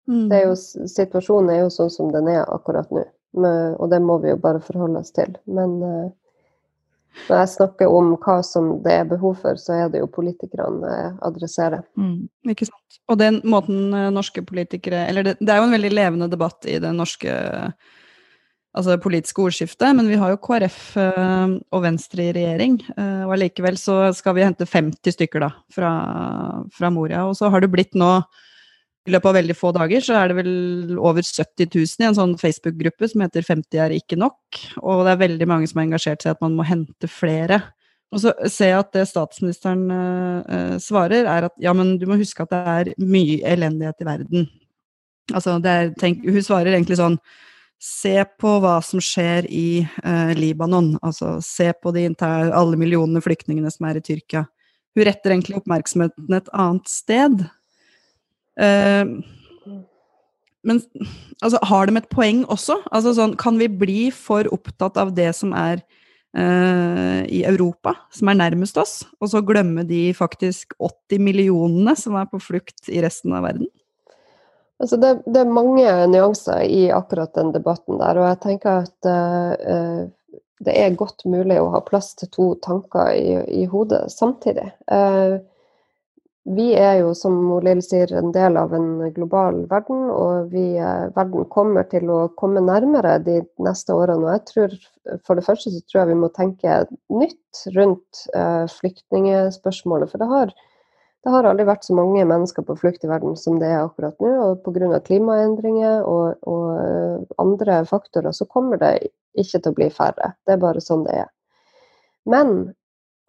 Mm. 0.09 0.27
Er 0.33 0.43
jo, 0.51 0.57
situasjonen 0.57 1.55
er 1.55 1.63
jo 1.63 1.71
sånn 1.73 1.93
som 1.93 2.11
den 2.13 2.29
er 2.29 2.45
akkurat 2.53 2.91
nå, 2.93 3.07
men, 3.41 3.77
og 3.81 3.89
det 3.93 4.03
må 4.05 4.19
vi 4.23 4.35
jo 4.35 4.41
bare 4.41 4.61
forholde 4.63 5.01
oss 5.01 5.15
til. 5.17 5.33
Men 5.49 5.79
uh, 5.81 6.13
når 7.29 7.41
jeg 7.41 7.53
snakker 7.55 7.91
om 7.95 8.13
hva 8.21 8.37
som 8.47 8.75
det 8.85 8.99
er 9.01 9.09
behov 9.09 9.39
for, 9.43 9.59
så 9.61 9.79
er 9.79 9.93
det 9.93 10.03
jo 10.03 10.11
politikerne 10.13 10.91
uh, 10.93 11.17
adresserer. 11.27 11.87
Mm. 11.97 12.29
Ikke 12.53 12.69
sant. 12.69 13.01
Og 13.09 13.19
den 13.21 13.41
måten 13.49 13.95
uh, 13.95 14.11
norske 14.15 14.45
politikere 14.47 15.07
Eller 15.09 15.27
det, 15.27 15.35
det, 15.41 15.51
er 15.53 15.61
jo 15.61 15.69
en 15.69 15.77
veldig 15.77 15.93
levende 15.93 16.31
debatt 16.33 16.69
i 16.69 16.79
det 16.83 16.93
norske 16.97 17.33
altså 18.75 18.97
politiske 19.03 19.43
ordskiftet, 19.43 19.91
men 19.97 20.09
vi 20.11 20.19
har 20.19 20.33
jo 20.33 20.41
KrF 20.43 20.79
eh, 21.01 21.53
og 21.75 21.85
Venstre 21.85 22.29
i 22.29 22.33
regjering. 22.35 22.79
Eh, 22.97 23.21
og 23.27 23.37
allikevel 23.37 23.79
så 23.81 23.99
skal 24.17 24.37
vi 24.37 24.47
hente 24.47 24.67
50 24.69 25.15
stykker 25.17 25.45
da, 25.47 25.53
fra, 25.73 25.93
fra, 26.75 26.91
Moria. 26.95 27.25
Og 27.29 27.37
så 27.39 27.51
har 27.53 27.63
det 27.63 27.71
blitt 27.73 27.95
nå, 27.99 28.17
i 29.05 29.13
løpet 29.13 29.31
av 29.31 29.37
veldig 29.37 29.57
få 29.59 29.71
dager, 29.77 30.01
så 30.01 30.17
er 30.17 30.31
det 30.31 30.39
vel 30.41 30.99
over 30.99 31.23
70 31.23 31.69
000 31.69 32.03
i 32.03 32.09
en 32.09 32.19
sånn 32.19 32.35
Facebook-gruppe 32.41 33.11
som 33.13 33.25
heter 33.25 33.45
50 33.47 33.83
er 33.85 33.95
ikke 33.99 34.19
nok. 34.19 34.61
Og 34.81 35.05
det 35.05 35.15
er 35.15 35.25
veldig 35.27 35.49
mange 35.51 35.71
som 35.71 35.81
har 35.81 35.91
engasjert 35.91 36.25
seg 36.25 36.33
i 36.33 36.37
at 36.39 36.45
man 36.45 36.57
må 36.57 36.67
hente 36.67 37.11
flere. 37.13 37.61
Og 38.15 38.23
så 38.23 38.33
ser 38.49 38.73
jeg 38.73 38.81
at 38.81 38.93
det 38.95 39.09
statsministeren 39.11 39.85
uh, 39.91 40.77
svarer, 40.81 41.27
er 41.27 41.49
at 41.51 41.57
ja, 41.61 41.73
men 41.77 41.97
du 41.99 42.07
må 42.09 42.17
huske 42.21 42.47
at 42.47 42.53
det 42.53 42.61
er 42.75 42.93
mye 43.03 43.41
elendighet 43.51 44.01
i 44.01 44.07
verden. 44.09 44.47
Altså, 45.35 45.59
er, 45.59 45.91
tenk, 46.01 46.25
hun 46.25 46.45
svarer 46.45 46.73
egentlig 46.73 47.01
sånn 47.01 47.19
Se 47.85 48.17
på 48.41 48.51
hva 48.65 48.79
som 48.85 49.03
skjer 49.03 49.45
i 49.53 49.85
eh, 49.85 50.33
Libanon. 50.39 50.95
Altså, 51.05 51.37
se 51.45 51.69
på 51.77 51.93
de 51.93 52.07
inter 52.09 52.53
alle 52.57 52.79
millionene 52.81 53.21
flyktningene 53.25 53.73
som 53.73 53.91
er 53.91 54.01
i 54.01 54.05
Tyrkia. 54.05 54.47
Hun 54.95 55.05
retter 55.05 55.35
egentlig 55.35 55.59
oppmerksomheten 55.59 56.37
et 56.39 56.49
annet 56.55 56.89
sted. 56.89 57.45
Eh, 58.57 59.05
men 60.65 60.81
altså, 61.43 61.61
har 61.69 61.91
de 61.91 61.99
et 62.01 62.09
poeng 62.13 62.47
også? 62.49 62.79
Altså, 62.89 63.13
sånn, 63.19 63.37
kan 63.41 63.61
vi 63.61 63.69
bli 63.69 64.01
for 64.17 64.49
opptatt 64.55 64.97
av 65.01 65.13
det 65.19 65.29
som 65.37 65.53
er 65.53 65.83
eh, 66.33 67.21
i 67.29 67.45
Europa, 67.45 67.99
som 68.15 68.33
er 68.33 68.41
nærmest 68.41 68.81
oss, 68.81 69.03
og 69.21 69.35
så 69.35 69.45
glemme 69.45 69.85
de 69.89 70.07
faktisk 70.17 70.73
80 70.81 71.21
millionene 71.27 71.97
som 72.01 72.17
er 72.17 72.33
på 72.33 72.41
flukt 72.41 72.89
i 72.89 73.05
resten 73.05 73.37
av 73.37 73.45
verden? 73.51 73.69
Altså 74.83 74.97
det, 74.97 75.15
det, 75.27 75.41
er 75.41 75.55
mange 75.55 75.87
nyanser 76.11 76.65
i 76.67 76.89
akkurat 76.93 77.35
den 77.39 77.53
debatten 77.55 78.01
der, 78.01 78.19
og 78.19 78.27
jeg 78.27 78.41
tenker 78.43 78.83
at 78.83 79.09
uh, 79.09 80.05
det 80.65 80.75
er 80.81 80.99
godt 80.99 81.27
mulig 81.31 81.61
å 81.63 81.71
ha 81.77 81.83
plass 81.87 82.15
til 82.19 82.31
to 82.35 82.47
tanker 82.65 83.13
i, 83.15 83.37
i 83.63 83.67
hodet 83.71 84.09
samtidig. 84.13 84.67
Uh, 84.91 85.39
vi 86.45 86.73
er 86.77 86.99
jo, 86.99 87.15
som 87.17 87.39
Lill 87.65 87.81
sier, 87.87 88.11
en 88.19 88.35
del 88.35 88.59
av 88.61 88.75
en 88.77 89.07
global 89.15 89.63
verden, 89.71 90.09
og 90.11 90.51
vi, 90.53 90.67
uh, 90.83 91.07
verden 91.15 91.47
kommer 91.55 91.87
til 91.89 92.11
å 92.11 92.21
komme 92.35 92.65
nærmere 92.67 93.21
de 93.23 93.39
neste 93.63 93.95
årene. 93.95 94.27
Og 94.27 94.35
jeg 94.35 94.45
tror, 94.51 94.77
for 95.25 95.39
det 95.39 95.47
første 95.47 95.71
så 95.71 95.81
tror 95.87 96.03
jeg 96.03 96.13
vi 96.13 96.21
må 96.27 96.35
tenke 96.35 96.83
nytt 97.15 97.65
rundt 97.79 98.27
flyktningspørsmålet. 98.75 100.11
For 100.11 100.21
det 100.21 100.33
har, 100.35 100.55
det 101.25 101.33
har 101.33 101.47
aldri 101.49 101.65
vært 101.65 101.87
så 101.87 101.95
mange 101.97 102.25
mennesker 102.29 102.67
på 102.69 102.77
flukt 102.77 103.05
i 103.07 103.09
verden 103.09 103.37
som 103.41 103.57
det 103.61 103.71
er 103.73 103.87
akkurat 103.87 104.19
nå. 104.21 104.33
Og 104.45 104.67
pga. 104.67 105.01
klimaendringer 105.07 106.05
og, 106.05 106.37
og 106.45 106.67
uh, 106.77 107.37
andre 107.41 107.81
faktorer 107.89 108.35
så 108.37 108.45
kommer 108.45 108.81
det 108.83 109.09
ikke 109.41 109.63
til 109.63 109.73
å 109.73 109.79
bli 109.79 109.89
færre. 109.91 110.35
Det 110.45 110.55
er 110.55 110.61
bare 110.63 110.85
sånn 110.85 111.07
det 111.07 111.17
er. 111.25 111.31
Men 112.29 112.75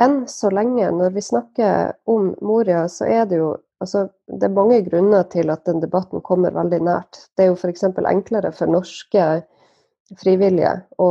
enn 0.03 0.25
så 0.27 0.51
lenge, 0.51 0.89
når 0.91 1.15
vi 1.15 1.23
snakker 1.23 1.95
om 2.11 2.33
Moria, 2.43 2.83
så 2.91 3.07
er 3.07 3.25
det 3.31 3.39
jo 3.39 3.53
altså, 3.79 4.09
det 4.27 4.49
er 4.49 4.55
mange 4.59 4.81
grunner 4.89 5.23
til 5.31 5.51
at 5.53 5.63
den 5.67 5.79
debatten 5.83 6.23
kommer 6.25 6.55
veldig 6.55 6.81
nært. 6.83 7.25
Det 7.35 7.45
er 7.45 7.53
jo 7.53 7.59
f.eks. 7.59 7.87
enklere 7.95 8.51
for 8.55 8.71
norske 8.71 9.27
frivillige 10.21 10.73
å 11.01 11.09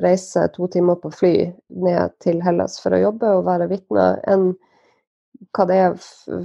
reise 0.00 0.46
to 0.54 0.68
timer 0.72 0.96
på 1.02 1.10
fly 1.12 1.34
ned 1.82 2.14
til 2.22 2.40
Hellas 2.44 2.78
for 2.80 2.94
å 2.94 3.02
jobbe 3.10 3.34
og 3.38 3.48
være 3.50 3.68
vitne, 3.74 4.14
enn 4.30 4.52
hva 5.52 5.66
det 5.68 5.78
er 5.84 5.96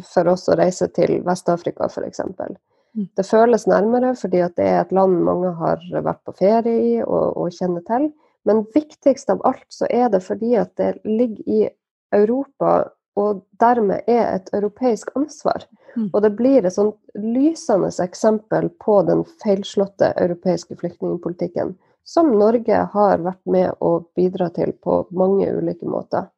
for 0.08 0.32
oss 0.34 0.48
å 0.50 0.58
reise 0.60 0.90
til 0.96 1.22
Vest-Afrika 1.26 1.88
f.eks. 1.88 2.22
Mm. 2.98 3.08
Det 3.16 3.26
føles 3.28 3.68
nærmere 3.70 4.14
fordi 4.20 4.44
det 4.58 4.68
er 4.68 4.82
et 4.82 4.94
land 4.96 5.22
mange 5.26 5.54
har 5.60 5.84
vært 5.94 6.24
på 6.28 6.36
ferie 6.40 6.78
i 6.78 6.94
og, 7.04 7.38
og 7.38 7.56
kjenner 7.56 7.86
til. 7.88 8.10
Men 8.48 8.64
viktigst 8.74 9.30
av 9.34 9.42
alt 9.48 9.66
så 9.74 9.90
er 9.92 10.12
det 10.12 10.24
fordi 10.24 10.56
at 10.60 10.76
det 10.80 10.98
ligger 11.06 11.52
i 11.52 11.66
Europa 12.16 12.78
og 13.18 13.42
dermed 13.60 14.06
er 14.08 14.36
et 14.36 14.50
europeisk 14.54 15.10
ansvar. 15.18 15.66
Mm. 15.96 16.10
Og 16.14 16.22
det 16.22 16.34
blir 16.38 16.66
et 16.66 16.76
sånt 16.76 16.98
lysende 17.18 17.90
eksempel 18.04 18.70
på 18.84 19.00
den 19.08 19.24
feilslåtte 19.42 20.12
europeiske 20.22 20.78
flyktningpolitikken, 20.78 21.74
som 22.06 22.30
Norge 22.38 22.84
har 22.94 23.24
vært 23.26 23.42
med 23.50 23.74
å 23.84 23.98
bidra 24.16 24.52
til 24.54 24.76
på 24.84 25.02
mange 25.12 25.50
ulike 25.50 25.90
måter. 25.90 26.30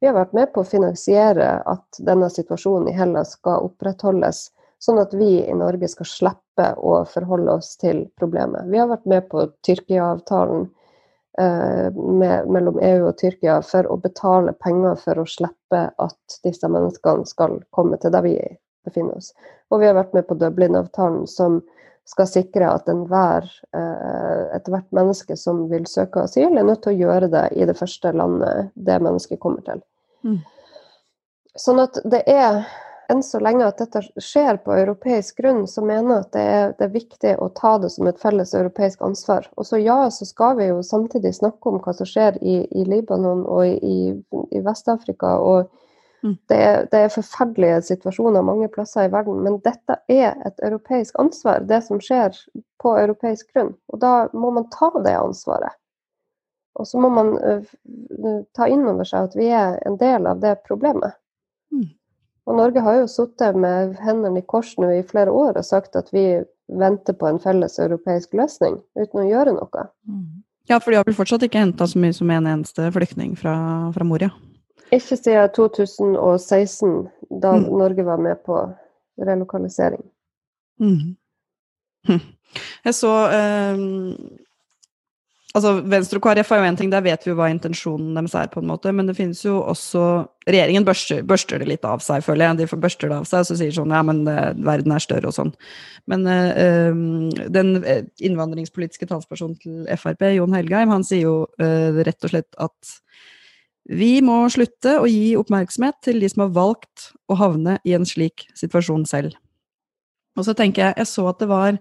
Vi 0.00 0.06
har 0.06 0.14
vært 0.14 0.34
med 0.36 0.52
på 0.54 0.62
å 0.62 0.68
finansiere 0.68 1.48
at 1.66 2.00
denne 2.06 2.28
situasjonen 2.30 2.90
i 2.90 2.96
Hellas 2.96 3.34
skal 3.34 3.66
opprettholdes, 3.66 4.48
sånn 4.78 5.00
at 5.02 5.14
vi 5.16 5.40
i 5.42 5.56
Norge 5.58 5.90
skal 5.90 6.06
slippe 6.06 6.68
å 6.78 7.00
forholde 7.10 7.58
oss 7.58 7.72
til 7.80 8.04
problemet. 8.20 8.68
Vi 8.70 8.78
har 8.78 8.90
vært 8.90 9.08
med 9.10 9.26
på 9.32 9.48
Tyrkia-avtalen 9.66 10.68
Eh, 11.38 11.92
mellom 12.46 12.80
EU 12.82 13.04
og 13.06 13.18
Tyrkia 13.20 13.60
for 13.62 13.86
å 13.86 13.96
betale 14.02 14.56
penger 14.58 14.96
for 14.98 15.20
å 15.22 15.26
slippe 15.28 15.82
at 16.02 16.38
disse 16.42 16.66
menneskene 16.66 17.28
skal 17.30 17.60
komme 17.70 17.98
til 18.02 18.10
der 18.10 18.24
vi 18.24 18.32
befinner 18.88 19.20
oss. 19.20 19.28
Og 19.70 19.78
vi 19.78 19.86
har 19.86 19.94
vært 19.94 20.16
med 20.16 20.26
på 20.26 20.34
Dublin-avtalen 20.40 21.28
som 21.30 21.60
skal 22.08 22.28
sikre 22.28 22.70
at 22.72 22.88
enhver, 22.88 23.46
eh, 23.76 24.44
ethvert 24.56 24.88
menneske 24.96 25.36
som 25.36 25.66
vil 25.70 25.86
søke 25.86 26.24
asyl, 26.24 26.56
er 26.56 26.66
nødt 26.66 26.82
til 26.86 26.94
å 26.94 27.00
gjøre 27.06 27.30
det 27.32 27.46
i 27.56 27.66
det 27.68 27.76
første 27.76 28.12
landet 28.16 28.70
det 28.74 29.00
mennesket 29.04 29.40
kommer 29.42 29.64
til. 29.66 29.82
Mm. 30.24 30.38
Sånn 31.58 31.82
at 31.82 31.98
det 32.08 32.22
er 32.30 32.62
enn 33.08 33.22
så 33.24 33.40
lenge 33.40 33.64
at 33.64 33.80
dette 33.80 34.02
skjer 34.20 34.58
på 34.64 34.74
europeisk 34.76 35.40
grunn, 35.40 35.62
så 35.68 35.82
mener 35.84 36.10
jeg 36.10 36.24
at 36.24 36.32
det 36.32 36.42
er, 36.44 36.72
det 36.78 36.86
er, 36.86 36.94
viktig 36.96 37.34
å 37.40 37.48
ta 37.56 37.76
det 37.80 37.90
som 37.94 38.08
et 38.08 38.20
felles 38.20 38.52
europeisk 38.54 39.04
ansvar. 39.04 39.48
Og 39.56 39.68
så 39.68 39.80
ja, 39.80 40.02
så 40.12 40.28
skal 40.28 40.58
vi 40.58 40.68
jo 40.68 40.82
samtidig 40.84 41.32
snakke 41.36 41.72
om 41.72 41.80
hva 41.84 41.94
som 41.96 42.08
skjer 42.08 42.36
i, 42.40 42.60
i 42.68 42.84
Libanon 42.88 43.44
og 43.48 43.64
i, 43.68 43.98
i 44.52 44.64
Vest-Afrika. 44.64 45.36
og. 45.40 45.74
Det 46.22 46.56
er, 46.56 46.86
det 46.90 46.98
er, 46.98 47.12
forferdelige 47.14 47.82
situasjoner 47.92 48.42
mange 48.42 48.68
plasser 48.72 49.06
i 49.06 49.12
verden, 49.12 49.42
men 49.44 49.60
dette 49.62 50.00
er 50.10 50.34
et 50.46 50.64
europeisk 50.66 51.18
ansvar, 51.22 51.62
det 51.68 51.80
som 51.86 52.00
skjer 52.02 52.34
på 52.82 52.94
europeisk 52.98 53.52
grunn. 53.54 53.74
Og 53.92 54.00
da 54.02 54.14
må 54.34 54.50
man 54.56 54.66
ta 54.74 54.90
det 55.04 55.14
ansvaret. 55.18 55.78
Og 56.78 56.86
så 56.86 56.98
må 57.02 57.10
man 57.10 57.32
uh, 57.38 58.42
ta 58.54 58.68
inn 58.70 58.84
over 58.86 59.06
seg 59.06 59.30
at 59.30 59.38
vi 59.38 59.48
er 59.54 59.78
en 59.86 59.98
del 59.98 60.26
av 60.30 60.42
det 60.42 60.56
problemet. 60.66 61.16
Mm. 61.74 61.88
Og 62.48 62.58
Norge 62.58 62.82
har 62.82 63.00
jo 63.00 63.08
sittet 63.10 63.58
med 63.58 63.98
hendene 64.02 64.40
i 64.40 64.46
kors 64.46 64.76
nå 64.78 64.90
i 64.94 65.06
flere 65.06 65.34
år 65.34 65.58
og 65.58 65.66
sagt 65.66 65.98
at 65.98 66.10
vi 66.14 66.40
venter 66.68 67.16
på 67.16 67.28
en 67.28 67.40
felles 67.42 67.78
europeisk 67.80 68.36
løsning, 68.36 68.78
uten 68.98 69.22
å 69.22 69.26
gjøre 69.26 69.56
noe. 69.56 69.88
Mm. 70.08 70.44
Ja, 70.68 70.78
for 70.82 70.92
de 70.92 71.00
har 71.00 71.06
vel 71.08 71.16
fortsatt 71.16 71.46
ikke 71.46 71.62
henta 71.62 71.86
så 71.88 72.00
mye 72.00 72.12
som 72.12 72.30
en 72.30 72.46
eneste 72.46 72.90
flyktning 72.92 73.34
fra, 73.40 73.54
fra 73.94 74.04
Moria? 74.04 74.30
Ikke 74.94 75.16
siden 75.16 75.50
2016, 75.56 77.08
da 77.42 77.54
mm. 77.56 77.68
Norge 77.76 78.04
var 78.06 78.20
med 78.22 78.40
på 78.46 78.60
relokalisering. 79.18 80.04
Mm. 80.80 81.16
Hm. 82.08 82.20
Jeg 82.84 82.94
så 82.94 83.14
eh, 83.34 83.80
Altså, 85.56 85.78
Venstre 85.88 86.20
og 86.20 86.26
KrF 86.26 86.50
er 86.52 86.60
jo 86.60 86.66
én 86.68 86.76
ting, 86.76 86.90
der 86.92 87.00
vet 87.02 87.22
vi 87.24 87.30
jo 87.32 87.36
hva 87.38 87.46
intensjonen 87.48 88.12
deres 88.14 88.34
er, 88.36 88.50
på 88.52 88.60
en 88.60 88.68
måte, 88.68 88.92
men 88.92 89.08
det 89.08 89.16
finnes 89.16 89.40
jo 89.42 89.56
også 89.64 90.02
Regjeringen 90.48 90.84
børster, 90.84 91.24
børster, 91.28 91.60
det 91.60 91.68
litt 91.68 91.84
av 91.84 92.00
seg, 92.00 92.22
føler 92.24 92.46
jeg. 92.46 92.58
De 92.60 92.78
børster 92.80 93.10
det 93.10 93.16
av 93.18 93.26
seg 93.28 93.42
og 93.42 93.48
så 93.50 93.56
sier 93.58 93.74
sånn 93.76 93.92
ja, 93.92 93.98
men 94.06 94.22
uh, 94.24 94.54
verden 94.64 94.94
er 94.96 95.02
større 95.04 95.28
og 95.28 95.34
sånn. 95.36 95.50
Men 96.08 96.24
eh, 96.30 96.96
den 97.52 97.74
innvandringspolitiske 98.24 99.10
talspersonen 99.10 99.58
til 99.60 99.82
Frp, 100.00 100.24
Jon 100.38 100.56
Helgheim, 100.56 100.88
han 100.94 101.04
sier 101.04 101.26
jo 101.26 101.34
uh, 101.60 102.00
rett 102.00 102.24
og 102.24 102.32
slett 102.32 102.56
at 102.64 102.94
vi 103.88 104.18
må 104.24 104.42
slutte 104.52 104.98
å 105.00 105.08
gi 105.08 105.32
oppmerksomhet 105.40 105.96
til 106.04 106.20
de 106.20 106.28
som 106.28 106.44
har 106.44 106.54
valgt 106.56 107.10
å 107.28 107.38
havne 107.40 107.78
i 107.88 107.94
en 107.96 108.06
slik 108.08 108.46
situasjon 108.58 109.06
selv. 109.08 109.36
Og 110.38 110.46
så 110.46 110.54
tenker 110.54 110.86
jeg, 110.86 110.98
jeg 111.00 111.10
så 111.10 111.24
at 111.30 111.40
det 111.40 111.48
var 111.50 111.78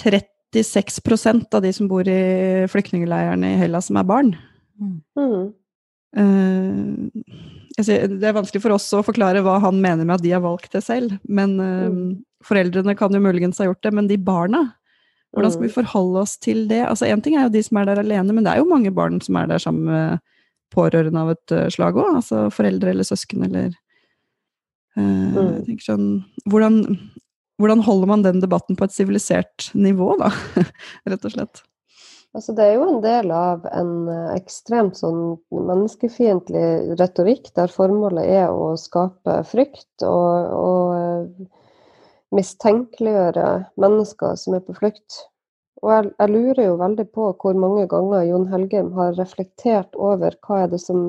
30 0.00 0.34
96 0.54 1.54
av 1.54 1.62
de 1.62 1.72
som 1.74 1.88
bor 1.90 2.06
i 2.08 2.64
flyktningleirene 2.70 3.54
i 3.54 3.58
Hellas, 3.58 3.90
som 3.90 3.98
er 3.98 4.06
barn. 4.08 4.34
Mm. 4.78 5.50
Uh, 6.14 7.10
det 7.74 8.28
er 8.28 8.36
vanskelig 8.36 8.62
for 8.62 8.76
oss 8.76 8.86
å 8.94 9.02
forklare 9.06 9.42
hva 9.42 9.58
han 9.64 9.80
mener 9.82 10.06
med 10.06 10.16
at 10.18 10.24
de 10.24 10.34
har 10.34 10.44
valgt 10.44 10.76
det 10.76 10.84
selv. 10.86 11.16
Men 11.26 11.56
uh, 11.58 11.90
mm. 11.90 12.12
foreldrene 12.46 12.94
kan 12.98 13.14
jo 13.14 13.22
muligens 13.24 13.58
ha 13.62 13.68
gjort 13.68 13.82
det. 13.82 13.94
Men 13.98 14.10
de 14.10 14.20
barna, 14.20 14.62
hvordan 15.34 15.56
skal 15.56 15.66
vi 15.66 15.72
mm. 15.72 15.78
forholde 15.80 16.22
oss 16.22 16.36
til 16.38 16.68
det? 16.70 16.84
Altså 16.86 17.10
Én 17.10 17.24
ting 17.24 17.38
er 17.38 17.48
jo 17.48 17.56
de 17.56 17.64
som 17.66 17.80
er 17.80 17.90
der 17.90 18.04
alene, 18.04 18.30
men 18.30 18.46
det 18.46 18.54
er 18.54 18.62
jo 18.62 18.70
mange 18.70 18.94
barn 18.94 19.18
som 19.24 19.40
er 19.40 19.50
der 19.50 19.62
sammen 19.62 19.90
med 19.90 20.22
pårørende 20.74 21.24
av 21.24 21.34
et 21.34 21.54
uh, 21.56 21.66
slag 21.72 21.98
òg. 22.00 22.20
Altså 22.20 22.46
foreldre 22.54 22.92
eller 22.94 23.06
søsken 23.08 23.46
eller 23.48 23.70
uh, 24.98 25.02
mm. 25.02 25.76
sånn, 25.84 26.08
hvordan, 26.50 26.82
hvordan 27.62 27.84
holder 27.86 28.10
man 28.10 28.26
den 28.26 28.42
debatten 28.44 28.78
på 28.78 28.88
et 28.88 28.96
sivilisert 28.96 29.70
nivå, 29.78 30.14
da, 30.20 30.32
rett 31.10 31.30
og 31.30 31.36
slett? 31.36 31.64
Altså, 32.34 32.50
det 32.56 32.64
er 32.66 32.72
jo 32.74 32.86
en 32.88 33.02
del 33.02 33.30
av 33.30 33.66
en 33.70 34.08
eh, 34.10 34.30
ekstremt 34.34 34.98
sånn 34.98 35.36
menneskefiendtlig 35.54 36.96
retorikk, 36.98 37.52
der 37.54 37.70
formålet 37.70 38.26
er 38.26 38.48
å 38.50 38.72
skape 38.80 39.36
frykt 39.46 40.02
og, 40.02 40.56
og 40.58 40.96
eh, 40.96 41.68
mistenkeliggjøre 42.34 43.46
mennesker 43.78 44.34
som 44.40 44.58
er 44.58 44.64
på 44.66 44.74
flukt. 44.80 45.20
Og 45.84 45.90
jeg, 45.92 46.10
jeg, 46.16 46.32
lurer 46.32 46.64
jo 46.64 46.76
veldig 46.80 47.04
på 47.12 47.28
hvor 47.42 47.56
mange 47.60 47.84
ganger 47.90 48.24
Jon 48.24 48.48
Helgheim 48.48 48.90
har 48.96 49.16
reflektert 49.18 49.96
over 50.00 50.36
hva 50.46 50.62
er 50.64 50.70
det 50.72 50.80
som, 50.80 51.04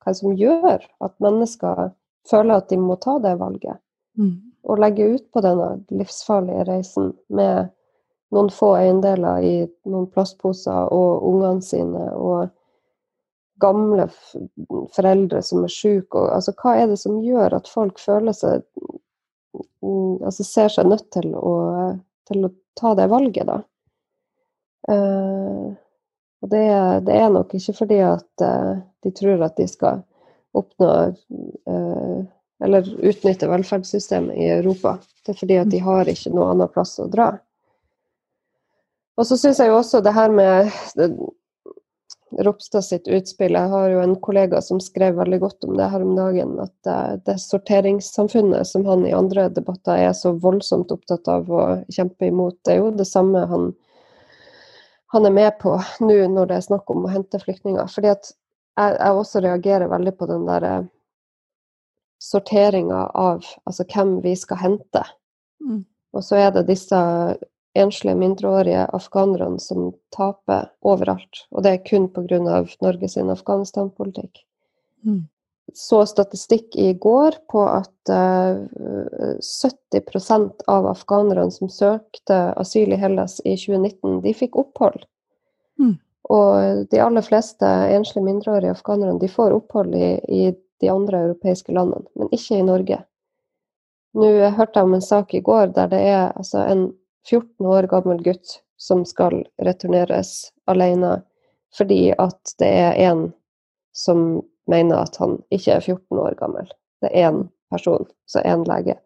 hva 0.00 0.08
er 0.08 0.16
det 0.16 0.20
som 0.22 0.36
gjør 0.40 0.86
at 1.04 1.14
mennesker 1.20 1.82
føler 2.30 2.62
at 2.62 2.70
de 2.72 2.78
må 2.80 2.96
ta 3.02 3.18
det 3.22 3.36
valget. 3.42 3.82
Mm 4.16 4.36
Og 4.66 4.80
legge 4.82 5.04
ut 5.14 5.22
på 5.30 5.40
denne 5.44 5.66
livsfarlige 5.94 6.64
reisen 6.66 7.12
med 7.30 7.68
noen 8.34 8.48
få 8.50 8.72
eiendeler 8.74 9.44
i 9.46 9.52
noen 9.86 10.08
plastposer 10.10 10.88
og 10.90 11.22
ungene 11.28 11.62
sine 11.62 12.08
og 12.18 12.48
gamle 13.62 14.08
foreldre 14.96 15.42
som 15.42 15.62
er 15.62 15.70
syke. 15.70 16.24
Altså, 16.34 16.56
hva 16.58 16.74
er 16.80 16.90
det 16.90 16.98
som 16.98 17.20
gjør 17.22 17.54
at 17.60 17.70
folk 17.70 18.02
føler 18.02 18.34
seg 18.34 18.66
mm, 19.84 20.24
Altså 20.26 20.42
ser 20.42 20.74
seg 20.74 20.90
nødt 20.90 21.06
til 21.14 21.30
å, 21.38 21.54
til 22.26 22.48
å 22.48 22.50
ta 22.74 22.96
det 22.98 23.06
valget, 23.12 23.46
da? 23.46 23.60
Uh, 24.86 25.74
og 26.42 26.50
det, 26.52 26.64
det, 27.06 27.14
er 27.16 27.32
nok 27.34 27.54
ikke 27.58 27.74
fordi 27.74 27.98
at 28.06 28.44
uh, 28.44 28.76
de 29.02 29.12
tror 29.16 29.42
at 29.46 29.56
de 29.58 29.66
skal 29.70 30.04
oppnå 30.56 30.90
uh, 31.66 32.18
eller 32.64 32.92
utnytte 33.04 33.48
velferdssystemet 33.50 34.36
i 34.38 34.50
Europa. 34.58 34.96
Det 35.24 35.34
er 35.34 35.40
fordi 35.40 35.58
at 35.60 35.72
de 35.72 35.80
har 35.82 36.08
ikke 36.08 36.32
noe 36.32 36.52
annen 36.52 36.70
plass 36.72 36.94
å 37.02 37.08
dra. 37.12 37.32
Og 39.16 39.26
så 39.28 39.36
syns 39.40 39.60
jeg 39.60 39.72
jo 39.72 39.80
også 39.80 40.00
det 40.04 40.14
her 40.16 40.32
med 40.32 40.70
Ropstad 42.36 42.84
sitt 42.84 43.06
utspill 43.08 43.54
Jeg 43.54 43.70
har 43.70 43.86
jo 43.88 44.00
en 44.02 44.16
kollega 44.20 44.58
som 44.64 44.80
skrev 44.82 45.16
veldig 45.16 45.38
godt 45.40 45.64
om 45.68 45.76
det 45.78 45.86
her 45.92 46.02
om 46.04 46.16
dagen. 46.18 46.56
At 46.60 47.22
det 47.24 47.36
sorteringssamfunnet 47.40 48.68
som 48.68 48.84
han 48.88 49.06
i 49.08 49.14
andre 49.16 49.46
debatter 49.52 50.02
er 50.08 50.12
så 50.16 50.34
voldsomt 50.42 50.92
opptatt 50.92 51.28
av 51.32 51.48
å 51.48 51.62
kjempe 51.92 52.28
imot, 52.28 52.58
det 52.66 52.74
er 52.74 52.82
jo 52.82 52.90
det 52.98 53.08
samme 53.08 53.46
han, 53.48 53.70
han 55.14 55.26
er 55.26 55.34
med 55.34 55.58
på 55.62 55.76
nå 56.02 56.18
når 56.32 56.50
det 56.50 56.58
er 56.58 56.66
snakk 56.66 56.90
om 56.90 57.06
å 57.06 57.12
hente 57.12 57.40
flyktninger. 57.42 57.86
Fordi 57.92 58.12
at 58.12 58.30
jeg, 58.76 58.96
jeg 58.98 59.18
også 59.20 59.42
reagerer 59.44 59.90
veldig 59.90 60.14
på 60.18 60.28
den 60.30 60.46
der 60.48 60.66
sorteringa 62.22 63.06
av 63.14 63.44
altså 63.64 63.86
hvem 63.92 64.18
vi 64.24 64.34
skal 64.38 64.60
hente. 64.62 65.04
Mm. 65.62 65.84
Og 66.16 66.24
så 66.24 66.40
er 66.40 66.50
det 66.54 66.66
disse 66.70 66.98
enslige 67.76 68.16
mindreårige 68.16 68.86
afghanerne 68.96 69.60
som 69.60 69.90
taper 70.14 70.70
overalt. 70.86 71.44
Og 71.52 71.64
det 71.64 71.72
er 71.72 71.86
kun 71.86 72.08
pga. 72.12 72.40
Norges 72.82 73.16
Afghanistan-politikk. 73.16 74.44
Mm. 75.04 75.26
Så 75.74 76.06
statistikk 76.06 76.76
i 76.78 76.92
går 76.94 77.34
på 77.50 77.62
at 77.66 78.10
uh, 78.10 78.62
70% 79.94 80.62
av 80.70 80.86
afghanerne 80.86 81.50
som 81.50 81.68
søkte 81.68 82.38
asyl 82.56 82.94
i 82.94 83.00
Hellas 83.00 83.40
i 83.44 83.56
2019, 83.58 84.20
de 84.22 84.34
fikk 84.34 84.56
opphold. 84.62 85.02
Mm. 85.80 85.96
Og 86.30 86.86
de 86.90 87.02
aller 87.02 87.26
fleste 87.26 87.66
enslige 87.66 88.24
mindreårige 88.24 88.76
afghanerne 88.76 89.18
de 89.22 89.28
får 89.30 89.58
opphold 89.58 89.94
i, 89.94 90.14
i 90.28 90.54
de 90.80 90.90
andre 90.92 91.26
europeiske 91.28 91.74
landene, 91.74 92.06
men 92.14 92.32
ikke 92.34 92.58
i 92.58 92.66
Norge. 92.66 93.02
Nå 94.16 94.30
jeg 94.32 94.54
hørte 94.56 94.80
jeg 94.80 94.88
om 94.88 94.96
en 94.96 95.04
sak 95.04 95.34
i 95.34 95.42
går 95.44 95.74
der 95.76 95.90
det 95.92 96.00
er 96.08 96.32
altså, 96.32 96.62
en 96.64 96.88
14 97.28 97.66
år 97.66 97.88
gammel 97.90 98.22
gutt 98.24 98.60
som 98.80 99.04
skal 99.08 99.42
returneres 99.62 100.52
alene 100.70 101.18
fordi 101.76 102.14
at 102.16 102.54
det 102.60 102.68
er 102.68 103.00
en 103.10 103.26
som 103.96 104.42
mener 104.70 105.02
at 105.02 105.16
han 105.22 105.38
ikke 105.54 105.76
er 105.76 105.84
14 105.84 106.22
år 106.22 106.38
gammel. 106.38 106.70
Det 107.02 107.10
er 107.12 107.28
én 107.30 107.44
person, 107.70 108.06
så 108.30 108.42
én 108.46 108.64
lege. 108.68 108.96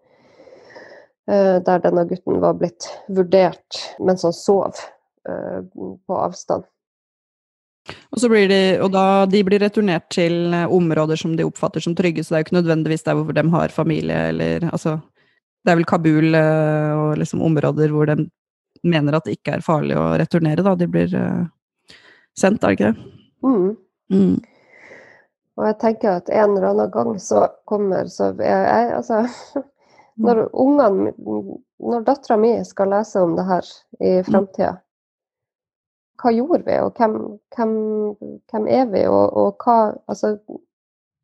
Eh, 1.31 1.57
der 1.63 1.83
denne 1.85 2.07
gutten 2.09 2.41
var 2.43 2.57
blitt 2.59 2.89
vurdert 3.13 3.81
mens 4.03 4.25
han 4.27 4.35
sov 4.35 4.81
eh, 5.29 5.61
på 5.71 6.17
avstand. 6.17 6.67
Og, 8.11 8.25
blir 8.31 8.49
de, 8.51 8.61
og 8.83 8.91
da, 8.95 9.05
de 9.31 9.43
blir 9.47 9.63
returnert 9.63 10.09
til 10.13 10.55
eh, 10.57 10.67
områder 10.67 11.21
som 11.21 11.37
de 11.39 11.47
oppfatter 11.47 11.85
som 11.85 11.95
trygge, 11.99 12.25
så 12.25 12.33
det 12.33 12.39
er 12.39 12.43
jo 12.43 12.49
ikke 12.49 12.59
nødvendigvis 12.59 13.07
der 13.07 13.19
hvor 13.19 13.37
de 13.37 13.47
har 13.55 13.75
familie, 13.75 14.27
eller 14.33 14.69
altså 14.73 14.99
Det 15.61 15.75
er 15.75 15.77
vel 15.77 15.85
Kabul 15.85 16.35
og 16.35 17.19
liksom 17.21 17.43
områder 17.45 17.91
hvor 17.93 18.09
de 18.09 18.25
mener 18.83 19.13
at 19.13 19.27
det 19.27 19.35
ikke 19.37 19.59
er 19.59 19.65
farlig 19.65 19.99
å 20.01 20.15
returnere, 20.17 20.65
da. 20.65 20.73
De 20.73 20.87
blir 20.89 21.11
sendt, 22.33 22.65
er 22.65 22.73
det 22.73 22.79
ikke 22.79 22.89
det? 22.89 23.11
Mm. 23.45 23.77
Mm. 24.09 24.39
Og 25.61 25.67
jeg 25.69 25.77
tenker 25.83 26.17
at 26.17 26.31
en 26.33 26.57
eller 26.57 26.71
annen 26.71 26.93
gang 26.95 27.19
så 27.21 27.45
kommer 27.69 28.09
så 28.09 28.31
jeg, 28.39 28.49
jeg 28.49 28.95
Altså 28.97 29.25
Når 30.25 30.47
ungene 30.57 31.13
Når 31.81 32.07
dattera 32.07 32.37
mi 32.41 32.55
skal 32.65 32.93
lese 32.95 33.21
om 33.21 33.37
det 33.37 33.45
her 33.49 33.69
i 34.01 34.15
mm. 34.21 34.25
framtida, 34.27 34.75
hva 36.21 36.33
gjorde 36.37 36.67
vi, 36.67 36.75
og 36.85 36.99
hvem, 36.99 37.15
hvem, 37.57 37.73
hvem 38.51 38.67
er 38.69 38.91
vi, 38.93 39.07
og, 39.09 39.37
og, 39.41 39.65
hva 39.65 39.95
Altså, 40.11 40.35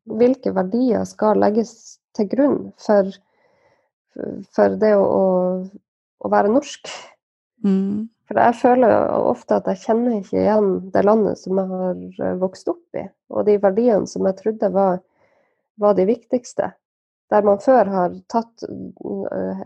hvilke 0.07 0.53
verdier 0.55 1.05
skal 1.05 1.37
legges 1.43 1.99
til 2.17 2.29
grunn 2.31 2.57
for, 2.81 3.11
for 4.55 4.77
det 4.81 4.93
å, 4.97 5.21
å, 6.17 6.31
være 6.33 6.53
norsk? 6.55 6.89
Mm. 7.65 8.07
For 8.27 8.41
jeg 8.43 8.57
føler 8.59 8.93
ofte 9.15 9.59
at 9.59 9.69
jeg 9.71 9.83
kjenner 9.85 10.17
ikke 10.17 10.41
igjen 10.41 10.71
det 10.91 11.05
landet 11.07 11.39
som 11.39 11.61
jeg 11.61 11.71
har 11.71 12.25
eh, 12.27 12.39
vokst 12.41 12.67
opp 12.71 12.99
i, 12.99 13.05
og 13.31 13.47
de 13.47 13.55
verdiene 13.63 14.09
som 14.09 14.27
jeg 14.27 14.39
trodde 14.41 14.71
var, 14.75 14.99
var 15.79 15.95
de 15.95 16.07
viktigste. 16.09 16.73
Der 17.31 17.43
man 17.43 17.59
før 17.59 17.89
har 17.91 18.13
tatt 18.31 18.63
uh, 18.67 19.63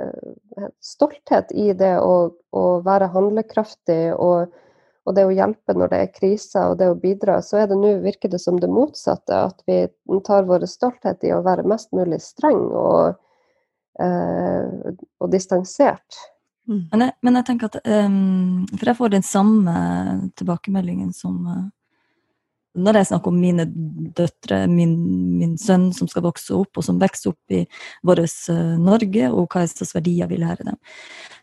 stolthet 0.81 1.51
i 1.53 1.67
det 1.77 1.93
å, 2.01 2.31
å 2.57 2.63
være 2.85 3.11
handlekraftig 3.13 4.15
og 4.15 4.49
og 5.09 5.15
det 5.17 5.23
å 5.25 5.33
hjelpe 5.33 5.73
når 5.73 5.91
det 5.91 5.99
er 6.03 6.13
krise 6.13 6.63
og 6.69 6.77
det 6.79 6.91
å 6.91 6.97
bidra, 6.99 7.39
så 7.41 7.63
er 7.63 7.71
det 7.71 7.77
nå 7.79 7.95
virker 8.03 8.29
det 8.29 8.39
som 8.41 8.59
det 8.61 8.69
motsatte. 8.69 9.33
At 9.49 9.63
vi 9.65 9.83
tar 10.27 10.45
vår 10.49 10.67
stolthet 10.69 11.25
i 11.25 11.33
å 11.33 11.41
være 11.45 11.65
mest 11.67 11.89
mulig 11.95 12.21
streng 12.21 12.61
og, 12.69 13.17
eh, 13.99 14.93
og 15.17 15.31
distansert. 15.33 16.21
Mm. 16.69 16.81
Men, 16.91 17.01
jeg, 17.01 17.13
men, 17.25 17.37
jeg, 17.39 17.45
tenker 17.47 17.71
at 17.71 17.87
um, 18.05 18.67
For 18.77 18.91
jeg 18.91 18.97
får 18.99 19.13
den 19.15 19.23
samme 19.25 19.71
tilbakemeldingen 20.37 21.09
som 21.13 21.39
uh, 21.47 21.63
når 22.77 22.99
jeg 23.01 23.07
snakker 23.09 23.31
om 23.31 23.39
mine 23.41 23.65
døtre, 24.15 24.61
min, 24.71 24.93
min, 25.39 25.57
sønn 25.59 25.89
som 25.95 26.07
skal 26.07 26.23
vokse 26.23 26.53
opp, 26.55 26.77
og 26.79 26.85
som 26.85 26.99
vokser 27.01 27.33
opp 27.33 27.55
i 27.55 27.65
vårt 28.07 28.23
uh, 28.51 28.77
Norge, 28.79 29.27
og 29.31 29.51
hva 29.51 29.65
slags 29.67 29.91
verdier 29.97 30.29
vi 30.31 30.39
lærer 30.39 30.63
dem, 30.71 30.79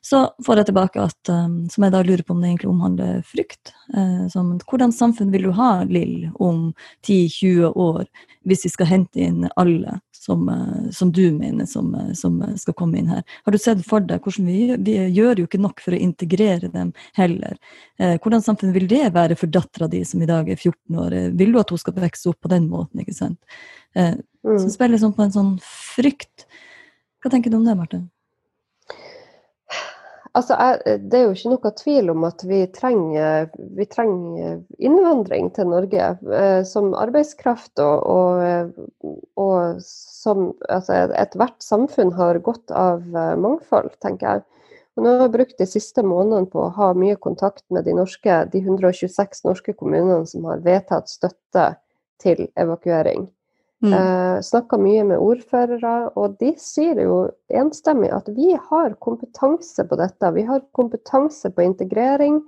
så 0.04 0.24
får 0.46 0.62
jeg 0.62 0.68
tilbake 0.70 1.02
at 1.02 1.30
um, 1.34 1.56
Som 1.68 1.84
jeg 1.84 1.92
da 1.92 2.00
lurer 2.06 2.22
på 2.24 2.32
om 2.32 2.40
det 2.40 2.48
egentlig 2.48 2.70
omhandler 2.70 3.22
frykt. 3.28 3.74
Uh, 3.92 4.24
som, 4.32 4.54
hvordan 4.70 4.94
samfunn 4.94 5.32
vil 5.34 5.48
du 5.50 5.52
ha, 5.58 5.84
Lill, 5.84 6.30
om 6.34 6.72
10-20 7.04 7.72
år, 7.74 8.04
hvis 8.48 8.64
vi 8.64 8.72
skal 8.72 8.88
hente 8.88 9.20
inn 9.20 9.48
alle 9.60 9.98
som, 10.16 10.48
som 10.92 11.10
du 11.12 11.30
mener 11.32 11.66
som, 11.68 11.92
som, 12.16 12.40
skal 12.56 12.76
komme 12.78 12.98
inn 13.00 13.10
her? 13.12 13.22
Har 13.44 13.52
du 13.52 13.58
sett 13.60 13.84
for 13.86 14.04
deg 14.04 14.24
hvordan 14.24 14.48
vi, 14.48 14.62
vi 14.86 14.96
gjør 15.14 15.42
jo 15.42 15.48
ikke 15.48 15.60
nok 15.60 15.82
for 15.84 15.96
å 15.96 16.00
integrere 16.00 16.70
dem 16.72 16.94
heller. 17.18 17.58
Hvordan 17.98 18.44
samfunn 18.44 18.70
vil 18.74 18.86
det 18.90 19.08
være 19.14 19.34
for 19.38 19.50
dattera 19.50 19.88
di 19.90 20.04
som 20.06 20.22
i 20.22 20.28
dag 20.28 20.46
er 20.46 20.58
14 20.58 21.00
år? 21.02 21.16
vil 21.38 21.50
du 21.54 21.58
at 21.58 21.72
hun 21.74 21.80
skal 21.82 21.96
vokse 21.98 22.30
opp 22.30 22.38
på 22.44 22.52
den 22.52 22.68
måten? 22.70 23.02
ikke 23.02 23.16
sant? 23.16 23.40
Eh, 23.94 24.14
mm. 24.46 24.58
Så 24.58 24.70
spiller 24.70 24.96
liksom 24.96 25.16
på 25.16 25.24
en 25.26 25.34
sånn 25.34 25.56
frykt. 25.64 26.46
Hva 27.22 27.32
tenker 27.32 27.50
du 27.50 27.58
om 27.58 27.66
det, 27.66 27.74
Marte? 27.78 28.04
Altså, 30.36 30.54
jeg, 30.54 31.00
det 31.10 31.18
er 31.18 31.24
jo 31.24 31.34
ikke 31.34 31.50
noe 31.50 31.70
tvil 31.80 32.10
om 32.12 32.26
at 32.28 32.42
vi 32.46 32.58
trenger, 32.70 33.48
vi 33.74 33.86
trenger 33.90 34.60
innvandring 34.78 35.48
til 35.56 35.70
Norge 35.72 36.10
eh, 36.36 36.60
som 36.68 36.92
arbeidskraft. 36.94 37.80
Og, 37.82 38.04
og, 38.12 39.16
og 39.40 39.80
som 39.82 40.52
altså, 40.68 41.08
ethvert 41.18 41.58
samfunn 41.64 42.12
har 42.18 42.38
godt 42.44 42.70
av 42.70 43.02
eh, 43.08 43.34
mangfold, 43.40 43.90
tenker 44.04 44.36
jeg. 44.36 44.46
Og 44.98 45.04
nå 45.04 45.12
har 45.14 45.28
jeg 45.28 45.34
brukt 45.36 45.60
de 45.60 45.66
siste 45.70 46.02
månedene 46.02 46.50
på 46.50 46.58
å 46.58 46.72
ha 46.74 46.88
mye 46.98 47.14
kontakt 47.22 47.62
med 47.70 47.86
de, 47.86 47.92
norske, 47.94 48.40
de 48.50 48.62
126 48.64 49.44
norske 49.46 49.74
kommunene 49.78 50.24
som 50.26 50.48
har 50.50 50.64
vedtatt 50.64 51.06
støtte 51.06 51.68
til 52.18 52.48
evakuering. 52.58 53.28
Mm. 53.86 53.92
Eh, 53.94 54.40
Snakka 54.42 54.74
mye 54.82 55.04
med 55.06 55.22
ordførere, 55.22 55.92
og 56.18 56.34
de 56.42 56.50
sier 56.58 56.98
jo 56.98 57.28
enstemmig 57.46 58.10
at 58.10 58.26
vi 58.34 58.56
har 58.58 58.96
kompetanse 58.98 59.86
på 59.86 59.98
dette. 60.00 60.32
Vi 60.34 60.42
har 60.48 60.66
kompetanse 60.74 61.52
på 61.54 61.62
integrering. 61.62 62.40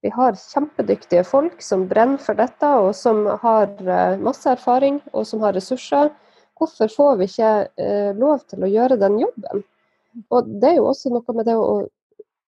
Vi 0.00 0.08
har 0.14 0.38
kjempedyktige 0.40 1.26
folk 1.28 1.60
som 1.60 1.84
brenner 1.90 2.24
for 2.24 2.40
dette, 2.40 2.72
og 2.86 2.94
som 2.96 3.26
har 3.44 3.68
eh, 3.84 4.16
masse 4.16 4.48
erfaring 4.48 5.02
og 5.12 5.28
som 5.28 5.44
har 5.44 5.52
ressurser. 5.60 6.08
Hvorfor 6.56 6.88
får 6.88 7.20
vi 7.20 7.28
ikke 7.28 7.52
eh, 7.76 8.10
lov 8.16 8.48
til 8.48 8.64
å 8.64 8.72
gjøre 8.72 8.96
den 9.04 9.20
jobben? 9.26 9.68
Og 10.32 10.48
det 10.56 10.72
er 10.72 10.80
jo 10.80 10.88
også 10.88 11.12
noe 11.12 11.36
med 11.36 11.46
det 11.46 11.60
å 11.60 11.84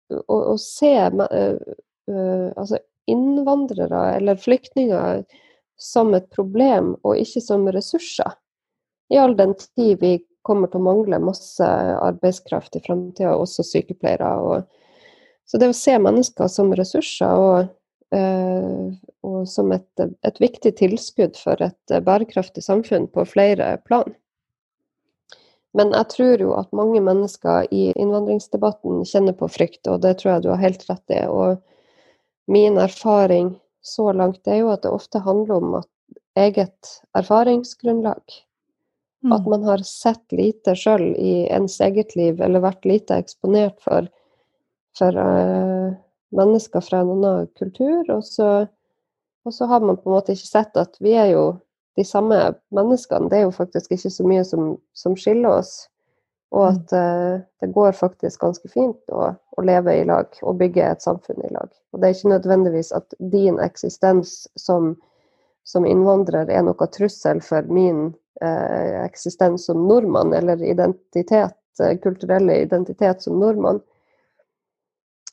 å, 0.09 0.37
å 0.53 0.55
se 0.59 0.93
altså 2.09 2.79
innvandrere 3.09 4.01
eller 4.17 4.39
flyktninger 4.41 5.23
som 5.79 6.13
et 6.17 6.27
problem 6.35 6.93
og 7.07 7.17
ikke 7.21 7.41
som 7.43 7.67
ressurser. 7.71 8.35
I 9.09 9.17
all 9.17 9.35
den 9.37 9.55
tid 9.57 9.97
vi 10.01 10.17
kommer 10.45 10.69
til 10.69 10.81
å 10.81 10.87
mangle 10.89 11.19
masse 11.23 11.65
arbeidskraft 11.65 12.77
i 12.77 12.83
framtida, 12.83 13.35
også 13.35 13.65
sykepleiere. 13.65 14.29
Og, 14.43 15.11
så 15.49 15.59
det 15.61 15.71
å 15.71 15.77
se 15.77 15.95
mennesker 16.01 16.49
som 16.51 16.71
ressurser 16.77 17.43
og, 17.43 17.71
uh, 18.15 18.85
og 19.25 19.39
som 19.49 19.73
et, 19.75 19.87
et, 19.99 20.41
viktig 20.41 20.75
tilskudd 20.79 21.39
for 21.39 21.61
et 21.65 21.95
bærekraftig 22.05 22.63
samfunn 22.65 23.09
på 23.13 23.25
flere 23.29 23.75
plan. 23.87 24.13
Men 25.77 25.93
jeg 25.93 26.09
tror 26.15 26.41
jo 26.41 26.53
at 26.57 26.71
mange 26.73 27.01
mennesker 27.05 27.67
i 27.73 27.89
innvandringsdebatten 27.93 29.03
kjenner 29.05 29.35
på 29.37 29.49
frykt, 29.53 29.83
og 29.87 30.01
det 30.05 30.15
tror 30.19 30.33
jeg 30.33 30.45
du 30.45 30.49
har 30.53 30.63
helt 30.63 30.85
rett 30.89 31.13
i. 31.13 31.21
Og 31.29 31.59
min 32.49 32.79
erfaring 32.81 33.53
så 33.85 34.09
langt 34.11 34.49
er 34.49 34.63
jo 34.63 34.71
at 34.73 34.83
det 34.83 34.93
ofte 34.93 35.21
handler 35.23 35.61
om 35.61 35.79
eget 36.39 36.95
erfaringsgrunnlag. 37.17 38.23
Mm. 39.23 39.31
At 39.35 39.47
man 39.51 39.63
har 39.67 39.83
sett 39.85 40.31
lite 40.31 40.73
sjøl 40.79 41.11
i 41.19 41.45
ens 41.51 41.77
eget 41.83 42.15
liv, 42.15 42.41
eller 42.41 42.63
vært 42.63 42.87
lite 42.87 43.19
eksponert 43.19 43.77
for, 43.83 44.07
for 44.97 45.15
uh, 45.15 45.93
mennesker 46.35 46.81
fra 46.81 47.03
en 47.03 47.13
annen 47.17 47.49
kultur. 47.59 48.05
Og 48.15 48.23
så, 48.25 48.49
og 49.45 49.53
så 49.53 49.69
har 49.69 49.83
man 49.85 49.99
på 49.99 50.09
en 50.09 50.17
måte 50.17 50.33
ikke 50.33 50.49
sett 50.49 50.79
at 50.79 50.97
vi 51.03 51.13
er 51.19 51.33
jo 51.35 51.43
de 51.97 52.05
samme 52.05 52.37
menneskene. 52.75 53.29
Det 53.29 53.39
er 53.39 53.47
jo 53.47 53.55
faktisk 53.55 53.91
ikke 53.95 54.11
så 54.13 54.25
mye 54.27 54.43
som, 54.47 54.75
som 54.97 55.17
skiller 55.19 55.59
oss. 55.59 55.73
Og 56.51 56.65
mm. 56.65 56.69
at 56.69 56.93
uh, 56.93 57.41
det 57.61 57.73
går 57.73 57.97
faktisk 57.97 58.41
ganske 58.41 58.71
fint 58.71 59.13
å, 59.13 59.33
å, 59.35 59.65
leve 59.65 59.93
i 59.99 60.05
lag 60.07 60.33
og 60.41 60.57
bygge 60.61 60.87
et 60.87 61.05
samfunn 61.05 61.43
i 61.45 61.51
lag. 61.53 61.69
Og 61.93 62.01
det 62.01 62.09
er 62.09 62.17
ikke 62.17 62.33
nødvendigvis 62.33 62.91
at 62.97 63.13
din 63.33 63.59
eksistens 63.61 64.47
som, 64.57 64.95
som 65.67 65.85
innvandrer 65.85 66.49
er 66.49 66.65
noe 66.65 66.89
trussel 66.95 67.43
for 67.45 67.69
min 67.69 68.09
uh, 68.41 69.03
eksistens 69.03 69.67
som 69.69 69.85
nordmann, 69.89 70.33
eller 70.33 70.63
identitet, 70.65 71.57
uh, 71.83 71.93
kulturelle 72.01 72.63
identitet 72.65 73.21
som 73.25 73.37
nordmann. 73.41 73.83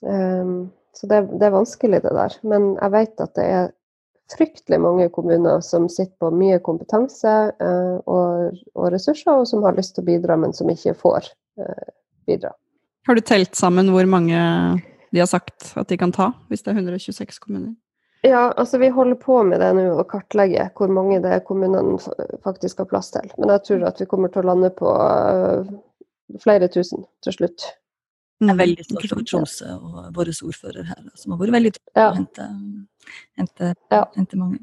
Um, 0.05 0.69
så 0.97 1.09
det, 1.09 1.23
det, 1.33 1.49
er 1.49 1.57
vanskelig, 1.57 2.03
det 2.05 2.13
der. 2.13 2.37
Men 2.45 2.75
jeg 2.77 2.93
vet 2.93 3.25
at 3.25 3.33
det 3.37 3.49
er 3.53 3.73
fryktelig 4.33 4.81
mange 4.83 5.09
kommuner 5.15 5.61
som 5.65 5.89
sitter 5.93 6.17
på 6.21 6.33
mye 6.35 6.59
kompetanse 6.65 7.35
eh, 7.63 7.97
og, 8.05 8.59
og, 8.75 8.87
ressurser, 8.93 9.43
og 9.43 9.49
som 9.49 9.65
har 9.67 9.77
lyst 9.79 9.97
til 9.97 10.05
å 10.05 10.11
bidra, 10.11 10.37
men 10.41 10.55
som 10.57 10.71
ikke 10.73 10.97
får 10.99 11.31
eh, 11.63 11.89
bidra. 12.27 12.53
Har 13.07 13.15
du 13.15 13.23
telt 13.23 13.55
sammen 13.55 13.93
hvor 13.95 14.09
mange 14.11 14.39
de 15.15 15.23
har 15.23 15.31
sagt 15.31 15.73
at 15.79 15.89
de 15.89 15.99
kan 16.01 16.13
ta, 16.15 16.33
hvis 16.51 16.67
det 16.67 16.73
er 16.73 16.81
126 16.83 17.39
kommuner? 17.39 17.75
Ja, 18.27 18.53
altså 18.57 18.79
vi 18.79 18.89
holder 18.89 19.15
på 19.15 19.43
med 19.47 19.61
det 19.63 19.69
nå, 19.77 19.85
å 20.01 20.05
kartlegge 20.09 20.71
hvor 20.75 20.91
mange 20.91 21.21
det 21.23 21.45
kommunene 21.47 22.01
faktisk 22.43 22.83
har 22.83 22.89
plass 22.91 23.13
til. 23.15 23.29
Men 23.39 23.53
jeg 23.55 23.63
tror 23.69 23.85
at 23.87 24.01
vi 24.03 24.09
kommer 24.11 24.33
til 24.33 24.43
å 24.43 24.49
lande 24.49 24.73
på 24.75 24.91
uh, 24.91 25.69
flere 26.43 26.67
tusen 26.73 27.05
til 27.23 27.37
slutt. 27.37 27.69
Er 28.37 28.53
mm, 28.53 28.59
veldig 28.59 28.85
stolt 28.85 29.13
over 29.15 29.25
Tromsø 29.25 29.71
og 29.81 30.09
vår 30.13 30.31
ordfører 30.45 30.85
her, 30.91 31.05
som 31.17 31.33
har 31.33 31.39
vært 31.41 31.55
veldig 31.55 31.71
tydelig 31.73 32.03
ja. 32.03 32.11
å 32.11 32.17
hente, 32.19 32.49
hente, 33.41 33.69
ja. 33.95 34.01
hente, 34.13 34.37
mange. 34.37 34.59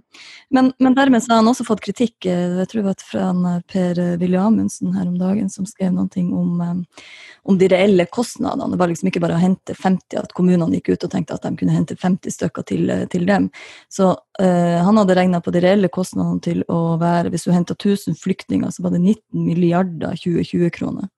Men, 0.53 0.69
men, 0.77 0.93
dermed 0.93 1.25
har 1.25 1.39
han 1.39 1.49
også 1.49 1.65
fått 1.65 1.81
kritikk, 1.81 2.27
eh, 2.29 2.59
jeg 2.59 2.69
tror 2.69 2.83
det 2.83 2.91
var 2.91 3.05
fra 3.07 3.23
eh, 3.33 3.63
Per 3.73 4.01
Willy 4.21 4.37
Amundsen 4.37 4.93
her 4.93 5.07
om 5.07 5.15
dagen, 5.17 5.49
som 5.49 5.65
skrev 5.65 5.89
noe 5.95 6.25
om, 6.37 6.61
eh, 6.61 7.07
om 7.49 7.57
de 7.57 7.71
reelle 7.73 8.05
kostnadene. 8.13 8.69
Det 8.75 8.79
var 8.83 8.93
liksom 8.93 9.09
ikke 9.09 9.23
bare 9.25 9.39
å 9.39 9.41
hente 9.41 9.73
50, 9.73 10.21
at 10.21 10.37
kommunene 10.37 10.77
gikk 10.77 10.93
ut 10.93 11.07
og 11.09 11.15
tenkte 11.15 11.39
at 11.39 11.49
de 11.49 11.55
kunne 11.57 11.73
hente 11.73 11.97
50 11.97 12.37
stykker 12.37 12.69
til, 12.69 12.93
til 13.09 13.25
dem. 13.25 13.49
Så 13.89 14.11
uh, 14.13 14.77
han 14.85 15.01
hadde 15.01 15.17
regna 15.17 15.41
på 15.41 15.51
de 15.55 15.65
reelle 15.65 15.89
kostnadene 15.93 16.45
til 16.45 16.61
å 16.69 16.95
være, 17.01 17.33
hvis 17.33 17.49
du 17.49 17.53
henta 17.55 17.73
1000 17.73 18.21
flyktninger, 18.21 18.69
så 18.69 18.85
var 18.85 18.93
det 18.93 19.01
19 19.01 19.49
milliarder 19.49 20.17
2020-kroner. 20.21 21.09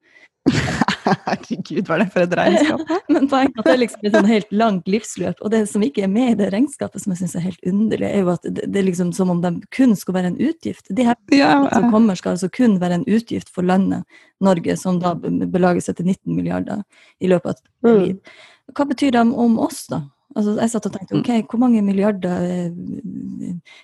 Herregud, 1.05 1.85
hva 1.85 1.97
er 1.97 2.01
det 2.03 2.07
for 2.13 2.25
et 2.25 2.33
regnskap? 2.37 2.81
Men 3.13 3.27
poenget 3.29 3.57
er 3.57 3.61
at 3.61 3.67
det 3.67 3.73
er 3.73 3.81
liksom 3.81 4.07
et 4.07 4.15
sånn 4.15 4.29
helt 4.29 4.55
langt 4.55 4.89
livsløp. 4.89 5.41
Og 5.41 5.53
det 5.53 5.61
som 5.69 5.83
ikke 5.85 6.05
er 6.05 6.11
med 6.11 6.33
i 6.33 6.37
det 6.39 6.49
regnskapet, 6.53 7.03
som 7.03 7.13
jeg 7.13 7.21
syns 7.21 7.35
er 7.37 7.45
helt 7.47 7.69
underlig, 7.69 8.07
er 8.09 8.23
jo 8.23 8.33
at 8.33 8.47
det, 8.47 8.65
det, 8.65 8.79
er 8.81 8.87
liksom 8.89 9.11
som 9.17 9.33
om 9.33 9.43
de 9.43 9.53
kun 9.75 9.95
skal 9.99 10.17
være 10.17 10.33
en 10.33 10.39
utgift. 10.41 10.89
De 10.89 11.05
her 11.07 11.17
ja, 11.33 11.53
som 11.73 11.89
kommer, 11.93 12.17
skal 12.19 12.35
altså 12.35 12.49
kun 12.53 12.79
være 12.81 13.01
en 13.01 13.07
utgift 13.07 13.53
for 13.53 13.65
landet 13.65 14.05
Norge, 14.43 14.77
som 14.81 14.99
da 15.01 15.13
belager 15.15 15.85
seg 15.85 15.99
til 15.99 16.11
19 16.11 16.35
milliarder 16.35 16.83
i 17.23 17.31
løpet 17.31 17.53
av 17.53 17.57
et 17.57 17.65
mm. 17.85 18.03
liv. 18.03 18.43
Hva 18.75 18.89
betyr 18.89 19.13
det 19.15 19.25
om 19.45 19.59
oss, 19.61 19.85
da? 19.91 20.03
Altså, 20.33 20.55
jeg 20.57 20.71
satt 20.71 20.87
og 20.89 20.95
tenkte 20.95 21.15
mm. 21.15 21.21
ok, 21.21 21.51
hvor 21.51 21.61
mange 21.61 21.81
milliarder 21.85 22.45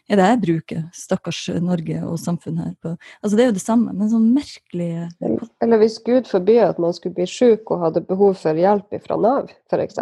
er 0.09 0.17
det 0.17 0.25
jeg 0.25 0.39
bruker, 0.41 0.81
stakkars 0.95 1.43
Norge 1.61 1.99
og 2.07 2.17
samfunn 2.19 2.57
her 2.59 2.73
på 2.81 2.95
Altså 3.21 3.37
det 3.37 3.43
er 3.43 3.51
jo 3.51 3.57
det 3.59 3.63
samme, 3.63 3.93
men 3.93 4.09
sånn 4.11 4.31
merkelig 4.35 4.89
Eller 5.61 5.81
hvis 5.83 5.99
Gud 6.03 6.27
forbyr 6.31 6.71
at 6.71 6.81
man 6.81 6.95
skulle 6.97 7.15
bli 7.19 7.27
syk 7.29 7.71
og 7.71 7.85
hadde 7.85 8.03
behov 8.09 8.39
for 8.41 8.57
hjelp 8.57 8.97
fra 9.05 9.19
Nav, 9.21 9.53
f.eks. 9.69 10.01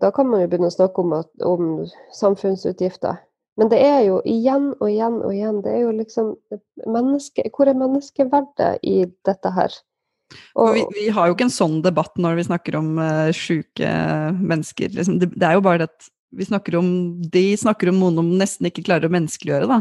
Da 0.00 0.10
kan 0.16 0.28
man 0.28 0.42
jo 0.42 0.50
begynne 0.50 0.70
å 0.70 0.74
snakke 0.74 1.04
om, 1.04 1.12
at, 1.20 1.30
om 1.44 1.84
samfunnsutgifter. 2.16 3.20
Men 3.60 3.68
det 3.72 3.80
er 3.84 4.00
jo 4.06 4.20
igjen 4.24 4.70
og 4.78 4.88
igjen 4.88 5.18
og 5.20 5.32
igjen 5.34 5.58
Det 5.64 5.72
er 5.74 5.80
jo 5.82 5.90
liksom 5.92 6.28
menneske, 6.88 7.44
Hvor 7.52 7.68
er 7.68 7.76
menneskeverdet 7.76 8.78
i 8.86 9.02
dette 9.28 9.52
her? 9.52 9.74
Og, 10.54 10.76
vi, 10.76 10.84
vi, 10.94 11.08
har 11.14 11.28
jo 11.28 11.36
ikke 11.36 11.48
en 11.48 11.54
sånn 11.54 11.80
debatt 11.84 12.16
når 12.20 12.38
vi 12.38 12.46
snakker 12.46 12.78
om 12.78 12.94
uh, 13.00 13.28
sjuke 13.34 13.90
mennesker. 14.38 14.94
Liksom. 14.96 15.18
Det, 15.22 15.32
det, 15.34 15.46
er 15.46 15.58
jo 15.58 15.64
bare 15.66 15.82
det 15.82 15.90
at 15.90 16.10
vi 16.38 16.46
snakker 16.46 16.76
om 16.78 16.88
De 17.34 17.44
snakker 17.58 17.90
om 17.90 17.98
noen 17.98 18.20
de 18.20 18.38
nesten 18.38 18.68
ikke 18.68 18.84
klarer 18.86 19.08
å 19.10 19.14
menneskeliggjøre, 19.14 19.66
da. 19.70 19.80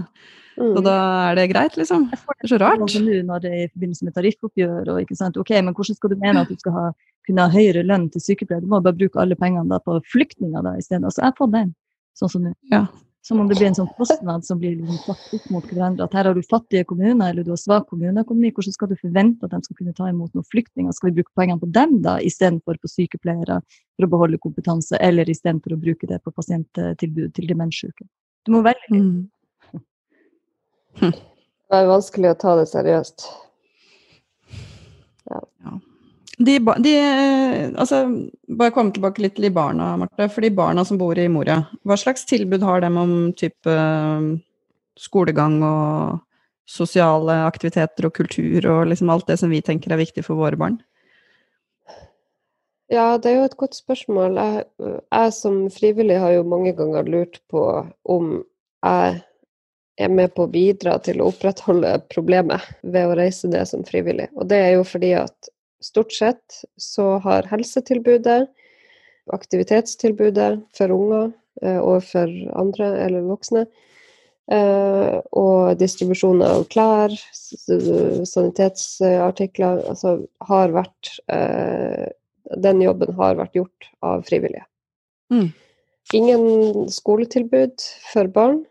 Mm. 0.60 0.74
Og 0.74 0.82
da 0.84 0.96
er 1.30 1.38
det 1.38 1.46
greit, 1.54 1.78
liksom. 1.80 2.10
Det 2.12 2.20
er 2.44 2.52
så 2.52 2.58
rart. 2.60 2.82
Når 2.84 3.44
det 3.44 3.52
er 3.52 3.62
i 3.64 3.70
forbindelse 3.70 4.08
med 4.08 4.16
tariffoppgjør 4.18 4.90
og 4.92 5.04
ikke 5.04 5.16
sant. 5.16 5.38
Ok, 5.40 5.54
men 5.56 5.76
hvordan 5.76 5.98
skal 5.98 6.12
du 6.12 6.18
mene 6.20 6.44
at 6.44 6.52
du 6.52 6.60
skal 6.60 6.76
ha, 6.76 6.88
kunne 7.28 7.46
ha 7.46 7.54
høyere 7.54 7.86
lønn 7.88 8.10
til 8.12 8.26
sykepleiere? 8.26 8.66
Du 8.66 8.74
må 8.74 8.82
bare 8.84 8.98
bruke 8.98 9.22
alle 9.22 9.38
pengene 9.40 9.70
da 9.72 9.80
på 9.84 9.96
flyktninger 10.12 10.66
da 10.66 10.76
isteden. 10.82 11.08
Altså, 11.08 11.24
jeg 11.24 11.38
får 11.38 11.54
den, 11.54 11.72
sånn 12.20 12.34
som 12.34 12.44
nå. 12.50 12.52
Ja. 12.74 12.88
Som 13.22 13.42
om 13.44 13.50
det 13.50 13.58
blir 13.60 13.68
en 13.68 13.76
sånn 13.76 13.90
kostnad 13.98 14.46
som 14.48 14.62
blir 14.62 14.78
liksom 14.78 15.00
satt 15.04 15.34
opp 15.36 15.48
mot 15.52 15.66
hverandre. 15.68 16.06
At 16.08 16.14
her 16.16 16.30
har 16.30 16.38
du 16.38 16.46
fattige 16.46 16.86
kommuner, 16.88 17.34
eller 17.34 17.44
du 17.44 17.52
har 17.52 17.60
svak 17.60 17.90
kommuneøkonomi. 17.92 18.54
Hvordan 18.56 18.76
skal 18.76 18.92
du 18.92 18.96
forvente 19.02 19.46
at 19.46 19.52
de 19.52 19.60
skal 19.66 19.80
kunne 19.82 19.96
ta 19.98 20.08
imot 20.10 20.32
noen 20.38 20.48
flyktninger? 20.48 20.96
Skal 20.96 21.12
vi 21.12 21.18
bruke 21.20 21.36
pengene 21.38 21.60
på 21.60 21.68
dem 21.76 21.98
da, 22.06 22.16
istedenfor 22.24 22.80
på 22.80 22.92
sykepleiere 22.92 23.60
for 23.66 24.08
å 24.08 24.12
beholde 24.16 24.40
kompetanse, 24.42 24.96
eller 25.04 25.30
istedenfor 25.30 25.76
å 25.76 25.82
bruke 25.84 26.08
det 26.10 26.22
på 26.24 26.34
pasienttilbud 26.38 27.36
til 27.36 27.52
demenssyke? 27.52 28.08
Du 28.48 28.56
må 28.56 28.64
velge. 28.66 28.88
Mm. 28.96 29.28
Det 31.04 31.78
er 31.78 31.92
vanskelig 31.92 32.32
å 32.32 32.40
ta 32.40 32.56
det 32.58 32.66
seriøst. 32.72 33.28
Ja. 35.30 35.44
ja. 35.68 35.78
De, 36.40 36.56
de, 36.80 36.94
altså, 37.76 38.06
bare 38.48 38.72
komme 38.72 38.94
tilbake 38.96 39.24
litt 39.24 39.36
til 39.36 39.50
de 39.50 39.56
barna, 39.56 39.92
Marte. 40.00 40.30
For 40.32 40.46
de 40.46 40.54
barna 40.56 40.86
som 40.88 41.00
bor 41.00 41.20
i 41.20 41.28
Moria, 41.32 41.66
hva 41.84 41.98
slags 42.00 42.24
tilbud 42.30 42.64
har 42.64 42.86
dem 42.86 42.96
om 43.02 43.16
type 43.36 43.76
skolegang 45.00 45.60
og 45.68 46.22
sosiale 46.70 47.42
aktiviteter 47.48 48.08
og 48.08 48.16
kultur 48.16 48.68
og 48.70 48.88
liksom 48.92 49.10
alt 49.12 49.28
det 49.28 49.40
som 49.42 49.52
vi 49.52 49.62
tenker 49.66 49.92
er 49.92 50.00
viktig 50.00 50.24
for 50.24 50.40
våre 50.40 50.60
barn? 50.60 50.80
Ja, 52.90 53.18
det 53.22 53.30
er 53.30 53.36
jo 53.42 53.48
et 53.50 53.60
godt 53.60 53.76
spørsmål. 53.78 54.40
Jeg, 54.40 54.64
jeg 55.12 55.34
som 55.36 55.62
frivillig 55.74 56.18
har 56.24 56.34
jo 56.38 56.48
mange 56.48 56.74
ganger 56.78 57.06
lurt 57.06 57.42
på 57.52 57.66
om 58.10 58.32
jeg 58.86 59.20
er 60.00 60.12
med 60.16 60.34
på 60.34 60.48
å 60.48 60.52
bidra 60.52 60.96
til 61.04 61.20
å 61.20 61.30
opprettholde 61.30 61.98
problemet 62.10 62.64
ved 62.82 63.12
å 63.12 63.18
reise 63.20 63.52
det 63.52 63.66
som 63.70 63.84
frivillig. 63.86 64.30
Og 64.40 64.48
det 64.50 64.62
er 64.64 64.78
jo 64.78 64.88
fordi 64.88 65.12
at 65.20 65.52
stort 65.84 66.12
sett 66.14 66.64
så 66.78 67.18
har 67.24 67.48
helsetilbudet, 67.52 68.48
aktivitetstilbudet 69.34 70.60
for 70.78 70.92
unger 70.94 71.32
eh, 71.62 71.78
og 71.80 72.04
for 72.08 72.28
andre 72.60 72.90
eller 73.06 73.28
voksne, 73.30 73.66
eh, 74.52 75.20
og 75.38 75.78
distribusjon 75.80 76.42
av 76.46 76.66
klær, 76.74 77.14
sanitetsartikler, 78.34 79.84
altså 79.90 80.18
har 80.50 80.76
vært 80.76 81.20
eh, 81.32 82.08
Den 82.58 82.80
jobben 82.82 83.14
har 83.14 83.36
vært 83.38 83.54
gjort 83.54 83.92
av 84.02 84.24
frivillige. 84.26 84.66
Mm. 85.30 85.52
Ingen 86.18 86.88
skoletilbud 86.90 87.78
for 88.10 88.26
barn. 88.34 88.64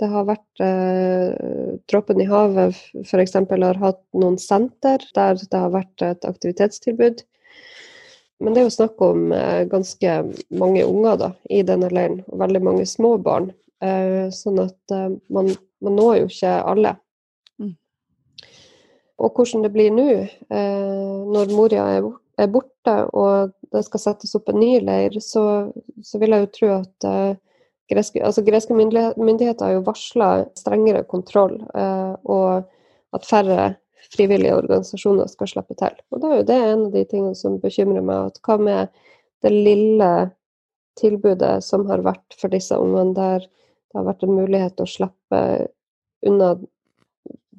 Det 0.00 0.08
har 0.08 0.24
vært 0.26 0.62
eh, 0.64 1.76
Dråpen 1.90 2.20
i 2.22 2.28
havet 2.30 2.78
f.eks. 3.04 3.34
har 3.36 3.82
hatt 3.82 4.00
noen 4.16 4.38
senter 4.40 5.04
der 5.14 5.36
det 5.36 5.58
har 5.58 5.74
vært 5.74 6.04
et 6.06 6.24
aktivitetstilbud. 6.28 7.22
Men 8.42 8.54
det 8.54 8.62
er 8.62 8.66
jo 8.66 8.74
snakk 8.74 9.02
om 9.04 9.30
eh, 9.36 9.64
ganske 9.70 10.14
mange 10.58 10.82
unger 10.84 11.18
da, 11.20 11.28
i 11.46 11.60
denne 11.66 11.90
leiren, 11.92 12.22
og 12.26 12.40
veldig 12.42 12.62
mange 12.66 12.86
små 12.90 13.14
barn. 13.22 13.52
Eh, 13.82 14.32
sånn 14.34 14.58
at 14.62 14.94
eh, 14.94 15.12
man, 15.30 15.52
man, 15.82 15.94
når 15.98 16.16
jo 16.22 16.32
ikke 16.32 16.56
alle. 16.72 16.96
Mm. 17.62 17.76
Og 19.22 19.38
hvordan 19.38 19.62
det 19.66 19.72
blir 19.76 19.94
nå, 19.94 20.08
eh, 20.26 21.14
når 21.36 21.54
Moria 21.54 21.86
er, 21.98 22.10
er, 22.42 22.50
borte 22.50 22.96
og 23.14 23.54
det 23.70 23.84
skal 23.86 24.04
settes 24.08 24.34
opp 24.38 24.50
en 24.50 24.58
ny 24.58 24.74
leir, 24.82 25.20
så, 25.22 25.44
så 26.02 26.22
vil 26.22 26.34
jeg 26.34 26.46
jo 26.46 26.52
tro 26.58 26.74
at 26.80 27.08
eh, 27.12 27.32
Greske, 27.92 28.22
altså 28.24 28.44
greske 28.46 28.74
myndigheter 28.74 29.66
har 29.66 29.76
jo 29.76 29.86
varsla 29.86 30.32
strengere 30.58 31.04
kontroll, 31.08 31.58
eh, 31.76 32.12
og 32.24 32.64
at 33.16 33.28
færre 33.28 33.72
frivillige 34.12 34.56
organisasjoner 34.56 35.28
skal 35.30 35.50
slippe 35.50 35.76
til. 35.78 35.96
Og 36.12 36.22
da 36.22 36.30
er 36.30 36.40
jo 36.40 36.48
det 36.48 36.60
en 36.60 36.86
av 36.86 36.94
de 36.94 37.04
tingene 37.08 37.38
som 37.38 37.58
bekymrer 37.62 38.04
meg. 38.04 38.32
at 38.32 38.40
Hva 38.44 38.58
med 38.60 38.92
det 39.44 39.52
lille 39.52 40.12
tilbudet 40.98 41.62
som 41.64 41.86
har 41.88 42.04
vært 42.04 42.36
for 42.38 42.52
disse 42.52 42.76
ungene, 42.76 43.14
der 43.16 43.46
det 43.46 44.00
har 44.00 44.08
vært 44.08 44.24
en 44.24 44.36
mulighet 44.36 44.80
å 44.80 44.88
slippe 44.88 45.40
unna 46.24 46.54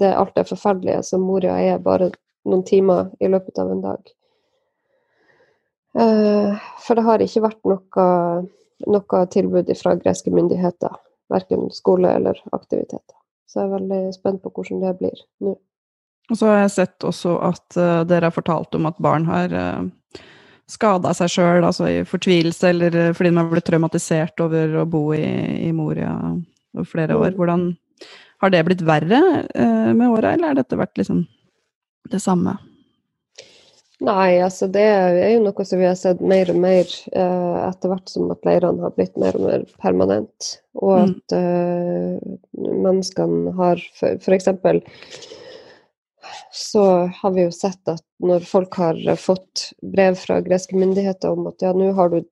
det 0.01 0.09
alt 0.17 0.33
det 0.35 0.47
forferdelige 0.49 1.03
som 1.05 1.21
Moria 1.21 1.59
er, 1.61 1.81
bare 1.81 2.09
noen 2.49 2.63
timer 2.65 3.11
i 3.21 3.29
løpet 3.29 3.59
av 3.61 3.69
en 3.71 3.83
dag. 3.83 4.13
Eh, 5.93 6.63
for 6.81 6.97
det 6.97 7.05
har 7.05 7.21
ikke 7.21 7.43
vært 7.45 7.69
noe 7.69 8.07
noe 8.89 9.25
tilbud 9.33 9.69
fra 9.79 9.95
greske 9.99 10.31
myndigheter. 10.33 10.95
Verken 11.31 11.69
skole 11.73 12.11
eller 12.17 12.39
aktiviteter. 12.51 13.15
Så 13.47 13.61
jeg 13.61 13.69
er 13.69 13.75
veldig 13.75 14.01
spent 14.15 14.41
på 14.43 14.51
hvordan 14.53 14.81
det 14.83 14.95
blir 14.99 15.23
nå. 15.45 15.55
Og 16.31 16.39
så 16.39 16.49
har 16.49 16.61
jeg 16.63 16.73
sett 16.77 17.05
også 17.05 17.35
at 17.43 17.77
uh, 17.77 18.01
dere 18.07 18.29
har 18.29 18.35
fortalt 18.35 18.75
om 18.77 18.87
at 18.87 18.99
barn 19.03 19.25
har 19.27 19.51
uh, 19.51 19.83
eh, 19.83 20.21
skada 20.71 21.11
seg 21.17 21.31
sjøl, 21.33 21.65
altså 21.67 21.89
i 21.91 21.97
fortvilelse, 22.07 22.69
eller 22.71 22.95
uh, 22.95 23.13
fordi 23.15 23.33
de 23.33 23.41
har 23.41 23.49
blitt 23.51 23.67
traumatisert 23.67 24.43
over 24.45 24.77
å 24.79 24.85
bo 24.89 25.03
i, 25.17 25.25
i 25.67 25.71
Moria 25.75 26.13
over 26.73 26.87
flere 26.87 27.19
år. 27.19 27.33
Mm. 27.33 27.39
Hvordan 27.39 27.65
Har 28.43 28.51
det 28.51 28.63
blitt 28.67 28.81
verre 28.87 29.19
uh, 29.43 29.91
med 29.91 30.07
åra, 30.07 30.33
eller 30.33 30.53
har 30.53 30.61
dette 30.61 30.79
vært 30.79 30.97
liksom 30.99 31.25
det 32.11 32.23
samme? 32.23 32.55
Nei, 34.01 34.41
altså 34.41 34.67
det 34.73 34.83
er 34.83 35.29
jo 35.35 35.43
noe 35.45 35.65
som 35.67 35.79
vi 35.79 35.85
har 35.85 35.95
sett 35.99 36.21
mer 36.25 36.49
og 36.51 36.57
mer 36.63 36.89
eh, 37.13 37.57
etter 37.67 37.91
hvert 37.91 38.09
som 38.09 38.31
at 38.33 38.47
leirene 38.47 38.81
har 38.83 38.95
blitt 38.97 39.15
mer 39.21 39.37
og 39.37 39.45
mer 39.45 39.65
permanent. 39.83 40.49
Og 40.81 40.95
mm. 40.97 41.11
at 41.13 41.35
eh, 41.37 42.33
menneskene 42.57 43.53
har 43.59 43.83
F.eks. 43.93 44.49
så 46.51 46.85
har 47.21 47.35
vi 47.37 47.45
jo 47.45 47.53
sett 47.53 47.93
at 47.93 48.03
når 48.23 48.47
folk 48.49 48.79
har 48.81 48.99
fått 49.19 49.69
brev 49.95 50.17
fra 50.19 50.41
greske 50.43 50.75
myndigheter 50.79 51.37
om 51.37 51.47
at 51.53 51.63
ja, 51.63 51.71
nå 51.77 51.91
har 51.93 52.09
du 52.11 52.23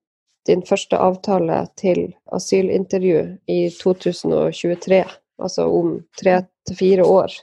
din 0.49 0.63
første 0.65 0.97
avtale 0.97 1.61
til 1.77 2.07
asylintervju 2.33 3.21
i 3.45 3.61
2023, 3.77 5.03
altså 5.37 5.69
om 5.69 5.99
tre 6.17 6.39
til 6.67 6.79
fire 6.79 7.05
år, 7.05 7.37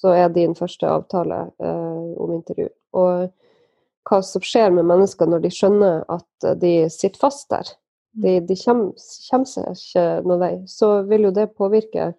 så 0.00 0.16
er 0.16 0.32
din 0.32 0.56
første 0.56 0.88
avtale 0.88 1.44
eh, 1.60 2.02
om 2.16 2.32
intervju. 2.40 2.70
Og 2.96 3.28
hva 4.08 4.18
som 4.26 4.42
skjer 4.44 4.72
med 4.74 4.88
mennesker 4.88 5.28
når 5.30 5.44
de 5.44 5.52
skjønner 5.54 6.02
at 6.10 6.48
de 6.60 6.72
sitter 6.90 7.20
fast 7.22 7.48
der, 7.52 7.68
de, 8.12 8.40
de 8.44 8.56
kommer, 8.60 8.92
kommer, 9.30 9.48
seg 9.48 9.68
ikke 9.72 10.06
noen 10.26 10.42
vei, 10.42 10.52
så 10.68 10.90
vil 11.08 11.28
jo 11.28 11.34
det 11.34 11.52
påvirke 11.56 12.12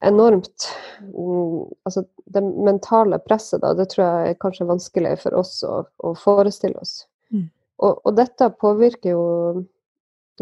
enormt 0.00 0.66
mm, 1.04 1.68
Altså 1.84 2.04
det 2.24 2.42
mentale 2.42 3.20
presset, 3.22 3.60
da, 3.62 3.74
det 3.76 3.90
tror 3.92 4.06
jeg 4.06 4.32
er 4.32 4.40
kanskje 4.40 4.68
vanskelig 4.68 5.16
for 5.22 5.36
oss 5.38 5.60
å, 5.66 5.82
å 6.06 6.14
forestille 6.18 6.78
oss. 6.80 7.04
Mm. 7.34 7.48
Og, 7.80 8.00
og, 8.04 8.12
dette 8.16 8.50
påvirker 8.60 9.14
jo 9.14 9.24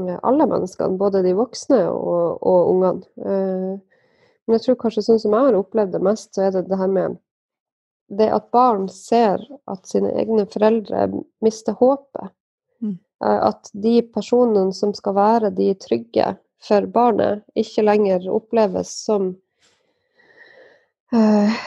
eh, 0.02 0.18
alle 0.22 0.46
menneskene, 0.50 0.98
både 1.00 1.22
de 1.26 1.34
voksne 1.38 1.80
og, 1.90 2.42
og 2.42 2.72
ungene. 2.74 3.08
Eh, 3.24 4.04
men 4.48 4.56
jeg 4.56 4.64
tror 4.64 4.78
kanskje 4.82 5.06
sånn 5.06 5.22
som 5.22 5.34
jeg 5.36 5.48
har 5.48 5.58
opplevd 5.58 5.96
det 5.96 6.04
mest, 6.04 6.30
så 6.34 6.46
er 6.46 6.54
det 6.54 6.66
det 6.68 6.80
her 6.80 6.92
med 6.92 7.18
det 8.08 8.28
at 8.32 8.50
barn 8.50 8.88
ser 8.88 9.42
at 9.68 9.86
sine 9.86 10.10
egne 10.16 10.46
foreldre 10.48 11.06
mister 11.44 11.76
håpet. 11.76 12.32
Mm. 12.80 12.96
At 13.20 13.70
de 13.72 14.00
personene 14.14 14.72
som 14.72 14.94
skal 14.96 15.16
være 15.18 15.50
de 15.52 15.72
trygge 15.76 16.32
for 16.64 16.86
barnet, 16.90 17.44
ikke 17.54 17.84
lenger 17.84 18.28
oppleves 18.32 18.92
som 19.04 19.34
uh, 21.14 21.58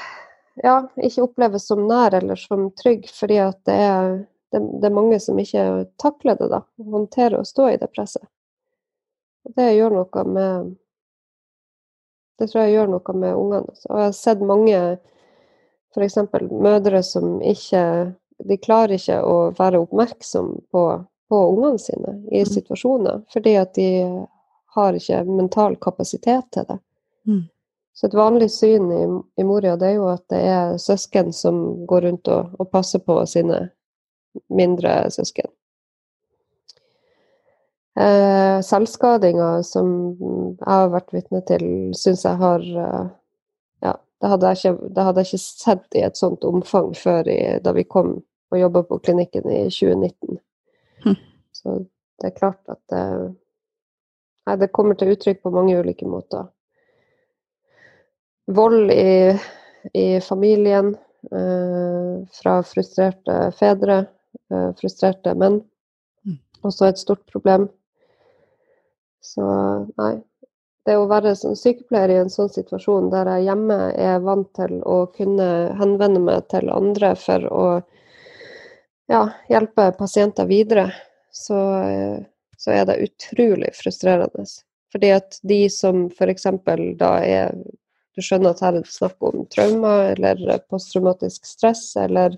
Ja, 0.61 0.75
ikke 0.99 1.23
oppleves 1.23 1.63
som 1.69 1.85
nær 1.87 2.13
eller 2.13 2.35
som 2.35 2.67
trygg, 2.75 3.07
fordi 3.09 3.37
at 3.39 3.61
det 3.65 3.77
er, 3.85 4.17
det, 4.51 4.59
det 4.81 4.89
er 4.89 4.93
mange 4.93 5.17
som 5.23 5.39
ikke 5.39 5.87
takler 6.01 6.35
det, 6.37 6.49
da. 6.51 6.59
Håndterer 6.91 7.39
å 7.39 7.47
stå 7.47 7.69
i 7.71 7.77
det 7.81 7.87
presset. 7.95 8.25
Og 9.47 9.55
det 9.57 9.71
gjør 9.73 9.95
noe 9.95 10.25
med 10.27 10.75
Det 12.37 12.49
tror 12.49 12.63
jeg 12.65 12.73
gjør 12.73 12.87
noe 12.89 13.15
med 13.21 13.37
ungene. 13.37 13.73
Og 13.89 13.97
jeg 13.99 14.09
har 14.09 14.15
sett 14.17 14.39
mange 14.41 14.77
f.eks. 15.95 16.17
mødre 16.51 17.03
som 17.03 17.41
ikke 17.41 17.83
De 18.41 18.57
klarer 18.57 18.95
ikke 18.97 19.19
å 19.21 19.51
være 19.53 19.83
oppmerksom 19.83 20.47
på, 20.73 20.83
på 21.29 21.41
ungene 21.51 21.77
sine 21.77 22.15
i 22.31 22.41
mm. 22.41 22.49
situasjoner, 22.49 23.19
fordi 23.29 23.53
at 23.59 23.75
de 23.77 23.89
har 24.73 24.97
ikke 24.97 25.19
mental 25.27 25.75
kapasitet 25.77 26.47
til 26.55 26.65
det. 26.65 26.79
Mm. 27.29 27.43
Så 27.93 28.07
et 28.07 28.17
vanlig 28.17 28.47
syn 28.49 28.89
i, 28.89 29.03
i, 29.37 29.45
Moria 29.45 29.75
det 29.77 29.91
er 29.91 29.99
jo 29.99 30.07
at 30.09 30.23
det 30.33 30.41
er 30.41 30.77
søsken 30.81 31.29
som 31.37 31.85
går 31.85 32.07
rundt 32.07 32.31
og, 32.33 32.55
og 32.57 32.71
passer 32.73 33.03
på 33.05 33.19
sine 33.29 33.67
mindre 34.49 34.95
søsken. 35.13 35.51
Eh, 37.99 38.57
selvskadinger 38.63 39.61
som 39.67 39.89
jeg 40.15 40.65
har 40.65 40.93
vært 40.93 41.11
vitne 41.11 41.41
til, 41.43 41.65
syns 41.97 42.23
jeg 42.23 42.39
har 42.39 42.63
eh, 42.63 43.09
det 44.21 44.29
hadde, 44.29 44.51
jeg 44.51 44.59
ikke, 44.59 44.89
det 44.95 45.05
hadde 45.07 45.23
jeg 45.23 45.31
ikke 45.31 45.41
sett 45.41 45.97
i 45.97 46.05
et 46.05 46.19
sånt 46.19 46.45
omfang 46.45 46.91
før 46.97 47.29
i, 47.31 47.39
da 47.63 47.73
vi 47.73 47.87
kom 47.89 48.15
og 48.51 48.59
jobba 48.59 48.83
på 48.85 48.99
klinikken 49.01 49.47
i 49.49 49.61
2019. 49.71 50.39
Hm. 51.05 51.19
Så 51.55 51.77
det 52.21 52.29
er 52.29 52.37
klart 52.37 52.61
at 52.69 52.81
det, 52.91 53.03
nei, 54.47 54.57
det 54.61 54.73
kommer 54.75 54.99
til 54.99 55.15
uttrykk 55.15 55.41
på 55.41 55.53
mange 55.55 55.77
ulike 55.79 56.09
måter 56.09 56.49
vold 58.45 58.91
i, 58.91 59.39
i 59.93 60.21
familien 60.21 60.97
eh, 61.31 62.27
fra 62.41 62.63
frustrerte 62.63 63.51
fedre, 63.57 64.05
eh, 64.51 64.69
frustrerte 64.79 65.35
menn. 65.37 65.61
Mm. 66.25 66.39
Også 66.67 66.89
et 66.89 67.01
stort 67.01 67.23
problem. 67.31 67.69
Så 69.21 69.45
nei. 69.97 70.15
Det 70.85 70.95
å 70.97 71.05
være 71.09 71.35
som 71.37 71.53
sykepleier 71.57 72.09
i 72.09 72.19
en 72.23 72.31
sånn 72.33 72.49
situasjon 72.49 73.11
der 73.11 73.29
jeg 73.35 73.49
hjemme 73.51 73.77
er 74.01 74.23
vant 74.25 74.49
til 74.57 74.79
å 74.81 75.03
kunne 75.13 75.47
henvende 75.77 76.21
meg 76.23 76.47
til 76.49 76.71
andre 76.73 77.13
for 77.19 77.45
å 77.53 77.65
ja, 79.11 79.27
hjelpe 79.51 79.91
pasienter 79.99 80.47
videre, 80.49 80.87
så, 81.31 81.59
så 82.57 82.73
er 82.73 82.87
det 82.89 83.01
utrolig 83.05 83.69
frustrerende. 83.77 84.47
Fordi 84.91 85.11
at 85.13 85.37
de 85.47 85.61
som 85.71 86.07
f.eks. 86.09 86.47
da 86.99 87.11
er 87.21 87.53
du 88.15 88.23
skjønner 88.23 88.51
at 88.51 88.61
her 88.63 88.75
er 88.75 88.83
det 88.83 88.91
snakk 88.91 89.23
om 89.23 89.45
traumer 89.51 90.17
eller 90.17 90.63
posttraumatisk 90.71 91.45
stress 91.47 91.85
eller 91.99 92.35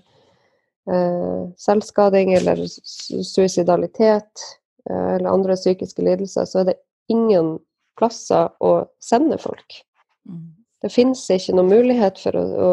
eh, 0.90 1.40
selvskading 1.58 2.34
eller 2.36 2.62
suicidalitet 2.68 4.44
eh, 4.88 5.08
eller 5.16 5.32
andre 5.32 5.56
psykiske 5.58 6.04
lidelser, 6.06 6.46
så 6.46 6.62
er 6.62 6.70
det 6.70 6.76
ingen 7.10 7.56
plasser 7.98 8.50
å 8.64 8.74
sende 9.02 9.38
folk. 9.40 9.80
Mm. 10.28 10.52
Det 10.84 10.90
finnes 10.92 11.22
ikke 11.32 11.54
noen 11.56 11.70
mulighet 11.72 12.18
for, 12.20 12.36
å, 12.36 12.70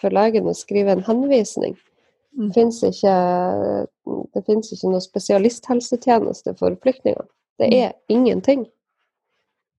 for 0.00 0.12
legen 0.12 0.48
å 0.50 0.56
skrive 0.56 0.92
en 0.92 1.04
henvisning. 1.06 1.76
Mm. 2.36 2.48
Det 2.48 2.54
finnes 2.58 2.82
ikke, 2.84 3.14
det 4.34 4.42
ikke 4.44 4.90
noen 4.90 5.04
spesialisthelsetjeneste 5.04 6.56
for 6.58 6.76
flyktninger. 6.82 7.24
Det 7.56 7.70
mm. 7.70 7.76
er 7.78 7.94
ingenting. 8.12 8.66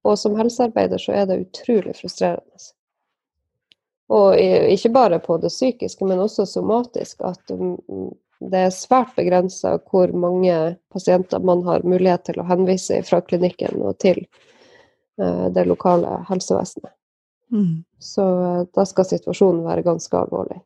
Og 0.07 0.17
som 0.19 0.37
helsearbeider 0.39 1.01
så 1.01 1.13
er 1.19 1.29
det 1.29 1.41
utrolig 1.43 1.93
frustrerende. 1.99 2.71
Og 4.07 4.39
ikke 4.39 4.93
bare 4.95 5.19
på 5.19 5.35
det 5.43 5.51
psykiske, 5.51 6.05
men 6.07 6.21
også 6.23 6.45
somatisk. 6.47 7.21
At 7.27 7.43
det 8.39 8.61
er 8.61 8.73
svært 8.73 9.15
begrensa 9.17 9.75
hvor 9.91 10.13
mange 10.15 10.77
pasienter 10.93 11.43
man 11.43 11.65
har 11.67 11.85
mulighet 11.87 12.29
til 12.29 12.39
å 12.39 12.47
henvise 12.47 13.01
fra 13.07 13.19
klinikken 13.25 13.81
og 13.83 13.97
til 14.03 14.23
det 15.17 15.63
lokale 15.65 16.19
helsevesenet. 16.29 16.93
Mm. 17.51 17.83
Så 17.99 18.43
eh, 18.43 18.63
da 18.75 18.85
skal 18.85 19.07
situasjonen 19.07 19.65
være 19.67 19.85
ganske 19.85 20.17
alvorlig. 20.17 20.59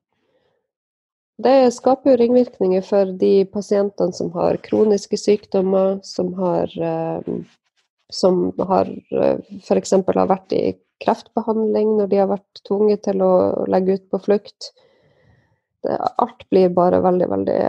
Det 1.42 1.72
skaper 1.74 2.14
jo 2.14 2.20
ringvirkninger 2.22 2.84
for 2.86 3.14
de 3.18 3.46
pasientene 3.50 4.14
som 4.14 4.30
har 4.36 4.60
kroniske 4.66 5.18
sykdommer, 5.18 6.00
som 6.06 6.34
har 6.38 6.74
eh, 6.78 7.34
som 8.12 8.44
har 8.68 8.90
eh, 8.92 9.40
f.eks. 9.62 9.94
har 9.94 10.30
vært 10.30 10.54
i 10.54 10.64
kreftbehandling 11.02 11.96
når 11.98 12.12
de 12.12 12.22
har 12.22 12.30
vært 12.30 12.62
tvunget 12.68 13.06
til 13.08 13.24
å 13.26 13.34
legge 13.72 13.98
ut 13.98 14.10
på 14.12 14.22
flukt. 14.28 14.74
Det, 15.82 15.96
alt 16.22 16.46
blir 16.54 16.70
bare 16.76 17.02
veldig, 17.02 17.30
veldig 17.32 17.62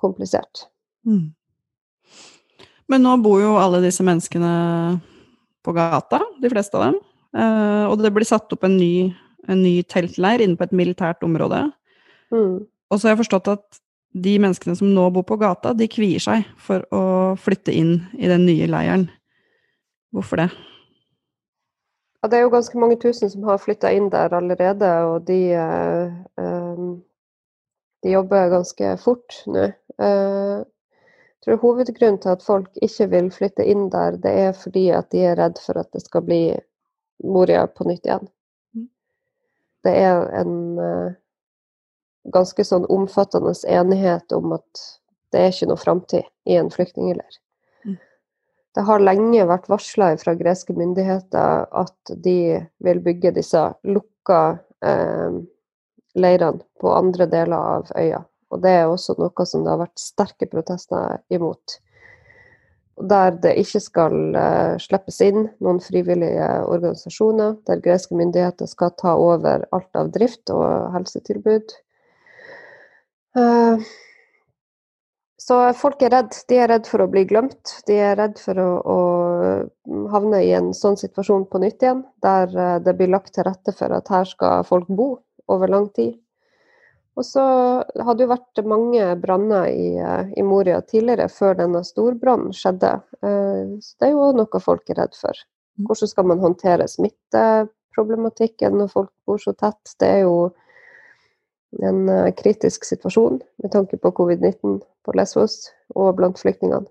komplisert. 0.00 0.64
Mm. 1.04 1.34
Men 2.88 3.04
nå 3.04 3.18
bor 3.22 3.42
jo 3.42 3.58
alle 3.60 3.82
disse 3.84 4.04
menneskene 4.06 4.52
på 5.66 5.74
gata, 5.76 6.22
de 6.42 6.50
fleste 6.52 6.78
av 6.78 6.88
dem. 6.88 6.98
Uh, 7.36 7.86
og 7.90 8.00
det 8.02 8.10
blir 8.14 8.26
satt 8.26 8.50
opp 8.52 8.64
en 8.66 8.78
ny, 8.78 9.10
en 9.50 9.62
ny 9.62 9.80
teltleir 9.86 10.42
inne 10.42 10.58
på 10.58 10.66
et 10.66 10.74
militært 10.76 11.22
område. 11.26 11.66
Mm. 12.34 12.66
Og 12.90 12.98
så 12.98 13.06
har 13.06 13.14
jeg 13.14 13.22
forstått 13.24 13.52
at 13.52 13.80
de 14.10 14.34
menneskene 14.42 14.74
som 14.78 14.90
nå 14.90 15.04
bor 15.14 15.26
på 15.26 15.38
gata, 15.38 15.72
de 15.76 15.86
kvier 15.90 16.22
seg 16.22 16.48
for 16.58 16.82
å 16.94 17.02
flytte 17.38 17.74
inn 17.74 18.00
i 18.18 18.30
den 18.30 18.46
nye 18.48 18.66
leiren. 18.70 19.06
Hvorfor 20.10 20.42
det? 20.42 20.48
Ja, 22.20 22.28
det 22.28 22.36
er 22.36 22.42
jo 22.44 22.52
ganske 22.52 22.80
mange 22.80 22.98
tusen 23.00 23.30
som 23.32 23.46
har 23.48 23.60
flytta 23.62 23.92
inn 23.96 24.10
der 24.12 24.34
allerede, 24.36 24.90
og 25.08 25.22
de, 25.28 25.38
eh, 25.54 26.82
de 28.02 28.12
jobber 28.12 28.50
ganske 28.52 28.96
fort 29.00 29.38
nå. 29.46 29.70
Eh, 30.02 30.58
jeg 31.40 31.46
tror 31.46 31.60
hovedgrunnen 31.62 32.18
til 32.20 32.34
at 32.34 32.42
folk 32.44 32.68
ikke 32.84 33.06
vil 33.14 33.30
flytte 33.32 33.64
inn 33.64 33.86
der, 33.92 34.18
det 34.20 34.32
er 34.42 34.52
fordi 34.52 34.90
at 34.92 35.08
de 35.14 35.22
er 35.24 35.38
redd 35.40 35.56
for 35.64 35.80
at 35.80 35.88
det 35.96 36.02
skal 36.04 36.26
bli 36.26 36.42
Moria 37.24 37.62
på 37.66 37.86
nytt 37.88 38.04
igjen. 38.04 38.28
Mm. 38.76 38.86
Det 39.84 39.94
er 40.02 40.26
en 40.40 40.54
uh, 40.76 41.16
ganske 42.32 42.64
sånn 42.64 42.84
omfattende 42.92 43.54
enighet 43.72 44.32
om 44.36 44.52
at 44.56 44.84
det 45.32 45.40
er 45.40 45.54
ikke 45.54 45.70
noe 45.70 45.80
framtid 45.80 46.28
i 46.44 46.58
en 46.60 46.68
flyktningleir. 46.72 47.40
Det 48.74 48.84
har 48.86 49.02
lenge 49.02 49.46
vært 49.50 49.68
varsla 49.70 50.12
fra 50.20 50.36
greske 50.38 50.74
myndigheter 50.76 51.64
at 51.74 52.12
de 52.22 52.60
vil 52.84 53.00
bygge 53.02 53.32
disse 53.34 53.62
lukka 53.82 54.42
eh, 54.86 55.40
leirene 56.14 56.62
på 56.78 56.92
andre 56.94 57.26
deler 57.30 57.56
av 57.56 57.90
øya. 57.98 58.22
Og 58.50 58.62
det 58.64 58.72
er 58.80 58.88
også 58.90 59.14
noe 59.18 59.46
som 59.46 59.62
det 59.64 59.72
har 59.72 59.80
vært 59.84 60.02
sterke 60.02 60.48
protester 60.50 61.20
imot. 61.32 61.78
Der 63.10 63.32
det 63.40 63.54
ikke 63.62 63.80
skal 63.80 64.36
eh, 64.36 64.74
slippes 64.82 65.20
inn 65.24 65.46
noen 65.64 65.78
frivillige 65.80 66.48
organisasjoner, 66.68 67.54
der 67.68 67.80
greske 67.84 68.18
myndigheter 68.18 68.68
skal 68.68 68.92
ta 69.00 69.14
over 69.16 69.64
alt 69.72 69.96
av 69.96 70.10
drift 70.12 70.52
og 70.52 70.90
helsetilbud. 70.96 71.72
Eh, 73.40 73.88
så 75.40 75.58
folk 75.74 76.02
er 76.04 76.12
redd. 76.12 76.34
De 76.50 76.58
er 76.60 76.68
redd 76.68 76.88
for 76.90 77.00
å 77.00 77.08
bli 77.10 77.24
glemt. 77.28 77.78
De 77.88 77.96
er 77.96 78.18
redd 78.20 78.36
for 78.42 78.60
å, 78.60 78.68
å 78.84 80.08
havne 80.12 80.42
i 80.44 80.52
en 80.58 80.74
sånn 80.76 80.98
situasjon 81.00 81.46
på 81.50 81.62
nytt 81.62 81.86
igjen, 81.86 82.02
der 82.24 82.52
eh, 82.52 82.76
det 82.84 82.98
blir 82.98 83.14
lagt 83.14 83.32
til 83.38 83.48
rette 83.48 83.72
for 83.76 83.94
at 83.96 84.10
her 84.12 84.28
skal 84.28 84.66
folk 84.68 84.90
bo 84.90 85.14
over 85.50 85.72
lang 85.72 85.88
tid. 85.96 86.18
Og 87.18 87.26
så 87.26 87.42
hadde 88.06 88.24
jo 88.24 88.30
vært 88.30 88.60
mange 88.70 89.06
branner 89.20 89.66
i, 89.68 89.88
i, 89.98 90.42
Moria 90.46 90.78
tidligere, 90.80 91.26
før 91.32 91.58
denne 91.58 91.82
storbrannen 91.84 92.54
skjedde. 92.56 92.92
Så 93.20 93.98
det 93.98 94.08
er 94.08 94.14
jo 94.14 94.30
noe 94.38 94.62
folk 94.62 94.92
er 94.92 95.00
redd 95.02 95.18
for. 95.18 95.34
Mm. 95.76 95.88
Hvordan 95.88 96.12
skal 96.12 96.28
man 96.30 96.44
håndtere 96.44 96.86
smitteproblematikken 96.88 98.78
når 98.78 98.92
folk 98.94 99.10
bor 99.26 99.42
så 99.42 99.52
tett? 99.58 99.96
Det 100.00 100.12
er 100.20 100.22
jo 100.22 100.36
en 101.82 102.06
kritisk 102.38 102.86
situasjon 102.86 103.42
med 103.62 103.74
tanke 103.74 103.98
på 103.98 104.14
covid-19 104.16 104.80
på 105.04 105.18
Lesvos 105.18 105.68
og 105.98 106.14
blant 106.22 106.38
flyktningene. 106.40 106.86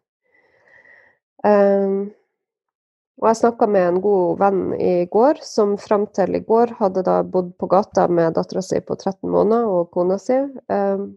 Og 3.19 3.27
jeg 3.27 3.39
snakka 3.41 3.67
med 3.67 3.85
en 3.85 3.97
god 4.03 4.39
venn 4.39 4.61
i 4.79 4.93
går, 5.11 5.41
som 5.43 5.75
fram 5.81 6.05
til 6.15 6.37
i 6.37 6.43
går 6.45 6.77
hadde 6.79 7.03
da 7.03 7.19
bodd 7.27 7.51
på 7.59 7.67
gata 7.67 8.07
med 8.07 8.37
dattera 8.37 8.63
si 8.63 8.79
på 8.79 8.95
13 8.95 9.27
måneder 9.27 9.67
og 9.67 9.89
kona 9.95 10.15
si. 10.21 10.37
Um, 10.71 11.09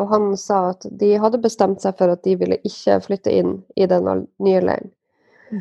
og 0.00 0.08
han 0.10 0.32
sa 0.40 0.70
at 0.72 0.86
de 0.90 1.12
hadde 1.20 1.42
bestemt 1.42 1.84
seg 1.84 1.98
for 1.98 2.10
at 2.10 2.24
de 2.24 2.38
ville 2.40 2.58
ikke 2.66 2.98
flytte 3.04 3.34
inn 3.36 3.58
i 3.76 3.86
den 3.90 4.08
nye 4.42 4.62
leiren. 4.64 4.90
Mm. 5.52 5.60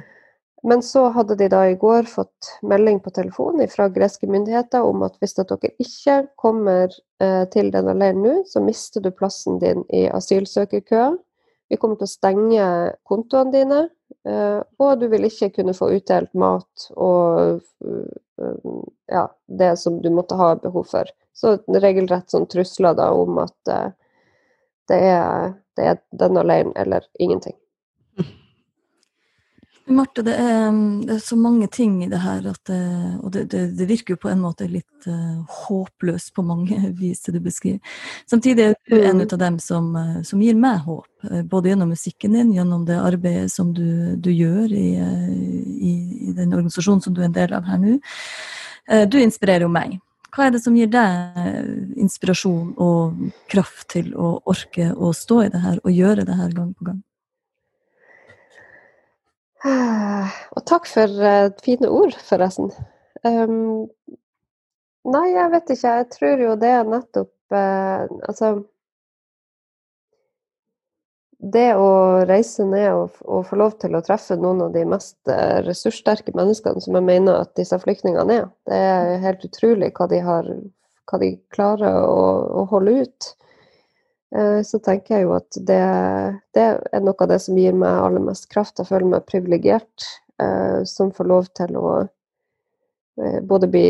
Men 0.72 0.86
så 0.86 1.10
hadde 1.14 1.36
de 1.38 1.50
da 1.52 1.66
i 1.68 1.76
går 1.78 2.08
fått 2.10 2.56
melding 2.64 3.02
på 3.04 3.12
telefon 3.14 3.62
fra 3.70 3.90
greske 3.94 4.30
myndigheter 4.32 4.88
om 4.88 5.04
at 5.06 5.20
hvis 5.20 5.36
dere 5.38 5.60
ikke 5.76 6.22
kommer 6.40 6.88
eh, 7.20 7.44
til 7.54 7.70
denne 7.76 7.94
leiren 8.00 8.24
nå, 8.24 8.40
så 8.48 8.64
mister 8.64 9.04
du 9.04 9.12
plassen 9.12 9.60
din 9.62 9.84
i 9.92 10.08
asylsøkerkøa. 10.08 11.12
Vi 11.72 11.80
kommer 11.80 11.98
til 12.00 12.08
å 12.08 12.12
stenge 12.12 12.66
kontoene 13.08 13.54
dine, 13.54 13.80
eh, 14.28 14.60
og 14.80 15.00
du 15.00 15.08
vil 15.12 15.28
ikke 15.30 15.52
kunne 15.58 15.76
få 15.78 15.90
utdelt 15.96 16.34
mat 16.38 16.88
og 16.94 17.62
eh, 17.86 18.62
ja, 19.14 19.28
det 19.48 19.74
som 19.82 20.02
du 20.02 20.10
måtte 20.14 20.38
ha 20.40 20.54
behov 20.60 20.90
for. 20.92 21.10
Så 21.34 21.58
regelrett 21.68 22.30
sånn 22.30 22.48
trusler 22.52 22.98
da 22.98 23.10
om 23.16 23.40
at 23.42 23.74
eh, 23.74 23.90
det 24.92 25.00
er, 25.10 25.54
det 25.78 25.90
er 25.94 26.00
denne 26.20 26.44
leiren 26.46 26.74
eller 26.78 27.08
ingenting. 27.20 27.56
Marte, 29.92 30.24
det 30.24 30.34
er, 30.40 30.72
det 31.04 31.18
er, 31.18 31.20
så 31.20 31.36
mange 31.36 31.68
ting 31.68 31.98
i 32.06 32.08
det 32.08 32.22
her, 32.24 32.40
det, 32.42 32.78
og 33.20 33.34
det, 33.36 33.42
det, 33.52 33.64
det, 33.76 33.88
virker 33.90 34.16
jo 34.16 34.22
på 34.22 34.30
en 34.32 34.40
måte 34.40 34.68
litt 34.72 35.08
uh, 35.12 35.44
håpløst 35.68 36.32
på 36.38 36.46
mange 36.48 36.78
vis, 37.02 37.26
det 37.26 37.34
du 37.36 37.42
beskriver. 37.44 38.00
Samtidig 38.30 38.70
er 38.70 38.78
du 38.88 38.96
en 39.02 39.20
mm. 39.20 39.28
av 39.28 39.42
dem 39.42 39.60
som, 39.60 39.92
uh, 39.92 40.22
som, 40.24 40.40
gir 40.40 40.56
meg 40.56 40.86
håp, 40.88 41.28
både 41.52 41.74
gjennom 41.74 41.92
musikken 41.92 42.40
din, 42.40 42.56
gjennom 42.56 42.88
det 42.88 42.96
arbeidet 42.96 43.52
som 43.52 43.76
du, 43.76 44.16
du 44.16 44.32
gjør 44.32 44.72
i, 44.72 44.88
i, 44.96 45.94
i, 46.30 46.32
den 46.32 46.56
organisasjonen 46.56 47.04
som 47.04 47.16
du 47.16 47.20
er 47.20 47.28
en 47.28 47.36
del 47.36 47.56
av 47.56 47.68
her 47.68 47.80
nå. 47.84 48.00
du 49.08 49.20
inspirerer 49.20 49.68
jo 49.68 49.72
meg. 49.72 50.00
Hva 50.34 50.48
er 50.48 50.56
det 50.56 50.64
som 50.64 50.76
gir 50.76 50.90
deg 50.92 52.00
inspirasjon 52.00 52.74
og 52.82 53.32
kraft 53.52 53.90
til 53.94 54.12
å 54.16 54.38
orke 54.50 54.94
å 54.96 55.12
stå 55.16 55.44
i 55.46 55.52
det 55.54 55.64
her 55.64 55.80
og 55.84 55.96
gjøre 55.96 56.28
det 56.28 56.40
her 56.40 56.56
gang 56.56 56.72
på 56.76 56.88
gang? 56.92 57.04
Og 60.56 60.66
takk 60.68 60.88
for 60.92 61.24
uh, 61.24 61.48
fine 61.64 61.88
ord, 61.88 62.16
forresten. 62.28 62.72
Um, 63.24 63.88
nei, 65.08 65.26
jeg 65.32 65.52
vet 65.54 65.74
ikke. 65.76 65.96
Jeg 66.02 66.10
tror 66.18 66.44
jo 66.44 66.56
det 66.60 66.72
er 66.76 66.90
nettopp 66.90 67.56
uh, 67.56 68.04
Altså 68.28 68.50
Det 71.54 71.70
å 71.76 71.88
reise 72.28 72.66
ned 72.68 72.90
og, 72.92 73.16
og, 73.24 73.46
få 73.48 73.60
lov 73.60 73.78
til 73.80 73.96
å 73.96 74.04
treffe 74.04 74.36
noen 74.40 74.66
av 74.68 74.76
de 74.76 74.84
mest 74.88 75.18
uh, 75.32 75.60
ressurssterke 75.64 76.36
menneskene 76.36 76.84
som 76.84 77.00
jeg 77.00 77.08
mener 77.08 77.40
at 77.40 77.56
disse 77.60 77.80
flyktningene 77.80 78.42
er, 78.42 78.50
det 78.68 78.80
er 78.80 79.24
helt 79.24 79.48
utrolig 79.48 79.94
hva 79.96 80.08
de, 80.12 80.20
har, 80.24 80.52
hva 81.12 81.22
de 81.24 81.34
klarer 81.56 82.04
å, 82.04 82.28
å 82.64 82.68
holde 82.72 83.04
ut. 83.04 83.32
Eh, 84.36 84.62
så 84.64 84.80
tenker 84.80 85.16
jeg 85.16 85.28
jo 85.28 85.36
at 85.38 85.60
det, 85.68 85.84
det, 86.58 86.66
er 86.90 87.06
noe 87.06 87.18
av 87.22 87.30
det 87.30 87.40
som 87.44 87.58
gir 87.60 87.76
meg 87.78 88.02
aller 88.02 88.24
mest 88.24 88.50
kraft. 88.54 88.80
Jeg 88.80 88.90
føler 88.90 89.12
meg 89.12 89.28
privilegert 89.30 90.08
eh, 90.42 90.82
som 90.90 91.14
får 91.14 91.30
lov 91.30 91.50
til 91.60 91.78
å 91.78 91.92
eh, 92.02 93.38
både 93.46 93.70
bli, 93.70 93.86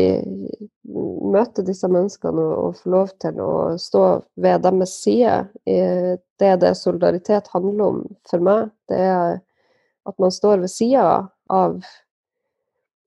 møte 1.34 1.64
disse 1.64 1.88
menneskene 1.88 2.44
og, 2.44 2.54
og 2.60 2.78
få 2.82 2.92
lov 2.92 3.14
til 3.24 3.40
å 3.40 3.54
stå 3.80 4.04
ved 4.44 4.66
deres 4.66 4.98
side. 5.00 5.40
Det 5.64 6.50
er 6.50 6.60
det 6.60 6.76
solidaritet 6.76 7.48
handler 7.54 7.88
om 7.88 8.04
for 8.28 8.44
meg. 8.44 8.68
Det 8.92 9.00
er 9.00 9.38
at 10.04 10.18
man 10.20 10.34
står 10.34 10.60
ved 10.60 10.68
sida 10.74 11.06
av 11.48 11.78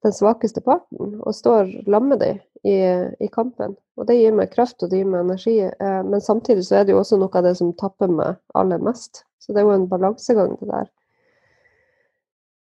den 0.06 0.14
svakeste 0.14 0.64
parten 0.66 1.20
og 1.22 1.36
står 1.36 1.70
sammen 1.86 2.16
med 2.16 2.24
dem 2.24 2.42
i, 2.64 2.78
i, 3.20 3.28
kampen. 3.34 3.76
Og 3.98 4.08
det 4.10 4.18
gir 4.18 4.36
meg 4.36 4.54
kraft 4.54 4.84
og 4.84 4.92
det 4.92 5.02
gir 5.02 5.10
meg 5.10 5.26
energi. 5.26 5.58
Eh, 5.68 6.02
men 6.08 6.24
samtidig 6.24 6.66
så 6.68 6.80
er 6.80 6.88
det 6.88 6.96
jo 6.96 7.02
også 7.02 7.20
noe 7.22 7.34
av 7.34 7.46
det 7.48 7.56
som 7.60 7.74
tapper 7.78 8.12
meg 8.12 8.38
aller 8.58 8.82
mest. 8.84 9.24
Så 9.42 9.54
det 9.54 9.62
er 9.62 9.68
jo 9.68 9.76
en 9.76 9.90
balansegang, 9.90 10.56
det 10.60 10.70
der. 10.72 10.90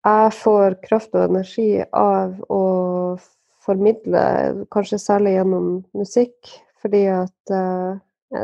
Jeg 0.06 0.34
får 0.38 0.76
kraft 0.84 1.16
og 1.18 1.32
energi 1.32 1.70
av 1.98 2.36
å 2.54 2.64
formidle, 3.66 4.26
kanskje 4.74 5.00
særlig 5.02 5.34
gjennom 5.40 5.70
musikk, 5.98 6.52
fordi 6.84 7.08
at 7.10 7.54
eh, 7.54 7.96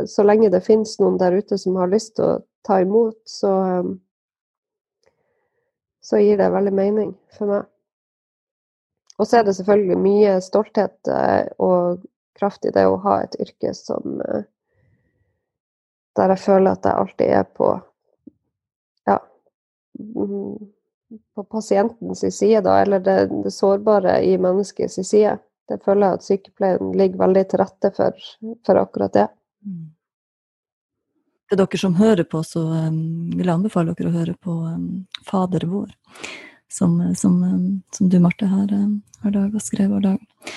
så 0.10 0.26
lenge 0.26 0.50
det 0.54 0.64
finnes 0.66 0.96
noen 1.02 1.20
der 1.22 1.36
ute 1.38 1.60
som 1.62 1.78
har 1.78 1.92
lyst 1.92 2.16
til 2.18 2.26
å 2.26 2.40
ta 2.66 2.80
imot, 2.82 3.20
så, 3.30 3.54
eh, 3.68 5.12
så 6.02 6.22
gir 6.22 6.42
det 6.42 6.50
veldig 6.54 6.74
mening 6.74 7.14
for 7.38 7.54
meg. 7.54 7.71
Og 9.22 9.28
så 9.28 9.38
er 9.38 9.46
det 9.46 9.54
selvfølgelig 9.54 10.00
mye 10.02 10.34
stolthet 10.42 11.12
eh, 11.14 11.46
og 11.62 12.02
kraft 12.40 12.66
i 12.66 12.74
det 12.74 12.88
å 12.90 12.98
ha 13.04 13.20
et 13.22 13.38
yrke 13.44 13.74
som 13.78 14.18
eh, 14.26 14.48
Der 16.18 16.34
jeg 16.34 16.42
føler 16.44 16.74
at 16.74 16.88
jeg 16.88 16.98
alltid 17.04 17.34
er 17.38 17.46
på 17.56 17.68
ja, 19.08 19.20
mm, 20.02 20.58
på 21.36 21.44
pasientens 21.44 22.26
side, 22.26 22.64
da, 22.66 22.82
eller 22.82 23.00
det, 23.00 23.16
det 23.46 23.54
sårbare 23.54 24.18
i 24.26 24.34
menneskets 24.42 25.00
side. 25.08 25.38
Det 25.70 25.80
føler 25.86 26.08
jeg 26.08 26.18
at 26.20 26.28
sykepleien 26.28 26.92
ligger 27.00 27.22
veldig 27.22 27.46
til 27.48 27.62
rette 27.62 27.94
for, 27.96 28.28
for 28.68 28.82
akkurat 28.82 29.16
det. 29.16 29.28
Mm. 29.64 29.90
Til 31.48 31.62
dere 31.62 31.80
som 31.80 31.96
hører 31.96 32.28
på, 32.28 32.44
så 32.48 32.64
um, 32.64 33.32
vil 33.32 33.46
jeg 33.46 33.56
anbefale 33.56 33.96
dere 33.96 34.12
å 34.12 34.18
høre 34.18 34.36
på 34.36 34.58
um, 34.66 34.88
Fader 35.28 35.68
vår 35.72 35.96
som, 36.72 36.98
som, 37.20 37.38
som 37.94 38.10
du, 38.10 38.18
Marte, 38.24 38.48
har, 38.48 38.72
har 39.24 39.36
laga, 39.36 39.62
skrevet 39.64 39.92
hver 39.98 40.06
dag. 40.06 40.52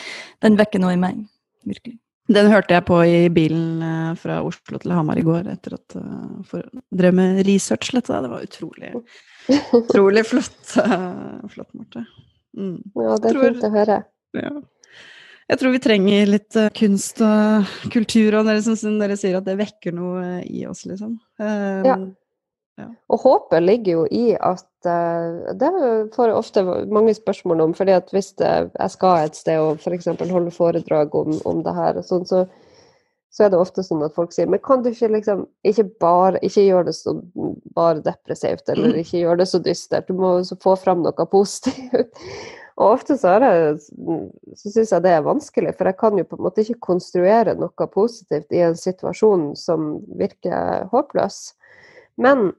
Den 0.44 0.58
vekker 0.60 0.82
noe 0.82 0.94
i 0.94 1.00
meg, 1.00 1.24
virkelig. 1.66 1.98
Den 2.32 2.48
hørte 2.48 2.72
jeg 2.72 2.86
på 2.88 2.98
i 3.04 3.26
bilen 3.28 3.82
eh, 3.84 4.12
fra 4.16 4.38
Oslo 4.46 4.78
til 4.80 4.94
Hamar 4.96 5.18
i 5.20 5.24
går 5.26 5.50
etter 5.52 5.74
at 5.76 5.96
jeg 5.98 6.62
drev 6.96 7.16
med 7.18 7.42
research 7.44 7.92
litt. 7.92 8.08
Det 8.08 8.30
var 8.32 8.46
utrolig, 8.46 8.94
utrolig 9.80 10.24
flott, 10.24 10.62
flott 11.52 11.74
Marte. 11.76 12.06
Mm. 12.56 12.78
Ja, 12.96 13.18
det 13.18 13.28
er 13.28 13.36
tror, 13.36 13.50
fint 13.50 13.68
å 13.68 13.72
høre. 13.74 13.98
Ja. 14.38 14.54
Jeg 15.44 15.60
tror 15.60 15.74
vi 15.74 15.82
trenger 15.84 16.30
litt 16.30 16.56
kunst 16.78 17.20
og 17.20 17.72
kultur, 17.92 18.38
og 18.38 18.48
dere, 18.48 18.62
som 18.64 18.96
dere 19.02 19.18
sier 19.20 19.36
at 19.36 19.44
det 19.44 19.58
vekker 19.60 19.92
noe 19.92 20.38
i 20.48 20.64
oss, 20.64 20.86
liksom. 20.88 21.18
Um, 21.36 21.84
ja. 21.84 21.98
Ja. 22.74 22.88
Og 23.12 23.22
håpet 23.22 23.62
ligger 23.62 23.92
jo 23.92 24.04
i 24.10 24.32
at 24.34 24.66
uh, 24.88 25.54
Det 25.54 25.70
får 26.16 26.30
jeg 26.30 26.38
ofte 26.38 26.64
mange 26.90 27.14
spørsmål 27.14 27.60
om. 27.60 27.74
fordi 27.74 27.94
at 27.94 28.10
hvis 28.10 28.32
det, 28.32 28.70
jeg 28.78 28.90
skal 28.90 29.24
et 29.24 29.36
sted 29.36 29.58
og 29.62 29.78
f.eks. 29.78 30.08
For 30.18 30.32
holde 30.32 30.50
foredrag 30.50 31.14
om, 31.14 31.38
om 31.44 31.62
det 31.62 31.74
her, 31.74 32.00
sånn, 32.02 32.26
så, 32.26 32.44
så, 33.30 33.44
er 33.44 33.52
det 33.52 33.60
ofte 33.62 33.84
sånn 33.86 34.02
at 34.02 34.16
folk 34.16 34.34
sier 34.34 34.50
Men 34.50 34.62
kan 34.64 34.82
du 34.82 34.90
ikke 34.90 35.12
liksom 35.14 35.46
Ikke 35.62 35.86
bare 36.02 36.42
ikke 36.42 36.66
gjøre 36.66 36.88
det 36.90 36.96
så 36.98 37.14
bare 37.78 38.02
depressivt, 38.02 38.66
eller 38.68 38.90
mm. 38.90 38.98
ikke 39.04 39.22
gjøre 39.22 39.40
det 39.44 39.48
så 39.52 39.62
dystert. 39.62 40.10
Du 40.10 40.18
må 40.18 40.34
også 40.40 40.58
få 40.62 40.76
fram 40.80 41.06
noe 41.06 41.30
positivt. 41.30 42.10
Og 42.74 42.96
ofte 42.96 43.14
så, 43.14 43.36
jeg, 43.38 43.76
så 44.58 44.70
syns 44.72 44.90
jeg 44.90 45.02
det 45.04 45.12
er 45.14 45.20
vanskelig, 45.22 45.76
for 45.78 45.86
jeg 45.86 45.94
kan 46.00 46.16
jo 46.18 46.24
på 46.26 46.40
en 46.40 46.42
måte 46.42 46.64
ikke 46.64 46.80
konstruere 46.82 47.54
noe 47.54 47.86
positivt 47.86 48.50
i 48.50 48.64
en 48.66 48.74
situasjon 48.74 49.52
som 49.54 49.92
virker 50.18 50.88
håpløs. 50.90 51.52
Men 52.18 52.50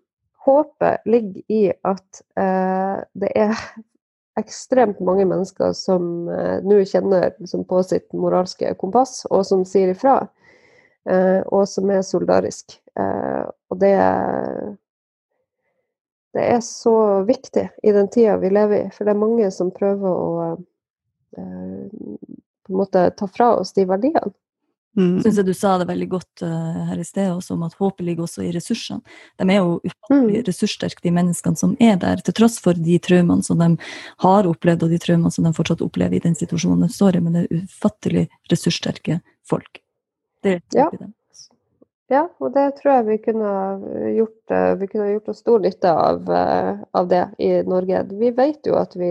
håpet 0.45 1.05
ligger 1.09 1.41
i 1.51 1.61
at 1.85 2.21
eh, 2.39 3.03
det 3.13 3.31
er 3.35 3.53
ekstremt 4.41 4.99
mange 5.05 5.25
mennesker 5.27 5.73
som 5.77 6.29
eh, 6.29 6.63
nå 6.65 6.81
kjenner 6.85 7.33
liksom, 7.39 7.65
på 7.69 7.81
sitt 7.87 8.11
moralske 8.13 8.73
kompass, 8.79 9.23
og 9.31 9.45
som 9.47 9.65
sier 9.67 9.93
ifra. 9.95 10.19
Eh, 11.09 11.41
og 11.53 11.67
som 11.69 11.91
er 11.93 12.01
solidarisk. 12.05 12.79
Eh, 12.97 13.45
og 13.69 13.79
det 13.81 13.93
det 16.35 16.43
er 16.51 16.59
så 16.59 17.23
viktig 17.23 17.69
i 17.83 17.91
den 17.95 18.09
tida 18.11 18.33
vi 18.41 18.49
lever 18.51 18.75
i, 18.75 18.87
for 18.91 19.07
det 19.07 19.13
er 19.13 19.19
mange 19.21 19.45
som 19.55 19.69
prøver 19.71 20.09
å 20.11 20.31
eh, 20.51 21.85
på 22.65 22.73
en 22.73 22.79
måte 22.81 23.05
ta 23.15 23.27
fra 23.31 23.53
oss 23.61 23.71
de 23.77 23.85
verdiene. 23.87 24.33
Mm. 24.95 25.17
Syns 25.23 25.39
jeg 25.41 25.47
du 25.47 25.53
sa 25.55 25.73
det 25.79 25.89
veldig 25.89 26.07
godt 26.11 26.43
uh, 26.45 26.83
her 26.89 26.99
i 27.01 27.05
sted 27.07 27.27
også, 27.33 27.55
om 27.57 27.65
at 27.67 27.75
håpet 27.79 28.05
ligger 28.07 28.25
også 28.25 28.45
i 28.45 28.51
ressursene. 28.55 29.03
De 29.41 29.47
er 29.49 29.59
jo 29.59 29.79
ufattelig 29.83 30.39
mm. 30.39 30.45
ressurssterke, 30.47 31.03
de 31.03 31.13
menneskene 31.15 31.59
som 31.59 31.75
er 31.83 31.97
der, 32.01 32.23
til 32.23 32.37
tross 32.37 32.55
for 32.63 32.79
de 32.79 32.95
traumene 33.03 33.43
som 33.43 33.59
de 33.59 33.69
har 34.23 34.47
opplevd, 34.47 34.87
og 34.87 34.95
de 34.95 35.01
traumene 35.03 35.33
som 35.35 35.47
de 35.47 35.51
fortsatt 35.55 35.83
opplever 35.83 36.19
i 36.19 36.23
den 36.23 36.37
situasjonen 36.39 36.87
de 36.87 36.95
står 36.95 37.19
i. 37.19 37.23
Men 37.25 37.35
det 37.35 37.43
er 37.43 37.65
ufattelig 37.65 38.25
ressurssterke 38.51 39.19
folk. 39.47 39.81
Det 40.45 40.59
er 40.59 40.65
ja. 40.77 40.89
dem. 40.95 41.13
Ja, 42.13 42.27
og 42.37 42.53
det 42.53 42.67
tror 42.77 42.99
jeg 42.99 43.05
vi 43.07 43.15
kunne 43.31 43.51
gjort, 44.13 44.51
vi 44.77 44.87
kunne 44.91 45.07
gjort 45.09 45.31
oss 45.33 45.39
stor 45.41 45.63
nytte 45.63 45.89
av, 45.89 46.29
av, 46.29 47.07
det 47.09 47.23
i 47.41 47.49
Norge. 47.65 48.03
Vi 48.13 48.29
vet 48.37 48.69
jo 48.69 48.77
at 48.77 48.93
vi, 48.93 49.09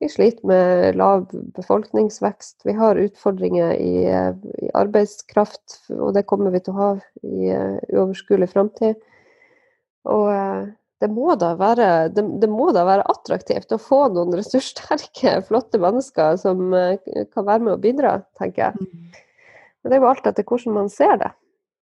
vi, 0.00 0.08
sliter 0.08 0.46
med 0.48 0.96
lav 0.96 1.26
befolkningsvekst. 1.56 2.62
Vi 2.64 2.74
har 2.78 3.00
utfordringer 3.00 3.74
i, 3.76 3.94
i 4.08 4.70
arbeidskraft, 4.74 5.78
og 5.92 6.14
det 6.16 6.26
kommer 6.30 6.54
vi 6.54 6.62
til 6.64 6.74
å 6.74 6.80
ha 6.80 6.90
i 7.22 7.52
uoverskuelig 7.92 8.48
framtid. 8.50 9.00
Og 10.08 10.30
det 11.00 11.08
må, 11.12 11.34
da 11.40 11.52
være, 11.56 11.90
det, 12.12 12.24
det 12.40 12.48
må, 12.48 12.70
da 12.76 12.84
være, 12.88 13.06
attraktivt 13.12 13.72
å 13.76 13.80
få 13.80 14.06
noen 14.12 14.34
ressurssterke, 14.36 15.38
flotte 15.48 15.80
mennesker 15.80 16.40
som 16.40 16.72
kan 16.72 17.46
være 17.46 17.64
med 17.66 17.76
og 17.76 17.84
bidra, 17.84 18.18
tenker 18.40 18.70
jeg. 18.70 18.80
Mm. 18.80 19.20
Men 19.80 19.92
det 19.92 19.96
er 19.96 20.02
jo 20.02 20.10
alt 20.10 20.26
etter 20.28 20.48
hvordan 20.48 20.76
man 20.76 20.90
ser 20.92 21.16
det. 21.20 21.30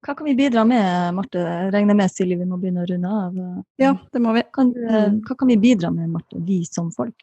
Hva 0.07 0.15
kan 0.15 0.29
vi 0.29 0.37
bidra 0.39 0.63
med, 0.67 1.15
Marte? 1.17 1.41
Regner 1.75 1.97
med 1.99 2.13
Silje, 2.15 2.39
vi 2.39 2.47
må 2.47 2.59
begynne 2.63 2.85
å 2.85 2.87
runde 2.87 3.15
av. 3.23 3.41
Ja, 3.83 3.97
det 4.15 4.23
må 4.23 4.35
vi. 4.37 4.45
Kan, 4.55 4.71
hva 4.79 5.35
kan 5.35 5.51
vi 5.51 5.57
bidra 5.59 5.91
med, 5.91 6.13
Marte, 6.13 6.39
vi 6.47 6.61
som 6.69 6.93
folk? 6.95 7.17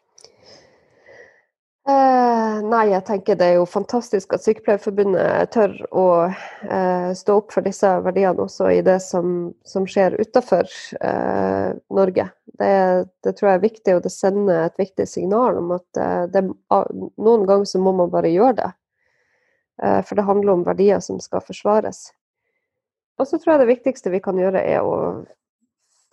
Eh, 1.86 2.54
nei, 2.66 2.88
jeg 2.90 3.04
tenker 3.06 3.36
det 3.38 3.46
er 3.46 3.58
jo 3.60 3.66
fantastisk 3.70 4.32
at 4.34 4.42
Sykepleierforbundet 4.42 5.52
tør 5.54 5.74
å 5.94 6.06
eh, 6.26 7.12
stå 7.14 7.36
opp 7.38 7.52
for 7.54 7.62
disse 7.62 7.86
verdiene 8.02 8.42
også 8.42 8.72
i 8.74 8.80
det 8.82 8.96
som, 9.04 9.52
som 9.62 9.86
skjer 9.86 10.16
utenfor 10.18 10.66
eh, 10.98 11.76
Norge. 11.94 12.24
Det, 12.58 12.72
det, 13.22 13.34
tror 13.36 13.50
jeg 13.52 13.60
er 13.60 13.62
viktig, 13.62 13.94
og 13.94 14.02
det 14.02 14.10
sender 14.10 14.64
et 14.64 14.82
viktig 14.82 15.06
signal 15.06 15.60
om 15.60 15.76
at 15.76 16.00
eh, 16.02 16.24
det, 16.34 16.42
noen 16.72 17.46
ganger 17.46 17.70
så 17.70 17.82
må 17.84 17.94
man 18.00 18.10
bare 18.10 18.34
gjøre 18.34 18.58
det. 18.64 18.72
Eh, 19.84 20.00
for 20.08 20.18
det 20.18 20.26
handler 20.26 20.56
om 20.56 20.66
verdier 20.66 20.98
som 21.06 21.22
skal 21.22 21.44
forsvares. 21.46 22.08
Og 23.22 23.30
så 23.30 23.38
tror 23.38 23.54
jeg 23.54 23.62
det 23.62 23.70
viktigste 23.76 24.10
vi 24.10 24.24
kan 24.26 24.42
gjøre, 24.42 24.58
er 24.58 24.82
å 24.82 25.22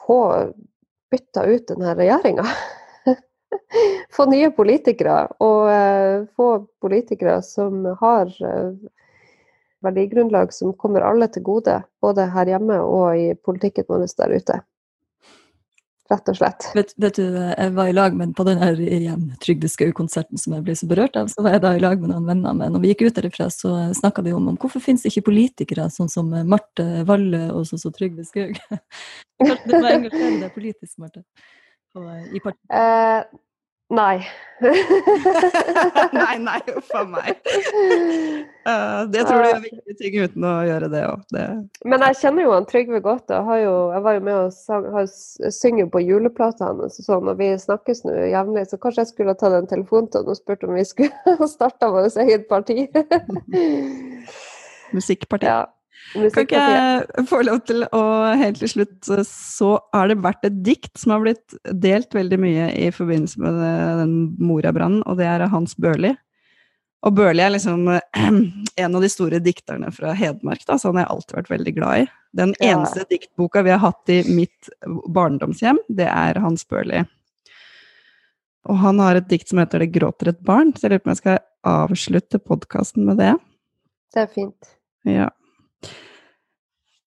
få 0.06 0.22
bytta 1.10 1.50
ut 1.50 1.68
denne 1.74 1.98
regjeringa. 1.98 2.46
få 4.16 4.28
nye 4.32 4.52
politikere, 4.56 5.22
og 5.44 5.70
uh, 5.70 6.28
få 6.38 6.50
politikere 6.84 7.40
som 7.46 7.86
har 8.02 8.32
uh, 8.44 8.76
verdigrunnlag 9.84 10.54
som 10.56 10.76
kommer 10.80 11.06
alle 11.06 11.28
til 11.32 11.46
gode, 11.46 11.82
både 12.02 12.30
her 12.36 12.54
hjemme 12.56 12.80
og 12.84 13.18
i 13.20 13.34
politikken 13.36 13.90
vår 13.90 14.08
der 14.18 14.38
ute 14.38 14.62
rett 16.14 16.30
og 16.30 16.38
slett. 16.38 16.68
Vet, 16.76 16.94
vet, 17.00 17.18
du, 17.18 17.24
jeg 17.38 17.74
var 17.76 17.90
i 17.90 17.96
lag 17.96 18.16
med 18.18 18.34
på 18.38 18.46
den 18.48 18.62
Skau-konserten 19.72 20.42
som 20.42 20.56
jeg 20.56 20.66
ble 20.66 20.76
så 20.78 20.90
berørt 20.90 21.18
av. 21.20 21.32
Så 21.32 21.44
var 21.46 21.56
jeg 21.56 21.64
da 21.64 21.74
i 21.78 21.82
lag 21.82 22.02
med 22.02 22.12
noen 22.12 22.28
venner 22.28 22.58
Men 22.58 22.76
Når 22.76 22.84
vi 22.84 22.94
gikk 22.94 23.06
ut 23.08 23.18
derifra, 23.18 23.50
så 23.54 23.74
snakka 23.96 24.26
vi 24.26 24.36
om, 24.36 24.52
om 24.52 24.60
hvorfor 24.60 24.84
finnes 24.84 25.06
ikke 25.10 25.28
politikere 25.30 25.90
sånn 25.94 26.12
som 26.12 26.30
Marte 26.50 27.06
Valle 27.08 27.48
og 27.54 27.68
sånn 27.70 27.82
som 27.82 27.96
Trygve 27.96 28.26
Skau? 28.28 28.52
Kanskje 28.54 29.60
det 29.72 29.82
var 29.82 29.92
engasjere 29.98 30.40
deg 30.44 30.56
politisk, 30.56 30.98
Marte? 31.02 31.24
I 31.94 32.42
partiet? 32.44 32.70
Eh, 32.74 33.40
Nei. 33.94 34.26
nei, 36.14 36.38
nei, 36.40 36.60
uff 36.78 36.90
a 36.96 37.04
meg. 37.06 37.42
Uh, 38.66 39.04
det 39.14 39.26
tror 39.28 39.44
du 39.44 39.50
er 39.50 39.60
viktige 39.62 39.96
ting 40.00 40.16
uten 40.24 40.48
å 40.48 40.54
gjøre 40.66 40.90
det 40.90 41.02
òg. 41.10 41.26
Det... 41.36 41.44
Men 41.92 42.06
jeg 42.08 42.18
kjenner 42.22 42.48
jo 42.48 42.54
han 42.56 42.68
Trygve 42.70 43.04
godt. 43.04 43.34
Og 43.36 43.52
jo, 43.60 43.76
jeg 43.94 44.06
var 44.08 44.18
jo 44.18 44.24
med 44.26 44.40
og 44.40 44.56
sang, 44.56 44.88
har, 44.96 45.12
synger 45.60 45.92
på 45.94 46.02
juleplata 46.06 46.72
hans 46.72 46.98
og 47.04 47.10
sånn, 47.10 47.30
og 47.30 47.38
vi 47.42 47.52
snakkes 47.60 48.06
nå 48.08 48.16
jevnlig, 48.32 48.66
så 48.72 48.82
kanskje 48.82 49.04
jeg 49.04 49.12
skulle 49.12 49.36
ha 49.36 49.42
tatt 49.44 49.60
en 49.60 49.70
telefon 49.76 50.10
til 50.10 50.24
han 50.24 50.34
og 50.34 50.40
spurt 50.40 50.66
om 50.66 50.74
vi 50.80 50.88
skulle 50.88 51.50
starta 51.54 51.92
vårt 51.94 52.18
eget 52.24 52.50
parti. 52.50 52.88
Musikkparti. 54.96 55.52
Ja. 55.52 55.68
Kan 56.14 56.46
ikke 56.46 56.60
jeg 56.60 57.26
få 57.30 57.40
lov 57.48 57.62
til 57.66 57.86
å 57.96 58.02
helt 58.38 58.60
til 58.62 58.70
slutt 58.70 59.08
Så 59.26 59.70
har 59.96 60.12
det 60.12 60.20
vært 60.22 60.46
et 60.46 60.60
dikt 60.66 61.00
som 61.00 61.16
har 61.16 61.24
blitt 61.24 61.56
delt 61.72 62.14
veldig 62.14 62.40
mye 62.42 62.68
i 62.76 62.90
forbindelse 62.94 63.42
med 63.42 63.62
den 64.02 64.14
Moria-brannen, 64.42 65.02
og 65.08 65.18
det 65.22 65.30
er 65.30 65.48
Hans 65.54 65.78
Børli. 65.80 66.14
Og 67.04 67.16
Børli 67.18 67.44
er 67.44 67.56
liksom 67.56 67.88
en 68.84 68.96
av 68.96 69.02
de 69.04 69.10
store 69.12 69.42
dikterne 69.44 69.92
fra 69.96 70.14
Hedmark, 70.16 70.64
da, 70.68 70.78
så 70.78 70.92
han 70.92 71.02
har 71.02 71.08
jeg 71.08 71.16
alltid 71.16 71.40
vært 71.40 71.52
veldig 71.56 71.74
glad 71.80 72.04
i. 72.04 72.06
Den 72.34 72.54
eneste 72.64 73.04
ja. 73.04 73.10
diktboka 73.10 73.64
vi 73.66 73.74
har 73.74 73.84
hatt 73.84 74.14
i 74.14 74.22
mitt 74.30 74.72
barndomshjem, 75.14 75.82
det 75.92 76.08
er 76.10 76.40
Hans 76.44 76.66
Børli. 76.70 77.04
Og 78.72 78.80
han 78.80 79.02
har 79.04 79.20
et 79.20 79.28
dikt 79.28 79.50
som 79.52 79.60
heter 79.60 79.84
'Det 79.84 79.92
gråter 79.92 80.30
et 80.32 80.40
barn', 80.40 80.72
så 80.72 80.88
jeg 80.88 80.92
lurer 80.92 81.04
på 81.04 81.10
om 81.10 81.12
jeg 81.12 81.24
skal 81.24 81.40
avslutte 81.64 82.40
podkasten 82.40 83.06
med 83.06 83.18
det. 83.18 83.34
Det 84.14 84.22
er 84.24 84.28
fint. 84.32 84.76
Ja. 85.04 85.30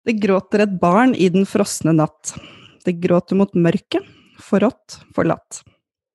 Det 0.06 0.14
gråter 0.22 0.62
et 0.62 0.76
barn 0.80 1.14
i 1.14 1.28
den 1.32 1.46
frosne 1.48 1.94
natt. 1.96 2.34
Det 2.86 2.94
gråter 3.02 3.38
mot 3.38 3.50
mørket, 3.58 4.04
forrådt, 4.38 5.00
forlatt. 5.16 5.62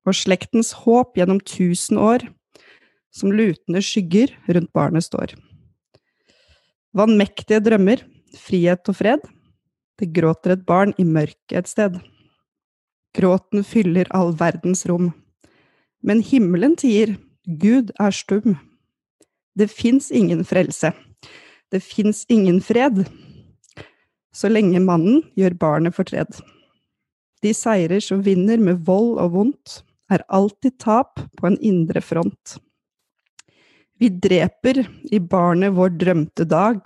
Og 0.07 0.15
slektens 0.15 0.71
håp 0.85 1.19
gjennom 1.19 1.41
tusen 1.43 1.99
år, 1.99 2.23
som 3.11 3.33
lutende 3.35 3.81
skygger 3.83 4.31
rundt 4.47 4.71
barnet 4.73 5.05
står. 5.05 5.35
Vanmektige 6.95 7.59
drømmer, 7.63 8.01
frihet 8.39 8.87
og 8.87 8.97
fred. 8.97 9.27
Det 9.99 10.09
gråter 10.15 10.55
et 10.55 10.65
barn 10.65 10.95
i 10.97 11.05
mørket 11.05 11.59
et 11.59 11.69
sted. 11.69 11.99
Gråten 13.15 13.65
fyller 13.67 14.07
all 14.15 14.31
verdens 14.39 14.85
rom. 14.87 15.11
Men 16.01 16.23
himmelen 16.23 16.77
tier, 16.79 17.17
Gud 17.45 17.91
er 17.99 18.15
stum. 18.15 18.55
Det 19.55 19.67
fins 19.67 20.09
ingen 20.15 20.45
frelse. 20.47 20.93
Det 21.71 21.79
fins 21.83 22.25
ingen 22.29 22.59
fred 22.61 23.05
så 24.31 24.49
lenge 24.51 24.79
mannen 24.83 25.21
gjør 25.35 25.57
barnet 25.59 25.95
fortred. 25.95 26.39
De 27.43 27.53
seirer 27.57 28.01
som 28.03 28.23
vinner 28.23 28.61
med 28.61 28.83
vold 28.87 29.17
og 29.19 29.35
vondt, 29.35 29.81
er 30.11 30.23
alltid 30.27 30.75
tap 30.83 31.21
på 31.39 31.47
en 31.47 31.57
indre 31.63 32.01
front. 32.03 32.57
Vi 33.99 34.09
dreper 34.11 34.81
i 35.13 35.19
barnet 35.19 35.75
vår 35.77 35.93
drømte 36.01 36.47
dag, 36.47 36.81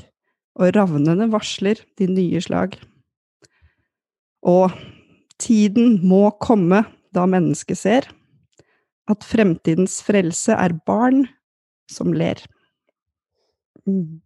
og 0.56 0.76
ravnene 0.76 1.28
varsler 1.32 1.80
de 2.00 2.08
nye 2.12 2.42
slag. 2.44 2.78
Og 4.46 4.74
tiden 5.42 6.00
må 6.06 6.28
komme 6.42 6.84
da 7.16 7.26
mennesket 7.30 7.82
ser 7.82 8.10
at 9.10 9.26
fremtidens 9.26 10.00
frelse 10.06 10.54
er 10.54 10.78
barn 10.86 11.26
som 11.92 12.14
ler. 12.14 12.40
Mm. 13.86 14.22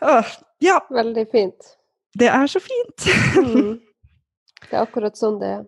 Åh, 0.00 0.26
ja. 0.64 0.78
Veldig 0.90 1.26
fint. 1.32 1.74
Det 2.18 2.28
er 2.28 2.46
så 2.46 2.60
fint. 2.60 3.08
mm. 3.36 3.80
Det 4.68 4.74
er 4.74 4.82
akkurat 4.82 5.16
sånn 5.16 5.36
det 5.40 5.48
er. 5.54 5.66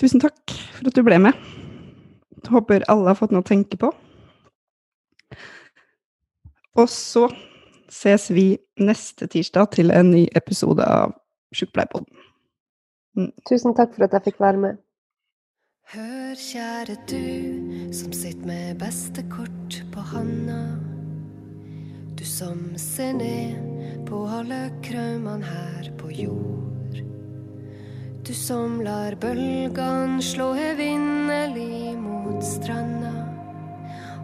Tusen 0.00 0.22
takk 0.22 0.54
for 0.76 0.88
at 0.88 0.96
du 0.96 1.02
ble 1.06 1.18
med. 1.22 1.38
Håper 2.50 2.86
alle 2.92 3.10
har 3.10 3.18
fått 3.18 3.34
noe 3.34 3.42
å 3.42 3.48
tenke 3.48 3.78
på. 3.80 3.90
Og 6.78 6.88
så 6.90 7.26
ses 7.90 8.28
vi 8.34 8.46
neste 8.82 9.28
tirsdag 9.30 9.74
til 9.76 9.92
en 9.94 10.10
ny 10.10 10.24
episode 10.38 10.86
av 10.86 11.14
Sjukepleierpodden. 11.54 12.10
Mm. 13.18 13.30
Tusen 13.46 13.76
takk 13.78 13.94
for 13.94 14.06
at 14.06 14.16
jeg 14.16 14.30
fikk 14.30 14.42
være 14.42 14.62
med. 14.64 14.80
Hør, 15.92 16.32
kjære 16.34 16.94
du 17.04 17.92
som 17.92 18.12
sitter 18.16 18.46
med 18.48 18.78
beste 18.80 19.22
kort 19.28 19.76
på 19.92 20.00
handa. 20.00 20.62
Du 22.16 22.24
som 22.24 22.72
ser 22.80 23.12
ned 23.18 24.06
på 24.08 24.22
alle 24.32 24.72
kraumene 24.82 25.44
her 25.44 25.90
på 26.00 26.08
jord. 26.08 26.96
Du 28.24 28.32
som 28.32 28.80
lar 28.80 29.18
bølgene 29.20 30.24
slå 30.24 30.54
evinnelig 30.56 31.92
mot 32.00 32.40
stranda. 32.40 33.12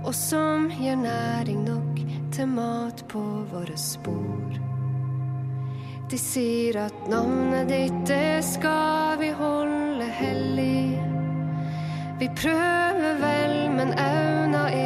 Og 0.00 0.16
som 0.16 0.70
gir 0.80 0.96
næring 0.96 1.62
nok 1.68 2.02
til 2.32 2.50
mat 2.56 3.04
på 3.12 3.22
våre 3.52 3.76
spor. 3.76 4.58
De 6.08 6.18
sier 6.18 6.86
at 6.88 7.08
navnet 7.12 7.68
ditt, 7.68 8.04
det 8.08 8.40
skal 8.48 9.20
vi 9.20 9.34
holde 9.36 10.08
hellig. 10.24 11.19
Vi 12.20 12.28
prøver 12.36 13.14
vel, 13.24 13.70
men 13.70 13.92
auna 13.98 14.58
er 14.58 14.79